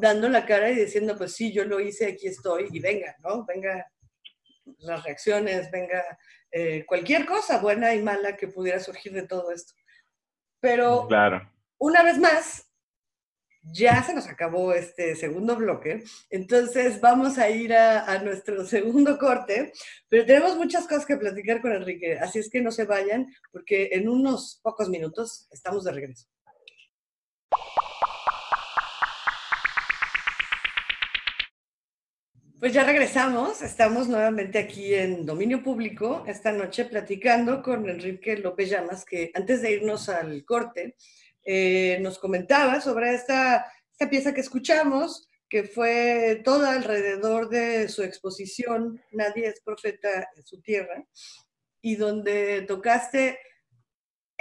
dando 0.00 0.28
la 0.28 0.44
cara 0.44 0.70
y 0.70 0.76
diciendo, 0.76 1.16
pues 1.16 1.34
sí, 1.34 1.52
yo 1.52 1.64
lo 1.64 1.80
hice, 1.80 2.06
aquí 2.06 2.26
estoy 2.26 2.68
y 2.72 2.80
venga, 2.80 3.14
¿no? 3.22 3.44
Venga, 3.44 3.86
las 4.78 5.02
reacciones, 5.04 5.70
venga 5.70 6.02
eh, 6.50 6.84
cualquier 6.86 7.26
cosa 7.26 7.58
buena 7.58 7.94
y 7.94 8.02
mala 8.02 8.36
que 8.36 8.48
pudiera 8.48 8.78
surgir 8.78 9.12
de 9.12 9.26
todo 9.26 9.50
esto. 9.52 9.74
Pero 10.60 11.06
claro. 11.08 11.50
una 11.78 12.02
vez 12.02 12.18
más, 12.18 12.68
ya 13.62 14.02
se 14.02 14.14
nos 14.14 14.28
acabó 14.28 14.72
este 14.72 15.14
segundo 15.14 15.56
bloque, 15.56 16.04
entonces 16.30 17.00
vamos 17.00 17.38
a 17.38 17.48
ir 17.48 17.74
a, 17.74 18.04
a, 18.04 18.18
nuestro 18.18 18.64
segundo 18.66 19.18
corte, 19.18 19.72
pero 20.08 20.26
tenemos 20.26 20.56
muchas 20.56 20.86
cosas 20.86 21.06
que 21.06 21.16
platicar 21.16 21.60
con 21.60 21.72
Enrique, 21.72 22.18
así 22.18 22.38
es 22.38 22.50
que 22.50 22.60
no 22.60 22.70
se 22.70 22.84
vayan 22.84 23.32
porque 23.50 23.90
en 23.92 24.08
unos 24.08 24.60
pocos 24.62 24.88
minutos 24.88 25.48
estamos 25.50 25.84
de 25.84 25.92
regreso. 25.92 26.31
Pues 32.62 32.72
ya 32.72 32.84
regresamos, 32.84 33.60
estamos 33.60 34.06
nuevamente 34.06 34.56
aquí 34.56 34.94
en 34.94 35.26
Dominio 35.26 35.64
Público 35.64 36.22
esta 36.28 36.52
noche 36.52 36.84
platicando 36.84 37.60
con 37.60 37.88
Enrique 37.88 38.36
López 38.36 38.70
Llamas, 38.70 39.04
que 39.04 39.32
antes 39.34 39.62
de 39.62 39.72
irnos 39.72 40.08
al 40.08 40.44
corte 40.44 40.94
eh, 41.42 41.98
nos 42.02 42.20
comentaba 42.20 42.80
sobre 42.80 43.14
esta, 43.14 43.66
esta 43.90 44.08
pieza 44.08 44.32
que 44.32 44.42
escuchamos, 44.42 45.26
que 45.48 45.64
fue 45.64 46.40
toda 46.44 46.74
alrededor 46.74 47.48
de 47.48 47.88
su 47.88 48.04
exposición 48.04 49.02
Nadie 49.10 49.48
es 49.48 49.60
profeta 49.64 50.28
en 50.36 50.46
su 50.46 50.60
tierra, 50.60 51.04
y 51.80 51.96
donde 51.96 52.62
tocaste 52.62 53.40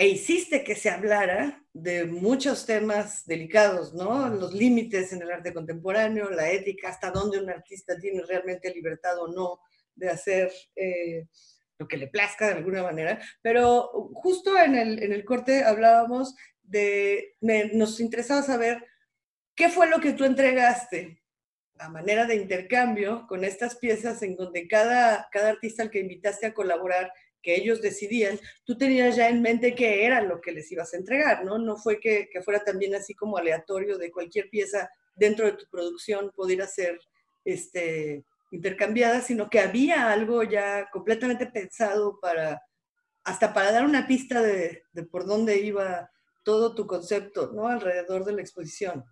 e 0.01 0.07
hiciste 0.07 0.63
que 0.63 0.73
se 0.73 0.89
hablara 0.89 1.63
de 1.73 2.05
muchos 2.05 2.65
temas 2.65 3.23
delicados, 3.27 3.93
¿no? 3.93 4.29
Los 4.29 4.51
límites 4.51 5.13
en 5.13 5.21
el 5.21 5.29
arte 5.29 5.53
contemporáneo, 5.53 6.31
la 6.31 6.49
ética, 6.49 6.89
hasta 6.89 7.11
dónde 7.11 7.37
un 7.37 7.51
artista 7.51 7.95
tiene 7.99 8.23
realmente 8.23 8.73
libertad 8.73 9.19
o 9.19 9.27
no 9.27 9.59
de 9.93 10.09
hacer 10.09 10.51
eh, 10.75 11.27
lo 11.77 11.87
que 11.87 11.97
le 11.97 12.07
plazca 12.07 12.47
de 12.47 12.53
alguna 12.55 12.81
manera. 12.81 13.21
Pero 13.43 14.09
justo 14.15 14.57
en 14.57 14.73
el, 14.73 15.03
en 15.03 15.13
el 15.13 15.23
corte 15.23 15.63
hablábamos 15.63 16.33
de, 16.63 17.35
nos 17.39 17.99
interesaba 17.99 18.41
saber 18.41 18.83
qué 19.53 19.69
fue 19.69 19.87
lo 19.87 19.99
que 19.99 20.13
tú 20.13 20.25
entregaste 20.25 21.21
a 21.77 21.89
manera 21.89 22.25
de 22.25 22.37
intercambio 22.37 23.27
con 23.27 23.43
estas 23.43 23.75
piezas 23.75 24.23
en 24.23 24.35
donde 24.35 24.67
cada, 24.67 25.29
cada 25.31 25.49
artista 25.49 25.83
al 25.83 25.91
que 25.91 25.99
invitaste 25.99 26.47
a 26.47 26.55
colaborar 26.55 27.13
que 27.41 27.55
ellos 27.55 27.81
decidían, 27.81 28.39
tú 28.65 28.77
tenías 28.77 29.15
ya 29.15 29.29
en 29.29 29.41
mente 29.41 29.75
qué 29.75 30.05
era 30.05 30.21
lo 30.21 30.41
que 30.41 30.51
les 30.51 30.71
ibas 30.71 30.93
a 30.93 30.97
entregar, 30.97 31.43
¿no? 31.43 31.57
No 31.57 31.77
fue 31.77 31.99
que, 31.99 32.29
fuera 32.43 32.63
también 32.63 32.95
así 32.95 33.13
como 33.13 33.37
aleatorio 33.37 33.97
de 33.97 34.11
cualquier 34.11 34.49
pieza 34.49 34.89
dentro 35.15 35.45
de 35.45 35.53
tu 35.53 35.65
producción 35.69 36.31
pudiera 36.35 36.65
ser 36.67 36.99
este, 37.43 38.23
intercambiada, 38.51 39.21
sino 39.21 39.49
que 39.49 39.59
había 39.59 40.11
algo 40.11 40.43
ya 40.43 40.89
completamente 40.91 41.47
pensado 41.47 42.19
para, 42.21 42.61
hasta 43.23 43.53
para 43.53 43.71
dar 43.71 43.85
una 43.85 44.07
pista 44.07 44.41
de, 44.41 44.83
por 45.11 45.25
dónde 45.25 45.59
iba 45.59 46.09
todo 46.43 46.75
tu 46.75 46.87
concepto, 46.87 47.51
¿no? 47.53 47.67
Alrededor 47.67 48.25
de 48.25 48.33
la 48.33 48.41
exposición. 48.41 49.03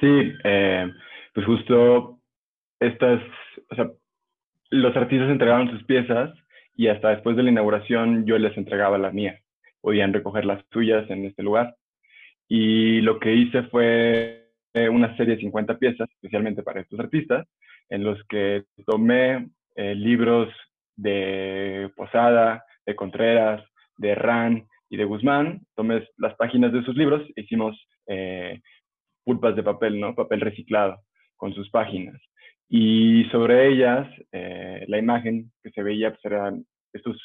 Sí, 0.00 0.32
eh, 0.44 0.90
pues 1.34 1.46
justo 1.46 2.20
estas, 2.80 3.22
o 3.70 3.74
sea, 3.74 3.90
los 4.70 4.96
artistas 4.96 5.28
entregaron 5.30 5.70
sus 5.70 5.84
piezas 5.84 6.30
y 6.76 6.88
hasta 6.88 7.10
después 7.10 7.36
de 7.36 7.42
la 7.42 7.50
inauguración 7.50 8.24
yo 8.24 8.38
les 8.38 8.56
entregaba 8.56 8.98
la 8.98 9.10
mía. 9.10 9.38
Podían 9.80 10.12
recoger 10.12 10.44
las 10.44 10.64
suyas 10.72 11.08
en 11.10 11.24
este 11.26 11.42
lugar. 11.42 11.76
Y 12.48 13.00
lo 13.00 13.18
que 13.18 13.34
hice 13.34 13.64
fue 13.64 14.50
una 14.90 15.16
serie 15.16 15.36
de 15.36 15.42
50 15.42 15.78
piezas, 15.78 16.08
especialmente 16.10 16.62
para 16.62 16.80
estos 16.80 16.98
artistas, 16.98 17.46
en 17.90 18.04
los 18.04 18.22
que 18.28 18.64
tomé 18.86 19.48
eh, 19.76 19.94
libros 19.94 20.48
de 20.96 21.90
Posada, 21.94 22.64
de 22.86 22.96
Contreras, 22.96 23.62
de 23.98 24.14
Ran 24.14 24.66
y 24.88 24.96
de 24.96 25.04
Guzmán, 25.04 25.60
tomé 25.74 26.06
las 26.16 26.34
páginas 26.36 26.72
de 26.72 26.82
sus 26.84 26.96
libros, 26.96 27.22
hicimos 27.36 27.76
eh, 28.06 28.60
pulpas 29.24 29.56
de 29.56 29.62
papel, 29.62 30.00
¿no? 30.00 30.14
Papel 30.14 30.40
reciclado 30.40 31.00
con 31.36 31.52
sus 31.54 31.70
páginas 31.70 32.20
y 32.74 33.24
sobre 33.24 33.68
ellas 33.68 34.08
eh, 34.32 34.86
la 34.88 34.96
imagen 34.96 35.52
que 35.62 35.70
se 35.72 35.82
veía 35.82 36.08
pues, 36.08 36.24
eran 36.24 36.64
estos 36.94 37.20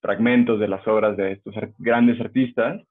fragmentos 0.00 0.58
de 0.58 0.66
las 0.66 0.84
obras 0.88 1.16
de 1.16 1.34
estos 1.34 1.54
grandes 1.78 2.20
artistas. 2.20 2.82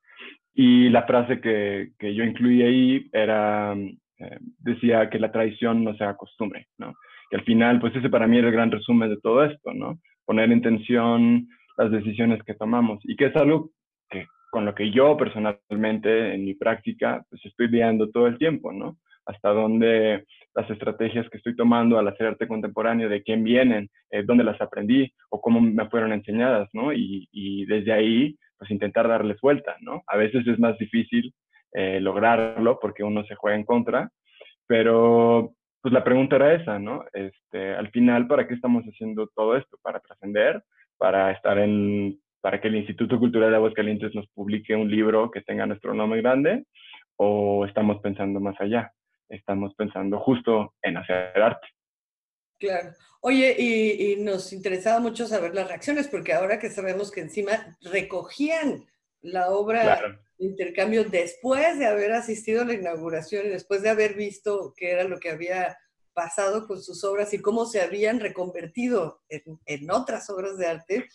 Y 0.54 0.88
la 0.88 1.04
frase 1.04 1.42
que, 1.42 1.90
que 2.00 2.16
yo 2.16 2.24
incluí 2.24 2.62
ahí 2.62 3.10
era, 3.12 3.76
eh, 3.76 4.38
decía 4.60 5.10
que 5.10 5.20
la 5.20 5.34
tradición 5.34 5.84
no 5.84 5.98
sea 5.98 6.16
costumbre, 6.16 6.68
¿no? 6.78 6.94
Que 7.30 7.36
al 7.36 7.44
final, 7.44 7.82
pues 7.82 7.94
ese 7.94 8.10
para 8.10 8.26
mí 8.26 8.38
era 8.38 8.48
el 8.48 8.54
gran 8.54 8.72
resumen 8.72 9.10
de 9.10 9.20
todo 9.20 9.44
esto, 9.44 9.74
¿no? 9.74 10.00
Poner 10.24 10.50
en 10.50 10.62
tensión 10.62 11.50
las 11.78 11.92
decisiones 11.92 12.42
que 12.44 12.54
tomamos 12.54 13.02
y 13.04 13.18
que 13.18 13.26
es 13.26 13.36
algo 13.36 13.72
que 14.10 14.28
con 14.50 14.64
lo 14.64 14.74
que 14.74 14.92
yo 14.92 15.18
personalmente 15.18 16.34
en 16.34 16.46
mi 16.46 16.54
práctica 16.54 17.22
pues 17.30 17.46
estoy 17.46 17.68
viendo 17.68 18.10
todo 18.12 18.28
el 18.28 18.38
tiempo, 18.38 18.72
¿no? 18.72 18.98
Hasta 19.28 19.50
dónde 19.50 20.26
las 20.56 20.70
estrategias 20.70 21.30
que 21.30 21.38
estoy 21.38 21.56
tomando 21.56 22.00
al 22.00 22.08
hacer 22.08 22.28
arte 22.28 22.48
contemporáneo, 22.48 23.10
de 23.10 23.22
quién 23.22 23.44
vienen, 23.44 23.90
eh, 24.10 24.24
dónde 24.24 24.44
las 24.44 24.60
aprendí 24.60 25.14
o 25.30 25.40
cómo 25.40 25.62
me 25.62 25.88
fueron 25.90 26.14
enseñadas, 26.14 26.68
¿no? 26.74 26.94
Y, 26.94 27.28
y, 27.32 27.66
desde 27.66 27.94
ahí, 27.94 28.36
pues 28.58 28.72
intentar 28.72 29.08
darles 29.08 29.40
vuelta, 29.42 29.76
¿no? 29.82 30.02
A 30.08 30.18
veces 30.18 30.48
es 30.48 30.58
más 30.58 30.78
difícil 30.80 31.34
eh, 31.74 32.00
lograrlo 32.00 32.80
porque 32.80 33.04
uno 33.04 33.24
se 33.26 33.36
juega 33.36 33.56
en 33.56 33.66
contra, 33.66 34.10
pero 34.66 35.54
pues 35.82 35.94
la 35.94 36.04
pregunta 36.04 36.38
era 36.38 36.54
esa, 36.54 36.80
¿no? 36.80 37.06
Este, 37.14 37.76
al 37.76 37.92
final, 37.92 38.28
¿para 38.28 38.48
qué 38.48 38.56
estamos 38.56 38.84
haciendo 38.86 39.30
todo 39.36 39.56
esto? 39.56 39.78
¿Para 39.84 40.00
trascender? 40.00 40.64
¿Para 40.98 41.32
estar 41.32 41.60
en 41.60 42.20
para 42.42 42.62
que 42.62 42.68
el 42.70 42.76
Instituto 42.78 43.20
Cultural 43.20 43.50
de 43.50 43.58
Aguascalientes 43.58 44.16
nos 44.16 44.28
publique 44.30 44.76
un 44.76 44.90
libro 44.90 45.30
que 45.32 45.42
tenga 45.42 45.66
nuestro 45.66 45.94
nombre 45.94 46.22
grande 46.22 46.64
o 47.18 47.66
estamos 47.66 48.00
pensando 48.00 48.40
más 48.40 48.56
allá, 48.62 48.94
estamos 49.30 49.74
pensando 49.76 50.20
justo 50.20 50.74
en 50.82 50.98
hacer 50.98 51.42
arte. 51.42 51.68
Claro. 52.60 52.92
Oye, 53.22 53.56
y, 53.58 54.16
nos 54.18 54.54
interesaba 54.54 55.00
mucho 55.00 55.28
saber 55.28 55.54
las 55.54 55.68
reacciones, 55.68 56.08
porque 56.08 56.34
ahora 56.34 56.60
que 56.60 56.70
sabemos 56.70 57.12
que 57.12 57.22
encima 57.22 57.78
recogían 57.82 58.86
la 59.22 59.50
obra 59.50 60.20
de 60.38 60.46
intercambio 60.46 61.04
después 61.04 61.78
de 61.78 61.88
haber 61.88 62.14
asistido 62.14 62.62
a 62.62 62.66
la 62.66 62.74
inauguración 62.74 63.46
y 63.46 63.50
después 63.50 63.82
de 63.82 63.90
haber 63.90 64.14
visto 64.16 64.74
qué 64.76 64.92
era 64.92 65.04
lo 65.04 65.20
que 65.20 65.32
había 65.32 65.78
pasado 66.14 66.68
con 66.68 66.82
sus 66.82 67.04
obras 67.04 67.34
y 67.34 67.42
cómo 67.42 67.66
se 67.66 67.82
habían 67.82 68.20
reconvertido 68.20 69.22
en, 69.30 69.60
en 69.66 69.92
otras 69.92 70.30
obras 70.30 70.58
de 70.58 70.68
arte, 70.68 71.08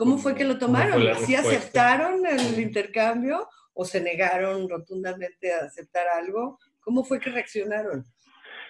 ¿Cómo 0.00 0.16
fue 0.16 0.34
que 0.34 0.44
lo 0.44 0.56
tomaron? 0.56 1.02
¿Sí 1.26 1.34
aceptaron 1.34 2.24
el 2.24 2.58
intercambio 2.58 3.46
o 3.80 3.84
se 3.86 4.02
negaron 4.02 4.68
rotundamente 4.68 5.54
a 5.54 5.64
aceptar 5.64 6.04
algo? 6.22 6.58
¿Cómo 6.80 7.02
fue 7.02 7.18
que 7.18 7.30
reaccionaron? 7.30 8.04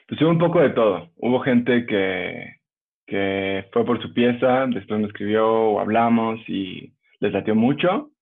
Pues 0.06 0.22
hubo 0.22 0.30
un 0.30 0.38
poco 0.38 0.60
de 0.60 0.70
todo. 0.70 1.10
Hubo 1.16 1.40
gente 1.40 1.84
que, 1.84 2.60
que 3.08 3.66
fue 3.72 3.84
por 3.84 4.00
su 4.00 4.14
pieza, 4.14 4.66
después 4.68 5.00
me 5.00 5.08
escribió 5.08 5.48
o 5.48 5.80
hablamos 5.80 6.38
y 6.48 6.92
les 7.18 7.32
latió 7.32 7.56
mucho. 7.56 8.12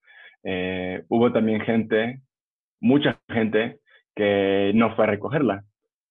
Eh, 0.43 1.05
hubo 1.09 1.31
también 1.31 1.61
gente, 1.61 2.23
mucha 2.81 3.21
gente, 3.29 3.81
que 4.17 4.73
no 4.75 4.97
fue 4.97 5.05
a 5.05 5.09
recogerla. 5.09 5.65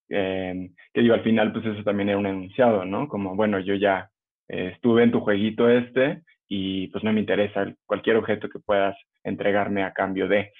Eh, 0.10 0.70
que 0.94 1.02
digo, 1.02 1.16
al 1.16 1.24
final, 1.24 1.54
pues 1.54 1.66
eso 1.66 1.84
también 1.84 2.10
era 2.10 2.20
un 2.20 2.28
enunciado, 2.28 2.86
¿no? 2.86 3.08
Como, 3.08 3.36
bueno, 3.36 3.60
yo 3.60 3.74
ya 3.74 4.12
eh, 4.48 4.74
estuve 4.76 5.02
en 5.02 5.12
tu 5.12 5.22
jueguito 5.22 5.68
este 5.70 6.22
y 6.48 6.88
pues 6.90 7.04
no 7.04 7.12
me 7.14 7.20
interesa 7.20 7.74
cualquier 7.88 8.18
objeto 8.18 8.48
que 8.48 8.60
puedas 8.60 8.96
entregarme 9.28 9.84
a 9.84 9.94
cambio 9.94 10.28
de. 10.28 10.52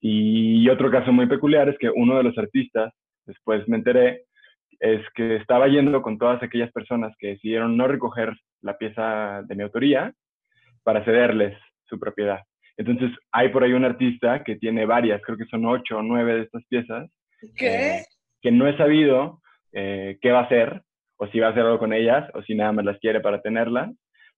Y 0.00 0.68
otro 0.68 0.90
caso 0.90 1.12
muy 1.12 1.26
peculiar 1.26 1.68
es 1.68 1.78
que 1.78 1.90
uno 1.90 2.16
de 2.16 2.22
los 2.24 2.36
artistas, 2.38 2.92
después 3.24 3.66
me 3.68 3.76
enteré, 3.76 4.24
es 4.78 5.02
que 5.14 5.36
estaba 5.36 5.68
yendo 5.68 6.02
con 6.02 6.18
todas 6.18 6.42
aquellas 6.42 6.70
personas 6.72 7.14
que 7.18 7.28
decidieron 7.28 7.76
no 7.76 7.88
recoger 7.88 8.34
la 8.60 8.76
pieza 8.76 9.42
de 9.46 9.54
mi 9.54 9.62
autoría 9.62 10.12
para 10.82 11.04
cederles 11.04 11.56
su 11.88 11.98
propiedad. 11.98 12.40
Entonces, 12.76 13.10
hay 13.32 13.48
por 13.48 13.64
ahí 13.64 13.72
un 13.72 13.86
artista 13.86 14.44
que 14.44 14.56
tiene 14.56 14.84
varias, 14.84 15.22
creo 15.22 15.38
que 15.38 15.46
son 15.46 15.64
ocho 15.64 15.98
o 15.98 16.02
nueve 16.02 16.34
de 16.34 16.42
estas 16.42 16.64
piezas, 16.66 17.10
¿Qué? 17.56 17.96
Eh, 17.96 18.04
que 18.42 18.50
no 18.50 18.68
he 18.68 18.76
sabido 18.76 19.40
eh, 19.72 20.18
qué 20.20 20.30
va 20.30 20.40
a 20.40 20.44
hacer, 20.44 20.82
o 21.16 21.26
si 21.28 21.40
va 21.40 21.48
a 21.48 21.50
hacer 21.50 21.62
algo 21.62 21.78
con 21.78 21.94
ellas, 21.94 22.28
o 22.34 22.42
si 22.42 22.54
nada 22.54 22.72
más 22.72 22.84
las 22.84 22.98
quiere 22.98 23.20
para 23.20 23.40
tenerlas 23.40 23.90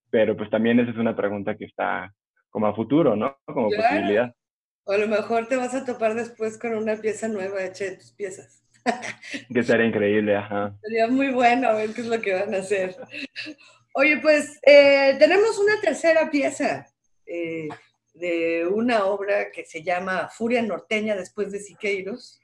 pero 0.09 0.35
pues 0.35 0.49
también 0.49 0.79
esa 0.79 0.91
es 0.91 0.97
una 0.97 1.15
pregunta 1.15 1.55
que 1.55 1.65
está 1.65 2.11
como 2.49 2.67
a 2.67 2.75
futuro, 2.75 3.15
¿no? 3.15 3.37
Como 3.45 3.69
posibilidad. 3.69 4.33
O 4.83 4.91
a 4.91 4.97
lo 4.97 5.07
mejor 5.07 5.47
te 5.47 5.55
vas 5.55 5.73
a 5.75 5.85
topar 5.85 6.15
después 6.15 6.57
con 6.57 6.75
una 6.75 6.95
pieza 6.95 7.27
nueva 7.27 7.63
hecha 7.63 7.85
de 7.85 7.97
tus 7.97 8.11
piezas. 8.11 8.63
que 9.53 9.63
sería 9.63 9.85
increíble, 9.85 10.35
ajá. 10.35 10.75
Sería 10.81 11.07
muy 11.07 11.31
bueno 11.31 11.69
a 11.69 11.73
ver 11.73 11.93
qué 11.93 12.01
es 12.01 12.07
lo 12.07 12.19
que 12.21 12.33
van 12.33 12.53
a 12.55 12.59
hacer. 12.59 12.95
Oye, 13.93 14.17
pues 14.17 14.59
eh, 14.63 15.15
tenemos 15.19 15.59
una 15.59 15.79
tercera 15.81 16.29
pieza 16.31 16.87
eh, 17.25 17.67
de 18.13 18.67
una 18.67 19.05
obra 19.05 19.51
que 19.51 19.65
se 19.65 19.83
llama 19.83 20.29
Furia 20.29 20.61
Norteña 20.61 21.15
después 21.15 21.51
de 21.51 21.59
Siqueiros. 21.59 22.39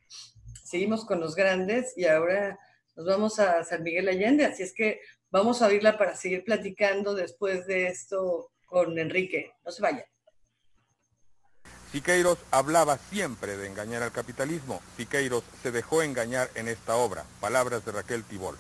Seguimos 0.64 1.06
con 1.06 1.20
los 1.20 1.36
grandes 1.36 1.98
y 1.98 2.06
ahora 2.06 2.60
nos 2.96 3.06
vamos 3.06 3.40
a 3.40 3.64
San 3.64 3.84
Miguel 3.84 4.08
Allende, 4.08 4.46
así 4.46 4.64
es 4.64 4.74
que 4.74 5.00
Vamos 5.36 5.62
a 5.62 5.68
oírla 5.68 5.98
para 5.98 6.16
seguir 6.16 6.46
platicando 6.46 7.14
después 7.14 7.68
de 7.68 7.88
esto 7.88 8.54
con 8.66 8.98
Enrique. 8.98 9.54
No 9.66 9.72
se 9.72 9.82
vayan. 9.82 10.06
Siqueiros 11.92 12.38
hablaba 12.52 12.98
siempre 12.98 13.56
de 13.56 13.68
engañar 13.68 14.04
al 14.04 14.12
capitalismo. 14.12 14.82
Siqueiros 14.98 15.44
se 15.64 15.72
dejó 15.72 16.02
engañar 16.02 16.50
en 16.56 16.68
esta 16.68 16.96
obra. 16.96 17.24
Palabras 17.40 17.86
de 17.86 17.92
Raquel 17.94 18.24
Tibol. 18.24 18.58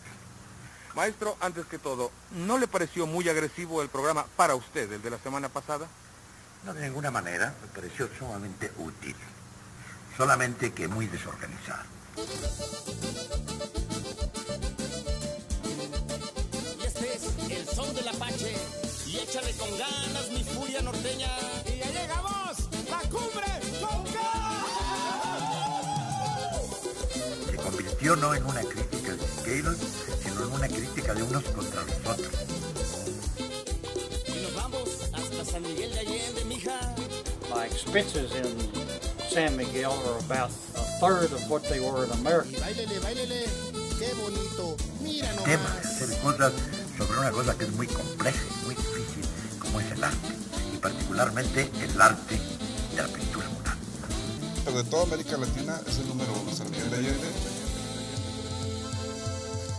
Maestro, 0.96 1.36
antes 1.42 1.66
que 1.66 1.78
todo, 1.78 2.12
¿no 2.32 2.58
le 2.58 2.68
pareció 2.68 3.06
muy 3.06 3.28
agresivo 3.28 3.82
el 3.82 3.90
programa 3.90 4.26
para 4.38 4.56
usted, 4.56 4.90
el 4.90 5.02
de 5.02 5.10
la 5.10 5.20
semana 5.20 5.50
pasada? 5.50 5.88
No, 6.64 6.74
de 6.74 6.88
ninguna 6.88 7.12
manera. 7.12 7.54
Me 7.62 7.68
pareció 7.68 8.08
sumamente 8.18 8.72
útil. 8.78 9.16
Solamente 10.16 10.72
que 10.72 10.88
muy 10.88 11.08
desorganizado. 11.08 11.84
el 17.50 17.68
son 17.68 17.94
del 17.94 18.08
Apache. 18.08 18.85
Y 19.08 19.18
échale 19.18 19.52
con 19.54 19.70
ganas 19.78 20.30
mi 20.32 20.44
furia 20.44 20.82
norteña. 20.82 21.30
Y 21.66 21.78
ya 21.78 21.92
llegamos, 21.92 22.58
la 22.90 23.00
cumbre 23.10 23.46
con 23.80 24.06
Se 27.46 27.58
convirtió 27.58 28.16
no 28.16 28.34
en 28.34 28.46
una 28.46 28.62
crítica 28.62 29.14
de 29.14 29.28
Siqueiros, 29.28 29.78
sino 30.24 30.46
en 30.46 30.52
una 30.52 30.68
crítica 30.68 31.14
de 31.14 31.24
unos 31.24 31.44
contra 31.44 31.84
los 31.84 31.96
otros. 32.06 32.34
Y 34.28 34.42
nos 34.42 34.56
vamos 34.56 34.90
hasta 35.14 35.46
San 35.46 35.62
Miguel 35.62 35.92
de 35.94 36.00
Allende, 36.00 36.46
mija. 36.46 36.96
My 37.54 37.66
expenses 37.66 38.32
in 38.36 38.58
San 39.30 39.56
Miguel 39.56 39.92
are 39.92 40.18
about 40.26 40.50
a 40.76 40.82
third 41.00 41.32
of 41.32 41.50
what 41.50 41.62
they 41.70 41.80
were 41.80 42.06
in 42.06 42.12
America. 42.12 42.50
Y 42.50 42.60
bailele, 42.60 43.00
bailele, 43.00 43.46
qué 44.00 44.14
bonito. 44.16 44.76
Mira 45.02 45.30
nomás. 45.34 45.46
Tema 45.46 45.70
de 45.70 45.80
hacer 45.88 46.18
cosas 46.22 46.54
sobre 46.98 47.20
una 47.20 47.32
cosa 47.32 47.56
que 47.58 47.66
es 47.66 47.72
muy 47.74 47.88
compleja 47.88 48.40
particularmente 51.16 51.72
el 51.82 52.02
arte 52.02 52.40
de 52.94 53.02
la 53.02 53.08
pintura 53.08 53.48
mural. 53.50 53.78
Pero 54.66 54.78
de 54.78 54.84
toda 54.84 55.04
América 55.04 55.38
Latina 55.38 55.80
es 55.88 55.98
el 56.00 56.08
número 56.10 56.34
uno, 56.42 56.54
San 56.54 56.70
Miguel 56.70 56.90
de 56.90 56.98
Allende. 56.98 57.28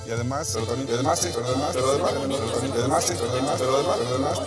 Y 0.06 0.10
además, 0.12 0.50
pero 0.54 0.66
también, 0.66 0.88
y 0.88 0.92
además, 0.94 1.20
sí, 1.20 1.28
pero 1.34 1.46
además, 1.46 1.70
pero 1.72 1.90
además, 1.90 2.12
pero 2.12 2.22
además, 2.22 3.04
pero 3.08 3.32
además, 3.32 3.56
pero 3.58 3.76
además, 3.76 3.98
pero 3.98 4.08
además. 4.08 4.38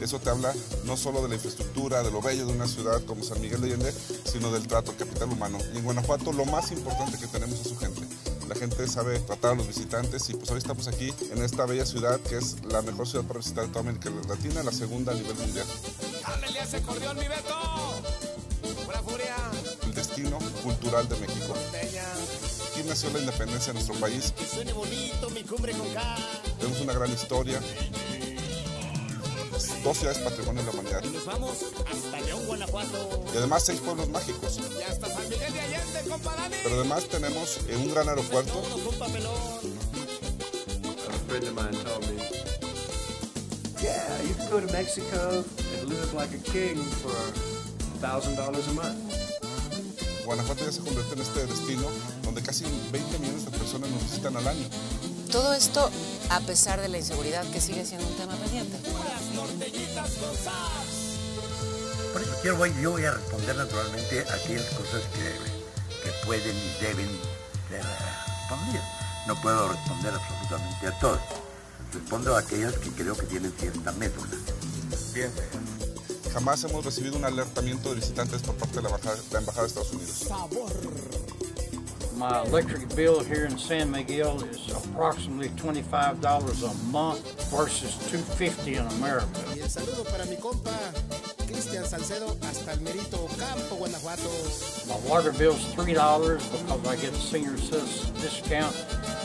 Eso 0.00 0.18
te 0.18 0.30
habla 0.30 0.52
no 0.84 0.96
solo 0.96 1.22
de 1.22 1.28
la 1.28 1.34
infraestructura, 1.34 2.02
de 2.02 2.10
lo 2.10 2.20
bello 2.20 2.46
de 2.46 2.52
una 2.52 2.66
ciudad 2.66 3.02
como 3.04 3.22
San 3.22 3.40
Miguel 3.40 3.60
de 3.60 3.68
Allende, 3.68 3.92
sino 4.24 4.50
del 4.50 4.66
trato 4.66 4.92
capital 4.96 5.30
humano. 5.30 5.58
Y 5.72 5.78
en 5.78 5.84
Guanajuato 5.84 6.32
lo 6.32 6.44
más 6.44 6.70
importante 6.72 7.18
que 7.18 7.26
tenemos 7.26 7.60
es 7.60 7.68
su 7.68 7.76
gente 7.78 8.03
gente 8.64 8.88
sabe 8.88 9.18
tratar 9.20 9.52
a 9.52 9.54
los 9.56 9.66
visitantes 9.66 10.30
y 10.30 10.34
pues 10.34 10.50
hoy 10.50 10.56
estamos 10.56 10.88
aquí 10.88 11.12
en 11.30 11.42
esta 11.42 11.66
bella 11.66 11.84
ciudad 11.84 12.18
que 12.20 12.38
es 12.38 12.64
la 12.64 12.80
mejor 12.80 13.06
ciudad 13.06 13.22
para 13.26 13.40
visitar 13.40 13.66
de 13.66 13.68
toda 13.68 13.80
América 13.80 14.08
Latina, 14.26 14.62
la 14.62 14.72
segunda 14.72 15.12
a 15.12 15.14
nivel 15.14 15.34
mundial. 15.34 15.66
ese 16.62 16.78
acordeón, 16.78 17.18
mi 17.18 17.28
Beto! 17.28 17.54
furia! 19.04 19.36
El 19.84 19.92
destino 19.92 20.38
cultural 20.62 21.06
de 21.06 21.16
México. 21.16 21.54
Aquí 22.70 22.88
nació 22.88 23.10
la 23.10 23.18
independencia 23.18 23.74
de 23.74 23.74
nuestro 23.74 23.96
país. 23.96 24.32
Que 24.32 24.46
suene 24.46 24.72
bonito 24.72 25.28
mi 25.30 25.42
cumbre 25.42 25.72
con 25.72 25.86
K. 25.92 26.16
Tenemos 26.58 26.80
una 26.80 26.94
gran 26.94 27.12
historia 27.12 27.60
dos 29.84 29.98
ciudades 29.98 30.18
patrimonio 30.22 30.62
de 30.62 30.66
la 30.66 30.72
humanidad. 30.72 31.04
Y 31.04 31.08
nos 31.08 31.26
vamos 31.26 31.58
hasta 31.92 32.20
León, 32.22 32.46
Guanajuato. 32.46 33.24
Y 33.32 33.36
además 33.36 33.64
seis 33.64 33.80
pueblos 33.80 34.08
mágicos. 34.08 34.58
Y 34.58 34.82
hasta 34.82 35.08
San 35.08 35.28
Miguel 35.28 35.52
de 35.52 35.60
Allende, 35.60 36.00
compa 36.08 36.34
Dani. 36.34 36.56
Pero 36.62 36.80
además 36.80 37.04
tenemos 37.04 37.58
eh, 37.68 37.76
un 37.76 37.92
gran 37.92 38.08
aeropuerto. 38.08 38.52
A 41.06 41.12
friend 41.28 41.48
of 41.48 41.54
mine 41.54 41.84
told 41.84 42.06
me, 42.08 42.16
yeah, 43.82 44.22
you 44.26 44.34
can 44.34 44.48
go 44.50 44.60
to 44.60 44.72
Mexico 44.72 45.44
and 45.78 45.88
live 45.88 46.14
like 46.14 46.32
a 46.34 46.38
king 46.50 46.76
for 47.02 47.14
$1,000 48.00 48.38
a 48.38 48.72
month. 48.72 49.14
Guanajuato 50.24 50.64
ya 50.64 50.72
se 50.72 50.80
convierte 50.80 51.14
en 51.14 51.20
este 51.20 51.46
destino 51.46 51.86
donde 52.22 52.40
casi 52.40 52.64
20 52.90 53.18
millones 53.18 53.44
de 53.44 53.50
personas 53.50 53.90
nos 53.90 54.02
visitan 54.02 54.34
al 54.36 54.48
año. 54.48 54.66
Todo 55.30 55.52
esto 55.52 55.90
a 56.30 56.40
pesar 56.40 56.80
de 56.80 56.88
la 56.88 56.98
inseguridad 56.98 57.44
que 57.50 57.60
sigue 57.60 57.84
siendo 57.84 58.06
un 58.06 58.14
tema 58.14 58.34
pendiente. 58.36 58.78
Por 62.12 62.22
eso 62.22 62.32
quiero, 62.42 62.56
voy, 62.56 62.72
yo 62.80 62.92
voy 62.92 63.04
a 63.04 63.12
responder 63.12 63.56
naturalmente 63.56 64.24
a 64.30 64.34
aquellas 64.34 64.66
cosas 64.74 65.02
que, 65.12 66.04
que 66.04 66.10
pueden 66.24 66.56
y 66.56 66.84
deben 66.84 67.08
ser 67.68 67.82
respondidas. 67.82 68.84
No 69.26 69.40
puedo 69.40 69.68
responder 69.68 70.14
absolutamente 70.14 70.86
a 70.86 70.98
todas. 71.00 71.20
Respondo 71.92 72.36
a 72.36 72.40
aquellas 72.40 72.74
que 72.74 72.90
creo 72.90 73.16
que 73.16 73.26
tienen 73.26 73.52
cierta 73.58 73.92
médula. 73.92 74.36
Bien. 75.12 75.32
Jamás 76.32 76.64
hemos 76.64 76.84
recibido 76.84 77.16
un 77.16 77.24
alertamiento 77.24 77.90
de 77.90 77.96
visitantes 77.96 78.42
por 78.42 78.56
parte 78.56 78.76
de 78.76 78.82
la 78.82 78.88
embajada, 78.88 79.16
la 79.32 79.38
embajada 79.38 79.62
de 79.62 79.68
Estados 79.68 79.92
Unidos. 79.92 80.26
My 82.16 82.42
electric 82.42 82.94
bill 82.94 83.24
here 83.24 83.44
in 83.44 83.58
San 83.58 83.90
Miguel 83.90 84.42
is 84.44 84.70
approximately 84.70 85.48
$25 85.50 86.62
a 86.62 86.74
month 86.92 87.50
versus 87.50 87.96
250 88.10 88.76
in 88.76 88.86
America. 88.98 89.26
Y 89.54 89.60
el 89.60 89.68
saludo 89.68 90.04
para 90.04 90.24
mi 90.26 90.36
compa 90.36 90.70
Cristian 91.46 91.84
Salcedo 91.84 92.36
hasta 92.42 92.72
el 92.72 92.80
Merito 92.80 93.26
Campo, 93.36 93.76
Guanajuato. 93.76 94.30
My 94.86 94.96
water 95.08 95.32
bill's 95.32 95.64
$3 95.74 96.38
because 96.38 96.86
I 96.86 96.96
get 96.96 97.12
a 97.12 97.16
senior 97.16 97.56
citizen 97.56 98.14
discount. 98.14 98.74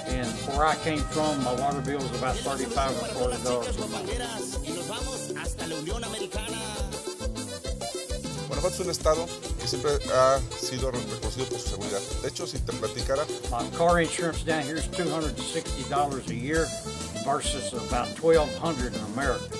And 0.08 0.28
where 0.50 0.66
I 0.66 0.76
came 0.78 1.00
from, 1.00 1.44
my 1.44 1.54
water 1.54 1.82
bill 1.82 2.02
is 2.02 2.18
about 2.18 2.38
35 2.38 2.92
or 2.92 3.30
$40 3.30 3.78
a 3.78 3.88
month. 3.88 4.10
Guanajuato 8.60 8.82
es 8.82 8.88
un 8.88 8.92
estado 8.92 9.26
que 9.62 9.68
siempre 9.68 9.92
ha 10.14 10.40
sido 10.60 10.92
reconocido 10.92 11.46
por 11.46 11.60
su 11.60 11.70
seguridad. 11.70 12.00
De 12.22 12.28
hecho, 12.28 12.46
si 12.46 12.60
te 12.60 12.74
platicara, 12.74 13.24
My 13.50 13.70
car 13.78 14.02
insurance 14.02 14.44
down 14.44 14.64
here 14.64 14.78
is 14.78 14.88
$260 14.90 16.28
a 16.28 16.34
year 16.34 16.68
versus 17.26 17.72
about 17.74 18.10
$1,200 18.18 18.94
in 18.94 19.02
America. 19.14 19.56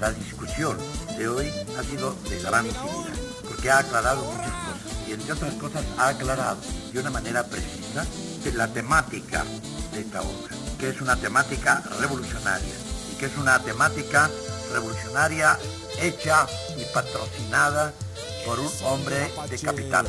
La 0.00 0.12
discusión 0.12 0.78
de 1.18 1.28
hoy 1.28 1.52
ha 1.78 1.82
sido 1.82 2.14
de 2.30 2.40
gran 2.40 2.64
utilidad, 2.64 3.14
porque 3.46 3.70
ha 3.70 3.78
aclarado 3.78 4.24
muchas 4.24 4.52
cosas. 4.52 5.08
Y 5.08 5.12
entre 5.12 5.32
otras 5.32 5.54
cosas 5.54 5.84
ha 5.98 6.08
aclarado 6.08 6.60
de 6.92 7.00
una 7.00 7.10
manera 7.10 7.44
precisa 7.44 8.06
la 8.54 8.68
temática 8.68 9.44
de 9.92 10.00
esta 10.00 10.22
obra, 10.22 10.56
que 10.78 10.88
es 10.88 11.02
una 11.02 11.16
temática 11.16 11.82
revolucionaria 12.00 12.74
y 13.12 13.16
que 13.16 13.26
es 13.26 13.36
una 13.36 13.58
temática 13.58 14.30
revolucionaria 14.72 15.58
hecha 16.00 16.46
y 16.76 16.84
patrocinada 16.92 17.92
por 18.46 18.60
un 18.60 18.70
hombre 18.84 19.30
de 19.50 19.58
capital, 19.58 20.06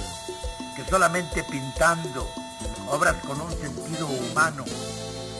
que 0.75 0.85
solamente 0.89 1.43
pintando 1.43 2.27
obras 2.89 3.15
con 3.25 3.39
un 3.41 3.51
sentido 3.51 4.07
humano 4.07 4.65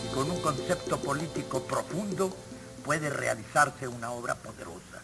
y 0.05 0.13
con 0.13 0.30
un 0.30 0.41
concepto 0.41 0.97
político 0.97 1.61
profundo 1.61 2.36
puede 2.84 3.09
realizarse 3.09 3.88
una 3.88 4.11
obra 4.11 4.36
poderosa. 4.36 5.01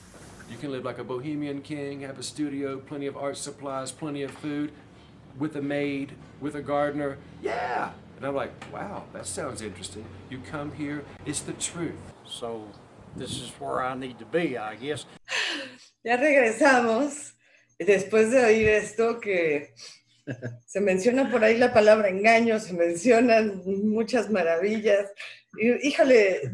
You 0.50 0.58
can 0.58 0.72
live 0.72 0.84
like 0.84 1.00
a 1.00 1.04
bohemian 1.04 1.62
king, 1.62 2.02
have 2.02 2.20
a 2.20 2.24
studio, 2.24 2.80
plenty 2.80 3.08
of 3.08 3.18
art 3.18 3.38
supplies, 3.38 3.92
plenty 3.92 4.24
of 4.24 4.32
food, 4.32 4.72
with 5.40 5.56
a 5.56 5.62
maid, 5.62 6.14
with 6.40 6.56
a 6.56 6.62
gardener. 6.62 7.18
Yeah. 7.42 7.92
And 8.18 8.26
I'm 8.26 8.36
like, 8.36 8.52
wow, 8.72 9.04
that 9.14 9.26
sounds 9.26 9.62
interesting. 9.62 10.06
You 10.30 10.40
come 10.50 10.72
here, 10.72 11.04
it's 11.26 11.42
the 11.42 11.54
truth. 11.54 11.98
So 12.26 12.68
this 13.16 13.32
is 13.32 13.52
where 13.60 13.82
I 13.82 13.96
need 13.96 14.20
to 14.20 14.26
be, 14.26 14.58
I 14.58 14.76
guess. 14.76 15.06
Ya 16.04 16.18
regresamos. 16.18 17.34
Después 17.78 18.32
de 18.32 18.46
oír 18.46 18.70
esto 18.70 19.20
que 19.20 19.74
se 20.66 20.80
menciona 20.80 21.30
por 21.30 21.44
ahí 21.44 21.58
la 21.58 21.74
palabra 21.74 22.08
engaño, 22.08 22.60
se 22.60 22.74
mencionan 22.74 23.62
muchas 23.66 24.30
maravillas. 24.30 25.12
Híjole, 25.58 26.52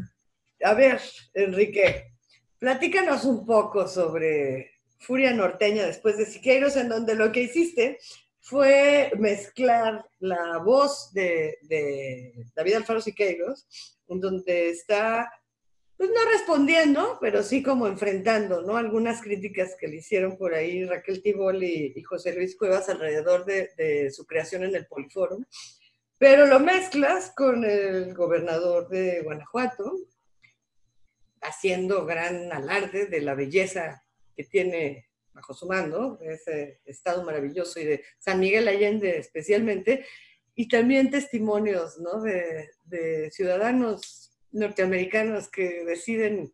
a 0.64 0.74
ver, 0.74 1.00
Enrique, 1.34 2.12
platícanos 2.58 3.24
un 3.24 3.46
poco 3.46 3.86
sobre 3.86 4.72
Furia 4.98 5.32
Norteña 5.32 5.86
después 5.86 6.18
de 6.18 6.26
Siqueiros, 6.26 6.76
en 6.76 6.88
donde 6.88 7.14
lo 7.14 7.30
que 7.30 7.42
hiciste 7.42 7.98
fue 8.40 9.12
mezclar 9.18 10.04
la 10.18 10.58
voz 10.58 11.12
de, 11.12 11.58
de 11.62 12.46
David 12.54 12.74
Alfaro 12.74 13.00
Siqueiros, 13.00 13.66
en 14.08 14.20
donde 14.20 14.70
está, 14.70 15.30
pues 16.02 16.10
no 16.10 16.30
respondiendo, 16.32 17.18
pero 17.20 17.44
sí 17.44 17.62
como 17.62 17.86
enfrentando, 17.86 18.62
¿no? 18.62 18.76
Algunas 18.76 19.22
críticas 19.22 19.76
que 19.78 19.86
le 19.86 19.98
hicieron 19.98 20.36
por 20.36 20.52
ahí 20.52 20.84
Raquel 20.84 21.22
Tibol 21.22 21.62
y, 21.62 22.02
José 22.02 22.34
Luis 22.34 22.56
Cuevas 22.56 22.88
alrededor 22.88 23.44
de, 23.44 24.10
su 24.10 24.26
creación 24.26 24.64
en 24.64 24.74
el 24.74 24.88
Poliforum, 24.88 25.44
pero 26.18 26.46
lo 26.46 26.58
mezclas 26.58 27.32
con 27.36 27.64
el 27.64 28.14
gobernador 28.14 28.88
de 28.88 29.20
Guanajuato, 29.20 29.94
haciendo 31.40 32.04
gran 32.04 32.52
alarde 32.52 33.06
de 33.06 33.20
la 33.20 33.36
belleza 33.36 34.02
que 34.34 34.42
tiene 34.42 35.08
bajo 35.32 35.54
su 35.54 35.68
mando, 35.68 36.18
ese 36.20 36.80
estado 36.84 37.22
maravilloso 37.22 37.78
y 37.78 37.84
de 37.84 38.04
San 38.18 38.40
Miguel 38.40 38.66
Allende 38.66 39.18
especialmente, 39.18 40.04
y 40.56 40.66
también 40.66 41.12
testimonios 41.12 41.98
¿no? 41.98 42.20
de, 42.20 43.30
ciudadanos 43.30 44.21
norteamericanos 44.52 45.50
que 45.50 45.84
deciden 45.84 46.52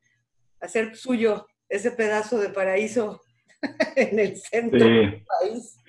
hacer 0.60 0.96
suyo 0.96 1.46
ese 1.68 1.90
pedazo 1.90 2.38
de 2.40 2.50
paraíso 2.50 3.20
en 3.96 4.18
el 4.18 4.36
centro 4.36 4.80
sí. 4.80 4.88
del 4.88 5.22
país. 5.40 5.84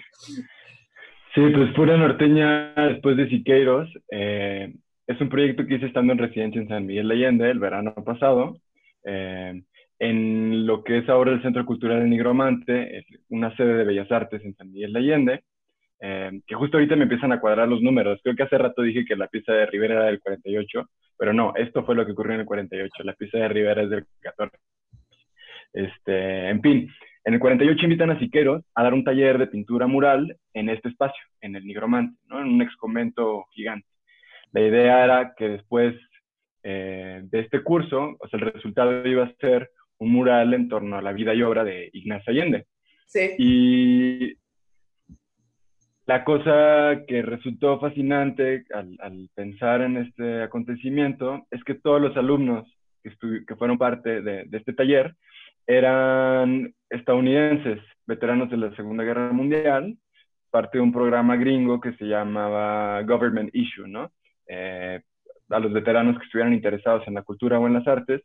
Sí, 1.35 1.41
pues 1.55 1.73
Pura 1.75 1.95
Norteña, 1.95 2.73
después 2.75 3.15
de 3.15 3.29
Siqueiros, 3.29 3.89
eh, 4.11 4.73
es 5.07 5.21
un 5.21 5.29
proyecto 5.29 5.65
que 5.65 5.75
hice 5.75 5.85
estando 5.85 6.13
en 6.13 6.19
residencia 6.19 6.61
en 6.61 6.67
San 6.67 6.85
Miguel 6.85 7.11
Allende 7.11 7.49
el 7.49 7.59
verano 7.59 7.93
pasado. 8.03 8.57
Eh, 9.05 9.61
en 9.99 10.65
lo 10.65 10.83
que 10.83 10.99
es 10.99 11.09
ahora 11.09 11.31
el 11.31 11.41
Centro 11.41 11.65
Cultural 11.65 11.99
del 11.99 12.09
Nigromante, 12.09 13.05
una 13.29 13.55
sede 13.55 13.73
de 13.75 13.83
Bellas 13.83 14.11
Artes 14.11 14.43
en 14.43 14.55
San 14.55 14.71
Miguel 14.71 14.93
de 14.93 14.99
Allende, 14.99 15.43
eh, 16.01 16.31
que 16.47 16.55
justo 16.55 16.77
ahorita 16.77 16.95
me 16.95 17.03
empiezan 17.03 17.31
a 17.31 17.39
cuadrar 17.39 17.67
los 17.67 17.81
números. 17.81 18.19
Creo 18.23 18.35
que 18.35 18.43
hace 18.43 18.57
rato 18.57 18.81
dije 18.81 19.05
que 19.05 19.15
la 19.15 19.27
pieza 19.27 19.53
de 19.53 19.65
Rivera 19.65 19.95
era 19.95 20.05
del 20.05 20.19
48, 20.19 20.89
pero 21.17 21.33
no, 21.33 21.53
esto 21.55 21.83
fue 21.85 21.95
lo 21.95 22.05
que 22.05 22.13
ocurrió 22.13 22.33
en 22.35 22.41
el 22.41 22.45
48, 22.45 23.03
la 23.03 23.13
pieza 23.13 23.37
de 23.39 23.47
Rivera 23.49 23.83
es 23.83 23.89
del 23.89 24.05
14. 24.21 24.57
Este, 25.73 26.49
en 26.49 26.61
fin, 26.61 26.89
en 27.25 27.33
el 27.33 27.39
48 27.39 27.83
invitan 27.83 28.11
a 28.11 28.19
Siqueros 28.19 28.63
a 28.73 28.83
dar 28.83 28.93
un 28.93 29.03
taller 29.03 29.37
de 29.37 29.47
pintura 29.47 29.87
mural 29.87 30.37
en 30.53 30.69
este 30.69 30.89
espacio, 30.89 31.21
en 31.41 31.55
el 31.55 31.65
Nigromante, 31.65 32.17
¿no? 32.27 32.39
en 32.39 32.47
un 32.47 32.61
ex 32.61 32.75
convento 32.75 33.45
gigante. 33.51 33.87
La 34.51 34.61
idea 34.61 35.03
era 35.03 35.33
que 35.37 35.49
después 35.49 35.95
eh, 36.63 37.21
de 37.23 37.39
este 37.39 37.61
curso, 37.61 38.15
o 38.19 38.27
sea, 38.27 38.39
el 38.39 38.51
resultado 38.51 39.05
iba 39.05 39.25
a 39.25 39.35
ser 39.35 39.69
un 39.99 40.11
mural 40.11 40.53
en 40.53 40.69
torno 40.69 40.97
a 40.97 41.01
la 41.01 41.11
vida 41.11 41.33
y 41.33 41.43
obra 41.43 41.63
de 41.63 41.89
Ignacio 41.93 42.31
Allende. 42.31 42.65
Sí. 43.05 43.35
Y 43.37 44.38
la 46.09 46.23
cosa 46.23 47.05
que 47.07 47.21
resultó 47.21 47.79
fascinante 47.79 48.65
al, 48.73 49.29
pensar 49.35 49.81
en 49.81 49.97
este 49.97 50.41
acontecimiento 50.41 51.45
es 51.51 51.63
que 51.63 51.75
todos 51.75 52.01
los 52.01 52.17
alumnos 52.17 52.67
que, 53.03 53.55
fueron 53.55 53.77
parte 53.77 54.23
de, 54.23 54.45
de, 54.45 54.57
este 54.57 54.73
taller 54.73 55.13
eran 55.67 56.73
estadounidenses, 56.89 57.79
veteranos 58.07 58.49
de 58.49 58.57
la 58.57 58.75
Segunda 58.75 59.03
Guerra 59.03 59.31
Mundial, 59.31 59.97
parte 60.49 60.79
de 60.79 60.81
un 60.81 60.91
programa 60.91 61.35
gringo 61.35 61.79
que 61.79 61.93
se 61.93 62.05
llamaba 62.05 63.03
Government 63.03 63.51
Issue, 63.53 63.87
¿no? 63.87 64.11
Eh, 64.47 65.01
a 65.47 65.59
los 65.59 65.71
veteranos 65.71 66.17
que 66.17 66.25
estuvieran 66.25 66.53
interesados 66.53 67.07
en 67.07 67.13
la 67.13 67.21
cultura 67.21 67.59
o 67.59 67.67
en 67.67 67.73
las 67.75 67.87
artes, 67.87 68.23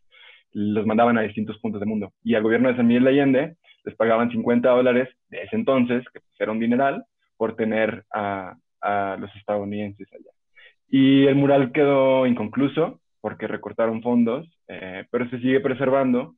los 0.53 0.87
mandaban 0.87 1.19
a 1.19 1.23
distintos 1.23 1.59
puntos 1.59 1.81
del 1.81 1.91
mundo. 1.91 2.15
Y 2.23 2.35
al 2.35 2.45
gobierno 2.45 2.71
de 2.71 2.77
San 2.77 2.87
Miguel 2.87 3.05
de 3.05 3.11
Allende 3.11 3.57
les 3.85 3.95
pagaban 3.95 4.31
50 4.31 4.71
dólares 4.71 5.11
de 5.29 5.43
ese 5.43 5.57
entonces, 5.57 6.03
que 6.15 6.21
pues 6.21 6.41
era 6.41 6.51
un 6.51 6.61
dineral, 6.61 7.05
por 7.37 7.57
tener 7.57 8.05
a, 8.13 8.57
a, 8.81 9.17
los 9.19 9.35
estadounidenses 9.37 10.09
allá. 10.13 10.31
Y 10.89 11.27
el 11.27 11.35
mural 11.35 11.73
quedó 11.73 12.27
inconcluso 12.27 13.01
porque 13.21 13.47
recortaron 13.47 14.03
fondos, 14.03 14.47
eh, 14.69 15.07
pero 15.11 15.29
se 15.31 15.39
sigue 15.41 15.61
preservando 15.61 16.35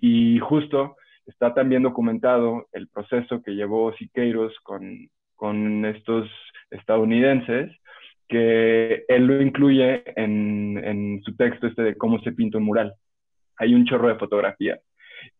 y 0.00 0.38
justo 0.38 0.96
está 1.26 1.54
también 1.54 1.82
documentado 1.82 2.66
el 2.72 2.88
proceso 2.88 3.42
que 3.42 3.54
llevó 3.54 3.92
Siqueiros 3.94 4.54
con, 4.62 5.08
con 5.34 5.84
estos 5.84 6.28
estadounidenses, 6.70 7.70
que 8.28 9.04
él 9.08 9.26
lo 9.26 9.40
incluye 9.40 10.02
en, 10.16 10.80
en 10.82 11.22
su 11.22 11.36
texto 11.36 11.66
este 11.66 11.82
de 11.82 11.96
cómo 11.96 12.20
se 12.20 12.32
pinta 12.32 12.58
un 12.58 12.64
mural 12.64 12.94
hay 13.58 13.74
un 13.74 13.84
chorro 13.84 14.08
de 14.08 14.16
fotografías. 14.16 14.80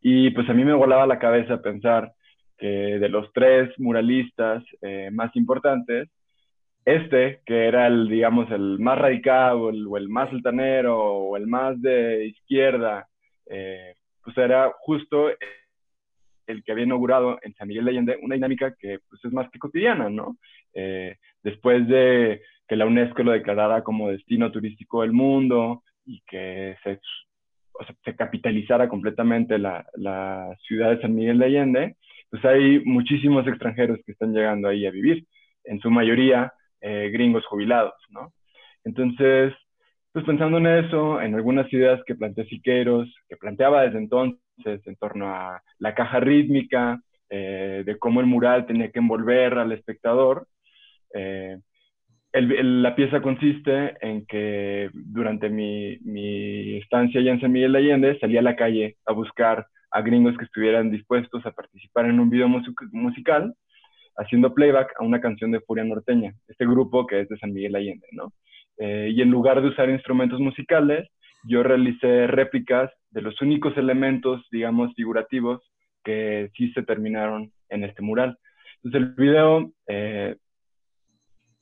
Y 0.01 0.31
pues 0.31 0.49
a 0.49 0.55
mí 0.55 0.65
me 0.65 0.73
volaba 0.73 1.07
la 1.07 1.19
cabeza 1.19 1.63
pensar 1.63 2.13
que 2.59 2.67
de 2.67 3.09
los 3.09 3.33
tres 3.33 3.71
muralistas 3.79 4.65
eh, 4.83 5.11
más 5.13 5.35
importantes, 5.37 6.09
este, 6.85 7.41
que 7.45 7.67
era 7.67 7.87
el, 7.87 8.09
digamos, 8.09 8.51
el 8.51 8.79
más 8.79 8.99
radical 8.99 9.57
o 9.57 9.97
el, 9.97 10.09
más 10.09 10.33
altanero 10.33 10.99
o 10.99 11.37
el 11.37 11.47
más 11.47 11.81
de 11.83 12.27
izquierda, 12.27 13.07
eh, 13.47 13.95
pues 14.23 14.37
era 14.39 14.73
justo 14.81 15.31
el 16.47 16.63
que 16.63 16.73
había 16.73 16.85
inaugurado 16.85 17.39
en 17.43 17.55
San 17.55 17.69
Miguel 17.69 17.85
de 17.85 17.91
Allende 17.91 18.19
una 18.23 18.37
dinámica 18.37 18.75
que 18.79 19.01
pues, 19.09 19.25
es 19.25 19.33
más 19.33 19.51
que 19.51 19.59
cotidiana, 19.59 20.09
¿no? 20.09 20.37
Eh, 20.75 21.17
después 21.43 21.87
de 21.89 22.43
que 22.69 22.77
la 22.77 22.87
UNESCO 22.87 23.23
lo 23.25 23.33
declarara 23.33 23.83
como 23.83 24.11
destino 24.11 24.53
turístico 24.53 25.03
del 25.03 25.13
mundo, 25.13 25.83
y 26.07 26.23
que 26.27 26.77
se, 26.83 27.01
capitalizara 28.17 28.89
completamente 28.89 29.59
la, 29.59 29.85
ciudad 30.67 30.91
de 30.91 31.01
San 31.03 31.15
Miguel 31.15 31.39
de 31.39 31.45
Allende, 31.45 31.97
pues 32.37 32.55
hay 32.55 32.85
muchísimos 32.85 33.47
extranjeros 33.47 33.99
que 34.05 34.13
están 34.13 34.35
llegando 34.35 34.69
ahí 34.69 34.87
a 34.87 34.91
vivir, 34.91 35.27
en 35.65 35.81
su 35.81 35.91
mayoría 35.91 36.53
eh, 36.83 37.09
gringos 37.11 37.47
jubilados, 37.47 37.95
¿no? 38.11 38.33
Entonces, 38.85 39.55
pues 40.13 40.25
pensando 40.27 40.59
en 40.59 40.67
eso, 40.67 41.21
en 41.21 41.35
algunas 41.35 41.73
ideas 41.73 42.01
que 42.07 42.15
plantea 42.15 42.45
Siqueiros, 42.45 43.09
que 43.29 43.37
planteaba 43.37 43.83
desde 43.83 43.99
entonces 43.99 44.87
en 44.87 44.97
torno 44.97 45.35
a 45.35 45.63
la 45.79 45.95
caja 45.95 46.21
rítmica, 46.21 47.01
eh, 47.31 47.83
de 47.87 47.99
cómo 47.99 48.21
el 48.21 48.27
mural 48.27 48.67
tenía 48.67 48.91
que 48.91 48.99
envolver 48.99 49.55
al 49.55 49.73
espectador, 49.73 50.47
eh, 51.15 51.59
la 52.33 52.95
pieza 52.95 53.23
consiste 53.23 53.97
en 54.07 54.27
que 54.27 54.91
durante 54.93 55.49
mi, 55.49 55.97
mi, 56.01 56.77
estancia 56.77 57.19
allá 57.19 57.33
en 57.33 57.41
San 57.41 57.51
Miguel 57.51 57.73
de 57.73 57.79
Allende 57.79 58.19
salí 58.19 58.37
a 58.37 58.43
la 58.43 58.57
calle 58.57 58.97
a 59.07 59.13
buscar 59.15 59.67
a 59.97 60.03
gringos 60.03 60.37
que 60.37 60.45
estuvieran 60.45 60.91
dispuestos 60.91 61.45
a 61.47 61.53
participar 61.53 62.05
en 62.05 62.21
un 62.21 62.29
video 62.29 62.49
musical 62.93 63.55
haciendo 64.19 64.53
playback 64.53 64.93
a 64.99 65.05
una 65.05 65.23
canción 65.23 65.51
de 65.51 65.61
Furia 65.61 65.85
Norteña, 65.85 66.35
este 66.49 66.67
grupo 66.67 67.07
que 67.07 67.21
es 67.21 67.29
de 67.31 67.39
San 67.39 67.55
Miguel 67.55 67.73
de 67.73 67.79
Allende, 67.79 68.07
¿no? 68.13 68.33
Eh, 68.79 69.11
y 69.15 69.23
en 69.23 69.31
lugar 69.31 69.63
de 69.63 69.69
usar 69.69 69.89
instrumentos 69.89 70.39
musicales, 70.39 71.09
yo 71.45 71.63
realicé 71.63 72.27
réplicas 72.27 72.91
de 73.11 73.23
los 73.23 73.41
únicos 73.41 73.75
elementos, 73.79 74.47
digamos, 74.51 74.93
figurativos 74.95 75.63
que 76.05 76.51
sí 76.57 76.71
se 76.73 76.83
terminaron 76.83 77.51
en 77.71 77.85
este 77.85 78.03
mural. 78.03 78.37
Entonces 78.85 79.01
el 79.01 79.15
video 79.15 79.71
eh, 79.89 80.37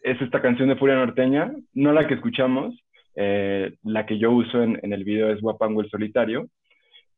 es 0.01 0.21
esta 0.21 0.43
canción 0.43 0.69
de 0.69 0.77
Furia 0.77 0.97
Norteña, 0.97 1.53
no 1.73 1.93
la 1.93 2.09
que 2.09 2.15
escuchamos, 2.15 2.75
eh, 3.15 3.77
la 3.85 4.07
que 4.07 4.19
yo 4.19 4.33
uso 4.33 4.61
en, 4.61 4.81
en, 4.83 4.93
el 4.93 5.05
video 5.05 5.31
es 5.31 5.41
Guapango 5.41 5.83
el 5.83 5.89
Solitario, 5.89 6.49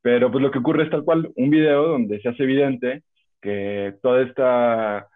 pero 0.06 0.30
pues 0.30 0.40
lo 0.40 0.52
que 0.52 0.60
ocurre 0.60 0.84
es 0.84 0.90
tal 0.90 1.02
cual 1.02 1.32
un 1.34 1.50
video 1.50 1.88
donde 1.88 2.20
se 2.20 2.28
hace 2.28 2.44
evidente 2.44 3.02
que 3.42 3.94
toda 4.00 4.22
esta 4.22 5.08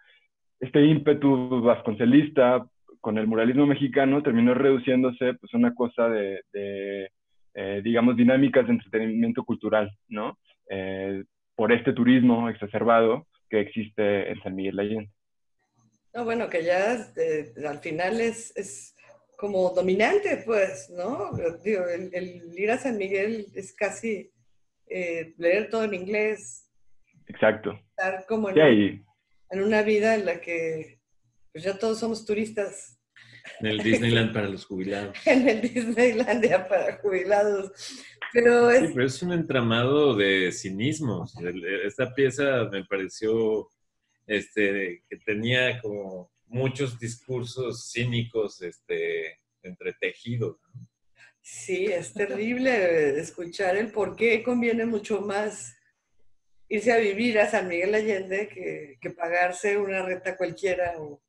este 0.59 0.83
ímpetu 0.83 1.61
vasconcelista 1.61 2.67
con 2.99 3.17
el 3.17 3.25
muralismo 3.25 3.65
mexicano 3.65 4.21
terminó 4.21 4.53
reduciéndose 4.53 5.35
pues 5.35 5.53
a 5.53 5.57
una 5.57 5.73
cosa 5.73 6.09
de, 6.09 6.41
eh, 7.53 7.81
digamos, 7.81 8.17
dinámicas 8.17 8.67
de 8.67 8.73
entretenimiento 8.73 9.45
cultural, 9.45 9.89
¿no? 10.09 10.37
Eh, 10.69 11.23
por 11.55 11.71
este 11.71 11.93
turismo 11.93 12.49
exacerbado 12.49 13.27
que 13.49 13.61
existe 13.61 14.29
en 14.29 14.43
San 14.43 14.55
Miguel 14.55 14.75
de 14.75 14.81
Allende. 14.81 15.11
No, 16.13 16.25
bueno, 16.25 16.49
que 16.49 16.65
ya 16.65 16.95
este, 16.95 17.53
al 17.65 17.79
final 17.79 18.19
es, 18.19 18.51
es, 18.57 18.93
como 19.37 19.69
dominante, 19.69 20.43
pues, 20.45 20.89
¿no? 20.89 21.31
Digo, 21.63 21.85
el, 21.87 22.59
ir 22.59 22.71
a 22.71 22.77
San 22.77 22.97
Miguel 22.97 23.45
es 23.55 23.73
casi 23.73 24.29
eh, 24.91 25.33
leer 25.37 25.69
todo 25.69 25.85
en 25.85 25.93
inglés. 25.93 26.69
Exacto. 27.27 27.79
Estar 27.89 28.25
como 28.27 28.49
en, 28.49 29.05
en, 29.49 29.63
una 29.63 29.83
vida 29.83 30.15
en 30.15 30.25
la 30.25 30.41
que 30.41 30.99
pues 31.53 31.63
ya 31.63 31.77
todos 31.77 31.99
somos 31.99 32.25
turistas. 32.25 32.99
En 33.59 33.67
el 33.67 33.77
Disneyland 33.79 34.33
para 34.33 34.49
los 34.49 34.65
jubilados. 34.65 35.15
en 35.25 35.47
el 35.47 35.61
Disneylandia 35.61 36.67
para 36.67 36.97
jubilados. 36.97 37.71
Pero 38.33 38.69
es... 38.69 38.87
Sí, 38.87 38.91
pero 38.93 39.07
es 39.07 39.23
un 39.23 39.33
entramado 39.33 40.15
de 40.15 40.51
cinismo. 40.51 41.25
Esta 41.85 42.13
pieza 42.13 42.69
me 42.71 42.83
pareció 42.85 43.69
este, 44.27 45.03
que 45.09 45.17
tenía 45.25 45.79
como 45.81 46.31
muchos 46.47 46.99
discursos 46.99 47.91
cínicos 47.91 48.61
este, 48.61 49.39
entretejidos. 49.63 50.57
Sí, 51.41 51.85
es 51.85 52.13
terrible 52.13 53.19
escuchar 53.19 53.75
el 53.75 53.91
por 53.91 54.15
qué 54.15 54.43
conviene 54.43 54.85
mucho 54.85 55.21
más 55.21 55.77
irse 56.69 56.93
a 56.93 56.97
vivir 56.97 57.39
a 57.39 57.47
San 57.47 57.67
Miguel 57.67 57.93
Allende 57.93 58.47
que, 58.47 59.09
pagarse 59.09 59.77
una 59.77 60.03
renta 60.03 60.37
cualquiera 60.37 60.93
o, 60.97 61.19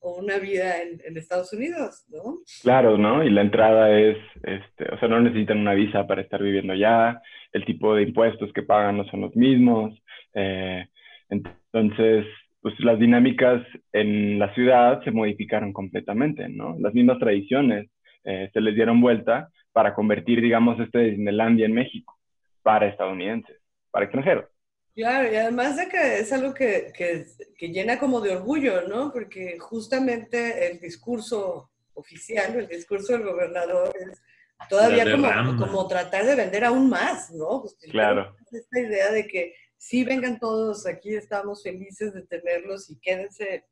una 0.00 0.36
vida 0.36 0.82
en, 0.82 1.16
Estados 1.16 1.52
Unidos, 1.54 2.04
¿no? 2.10 2.40
Claro, 2.62 2.98
¿no? 2.98 3.24
Y 3.24 3.30
la 3.30 3.40
entrada 3.40 3.90
es, 3.98 4.18
este, 4.42 4.94
o 4.94 4.98
sea, 4.98 5.08
no 5.08 5.18
necesitan 5.20 5.58
una 5.58 5.72
visa 5.72 6.06
para 6.06 6.20
estar 6.20 6.42
viviendo 6.42 6.74
allá, 6.74 7.22
el 7.52 7.64
tipo 7.64 7.94
de 7.94 8.02
impuestos 8.02 8.52
que 8.52 8.62
pagan 8.62 8.98
no 8.98 9.04
son 9.06 9.22
los 9.22 9.34
mismos, 9.34 9.98
eh, 10.34 10.86
entonces 11.30 12.26
pues 12.60 12.74
las 12.80 12.98
dinámicas 12.98 13.62
en 13.92 14.38
la 14.38 14.52
ciudad 14.54 15.02
se 15.04 15.10
modificaron 15.10 15.72
completamente, 15.72 16.48
¿no? 16.48 16.76
Las 16.78 16.94
mismas 16.94 17.18
tradiciones 17.18 17.90
eh, 18.24 18.50
se 18.52 18.60
les 18.60 18.74
dieron 18.74 19.00
vuelta 19.00 19.50
para 19.72 19.94
convertir, 19.94 20.40
digamos, 20.40 20.78
este 20.80 20.98
Disneylandia 20.98 21.66
en 21.66 21.74
México 21.74 22.18
para 22.62 22.88
estadounidenses, 22.88 23.60
para 23.90 24.06
extranjeros. 24.06 24.46
Claro, 24.94 25.30
y 25.32 25.36
además 25.36 25.76
de 25.76 25.88
que 25.88 26.18
es 26.20 26.32
algo 26.32 26.54
que, 26.54 26.92
que, 26.96 27.26
que, 27.58 27.68
llena 27.68 27.98
como 27.98 28.20
de 28.20 28.36
orgullo, 28.36 28.86
¿no? 28.86 29.12
Porque 29.12 29.58
justamente 29.58 30.70
el 30.70 30.78
discurso 30.78 31.70
oficial, 31.94 32.54
el 32.54 32.68
discurso 32.68 33.12
del 33.12 33.24
gobernador 33.24 33.92
es 33.98 34.22
todavía 34.68 35.10
como, 35.10 35.56
como, 35.56 35.88
tratar 35.88 36.24
de 36.24 36.36
vender 36.36 36.64
aún 36.64 36.88
más, 36.88 37.32
¿no? 37.32 37.62
Pues, 37.62 37.76
claro. 37.90 38.36
Esta 38.52 38.80
idea 38.80 39.10
de 39.10 39.26
que 39.26 39.54
sí 39.76 40.04
vengan 40.04 40.38
todos, 40.38 40.86
aquí 40.86 41.14
estamos 41.14 41.62
felices 41.62 42.14
de 42.14 42.22
tenerlos 42.22 42.88
y 42.88 42.98
quédense 43.00 43.64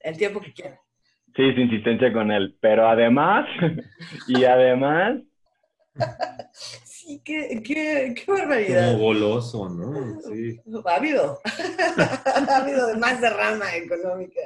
el 0.00 0.16
tiempo 0.18 0.40
que 0.40 0.52
quieran. 0.52 0.78
Sí, 1.34 1.54
su 1.54 1.60
insistencia 1.60 2.12
con 2.12 2.30
él, 2.30 2.56
pero 2.60 2.88
además, 2.88 3.46
y 4.28 4.44
además... 4.44 5.20
sí, 6.82 7.22
qué, 7.24 7.60
qué, 7.64 8.14
qué, 8.14 8.24
barbaridad. 8.30 8.92
Como 8.92 9.04
goloso, 9.04 9.68
¿no? 9.68 10.20
Sí. 10.20 10.60
Ávido. 10.84 11.40
Ávido 12.48 12.86
de 12.88 12.96
más 12.96 13.20
derrama 13.20 13.74
económica. 13.74 14.40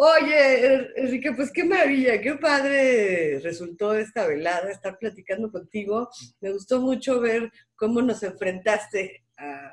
Oye, 0.00 0.92
Enrique, 0.96 1.32
pues 1.32 1.50
qué 1.50 1.64
maravilla, 1.64 2.20
qué 2.20 2.34
padre 2.34 3.40
resultó 3.42 3.94
esta 3.94 4.26
velada, 4.26 4.70
estar 4.70 4.96
platicando 4.96 5.50
contigo. 5.50 6.08
Me 6.40 6.52
gustó 6.52 6.80
mucho 6.80 7.20
ver 7.20 7.50
cómo 7.74 8.00
nos 8.02 8.22
enfrentaste 8.22 9.24
a, 9.36 9.72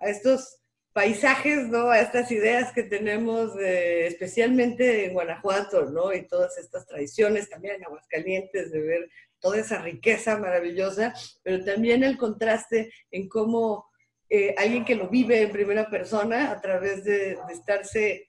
a 0.00 0.08
estos 0.08 0.59
paisajes, 1.00 1.66
¿no? 1.68 1.88
A 1.88 2.00
estas 2.00 2.30
ideas 2.30 2.74
que 2.74 2.82
tenemos, 2.82 3.58
especialmente 3.58 5.06
en 5.06 5.14
Guanajuato, 5.14 5.86
¿no? 5.86 6.12
Y 6.12 6.28
todas 6.28 6.58
estas 6.58 6.86
tradiciones, 6.86 7.48
también 7.48 7.76
en 7.76 7.84
Aguascalientes, 7.86 8.70
de 8.70 8.82
ver 8.82 9.10
toda 9.38 9.60
esa 9.60 9.80
riqueza 9.80 10.36
maravillosa, 10.36 11.14
pero 11.42 11.64
también 11.64 12.04
el 12.04 12.18
contraste 12.18 12.92
en 13.10 13.30
cómo 13.30 13.88
eh, 14.28 14.54
alguien 14.58 14.84
que 14.84 14.94
lo 14.94 15.08
vive 15.08 15.40
en 15.40 15.50
primera 15.50 15.88
persona 15.88 16.50
a 16.50 16.60
través 16.60 17.02
de, 17.04 17.38
estarse 17.50 18.28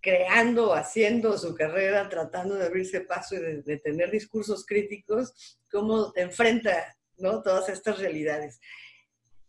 creando, 0.00 0.74
haciendo 0.74 1.38
su 1.38 1.54
carrera, 1.54 2.08
tratando 2.08 2.56
de 2.56 2.66
abrirse 2.66 3.02
paso 3.02 3.36
y 3.36 3.38
de, 3.38 3.62
de 3.62 3.78
tener 3.78 4.10
discursos 4.10 4.66
críticos, 4.66 5.56
cómo 5.70 6.12
enfrenta, 6.16 6.96
¿no? 7.18 7.42
Todas 7.44 7.68
estas 7.68 8.00
realidades. 8.00 8.58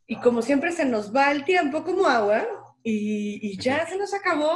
Y 0.07 0.17
como 0.17 0.41
siempre 0.41 0.71
se 0.71 0.85
nos 0.85 1.15
va 1.15 1.31
el 1.31 1.45
tiempo 1.45 1.83
como 1.83 2.05
agua 2.05 2.45
y, 2.83 3.57
ya 3.57 3.85
se 3.85 3.97
nos 3.97 4.13
acabó. 4.13 4.51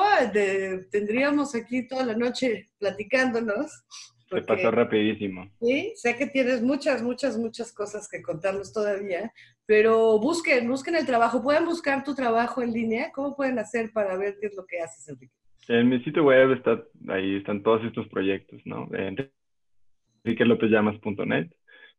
tendríamos 0.92 1.56
aquí 1.56 1.88
toda 1.88 2.06
la 2.06 2.16
noche 2.16 2.70
platicándonos. 2.80 3.72
se 4.30 4.42
pasó 4.42 4.72
rapidísimo. 4.72 5.50
Sí, 5.62 5.94
sé 5.96 6.18
que 6.18 6.28
tienes 6.28 6.62
muchas, 6.62 7.02
muchas, 7.02 7.38
muchas 7.38 7.72
cosas 7.72 8.10
que 8.10 8.22
contarnos 8.22 8.74
todavía, 8.74 9.32
pero 9.66 10.20
busquen, 10.20 10.68
busquen 10.68 10.96
el 10.96 11.06
trabajo. 11.06 11.42
¿Pueden 11.42 11.66
buscar 11.66 12.04
tu 12.04 12.14
trabajo 12.14 12.62
en 12.62 12.74
línea? 12.74 13.12
¿Cómo 13.14 13.36
pueden 13.36 13.60
hacer 13.60 13.92
para 13.94 14.18
ver 14.18 14.36
qué 14.40 14.48
es 14.48 14.56
lo 14.56 14.66
que 14.66 14.82
haces, 14.82 15.08
Enrique? 15.08 15.34
En 15.70 15.90
mi 15.90 16.02
sitio 16.04 16.24
web 16.24 16.54
está, 16.54 16.82
ahí 17.10 17.38
están 17.38 17.62
todos 17.62 17.84
estos 17.84 18.08
proyectos, 18.08 18.62
¿no? 18.66 18.90
enriquelopezllamas.net. 20.24 21.52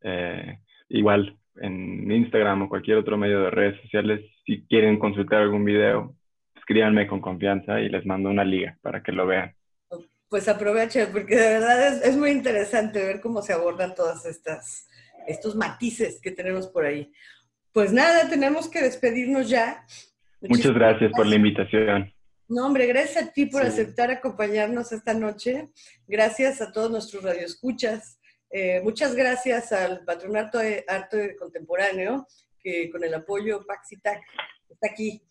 Eh, 0.02 0.58
igual, 0.88 1.38
en 1.60 2.10
Instagram 2.10 2.62
o 2.62 2.68
cualquier 2.68 2.98
otro 2.98 3.16
medio 3.16 3.42
de 3.42 3.50
redes 3.50 3.80
sociales, 3.82 4.20
si 4.44 4.64
quieren 4.66 4.98
consultar 4.98 5.42
algún 5.42 5.64
video, 5.64 6.14
escríbanme 6.56 7.06
con 7.06 7.20
confianza 7.20 7.80
y 7.80 7.88
les 7.88 8.04
mando 8.04 8.30
una 8.30 8.44
liga 8.44 8.78
para 8.82 9.02
que 9.02 9.12
lo 9.12 9.26
vean. 9.26 9.54
Pues 10.28 10.48
aproveche, 10.48 11.06
porque 11.06 11.36
de 11.36 11.48
verdad 11.54 12.04
es, 12.04 12.16
muy 12.16 12.30
interesante 12.30 13.02
ver 13.02 13.20
cómo 13.20 13.40
se 13.40 13.54
abordan 13.54 13.94
todas 13.94 14.26
estas 14.26 14.86
estos 15.26 15.56
matices 15.56 16.20
que 16.20 16.30
tenemos 16.30 16.68
por 16.68 16.84
ahí. 16.84 17.12
Pues 17.72 17.92
nada, 17.92 18.28
tenemos 18.28 18.68
que 18.68 18.82
despedirnos 18.82 19.48
ya. 19.48 19.84
Muchas 20.40 20.72
gracias, 20.72 21.12
por 21.12 21.26
la 21.26 21.36
invitación. 21.36 22.12
No, 22.48 22.66
hombre, 22.66 22.86
gracias 22.86 23.24
a 23.24 23.32
ti 23.32 23.46
por 23.46 23.62
aceptar 23.62 24.10
acompañarnos 24.10 24.92
esta 24.92 25.12
noche. 25.12 25.68
Gracias 26.06 26.62
a 26.62 26.72
todos 26.72 26.90
nuestros 26.90 27.22
radioescuchas. 27.22 28.17
Eh, 28.50 28.80
muchas 28.82 29.14
gracias 29.14 29.72
al 29.72 30.04
Patronato 30.04 30.58
de 30.58 30.84
Arte 30.88 31.36
Contemporáneo, 31.36 32.26
que 32.60 32.90
con 32.90 33.04
el 33.04 33.14
apoyo 33.14 33.64
Paxitac 33.66 34.22
está 34.68 34.88
aquí 34.90 35.22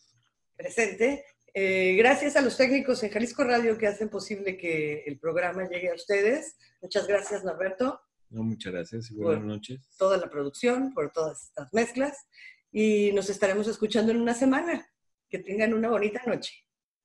presente. 0.56 1.26
Eh, 1.54 1.96
gracias 1.98 2.36
a 2.36 2.42
los 2.42 2.56
técnicos 2.56 3.02
en 3.04 3.10
Jalisco 3.10 3.44
Radio 3.44 3.78
que 3.78 3.88
hacen 3.88 4.10
posible 4.10 4.58
que 4.58 5.04
el 5.08 5.18
programa 5.18 5.68
llegue 5.68 5.90
a 5.90 5.96
ustedes. 5.96 6.56
Muchas 6.82 7.08
gracias, 7.08 7.44
Norberto. 7.44 8.00
No, 8.30 8.44
muchas 8.44 8.74
gracias 8.74 9.10
y 9.10 9.16
buenas 9.16 9.46
noches. 9.46 9.80
Toda 9.98 10.18
la 10.18 10.30
producción, 10.30 10.94
por 10.94 11.12
todas 11.12 11.46
estas 11.46 11.74
mezclas. 11.74 12.28
Y 12.72 13.12
nos 13.14 13.30
estaremos 13.30 13.68
escuchando 13.68 14.12
en 14.12 14.22
una 14.22 14.34
semana. 14.34 14.88
Que 15.30 15.40
tengan 15.40 15.74
una 15.74 15.90
bonita 15.90 16.22
noche. 16.26 16.54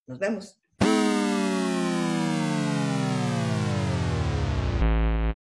Nos 0.07 0.19
vemos. 0.19 0.62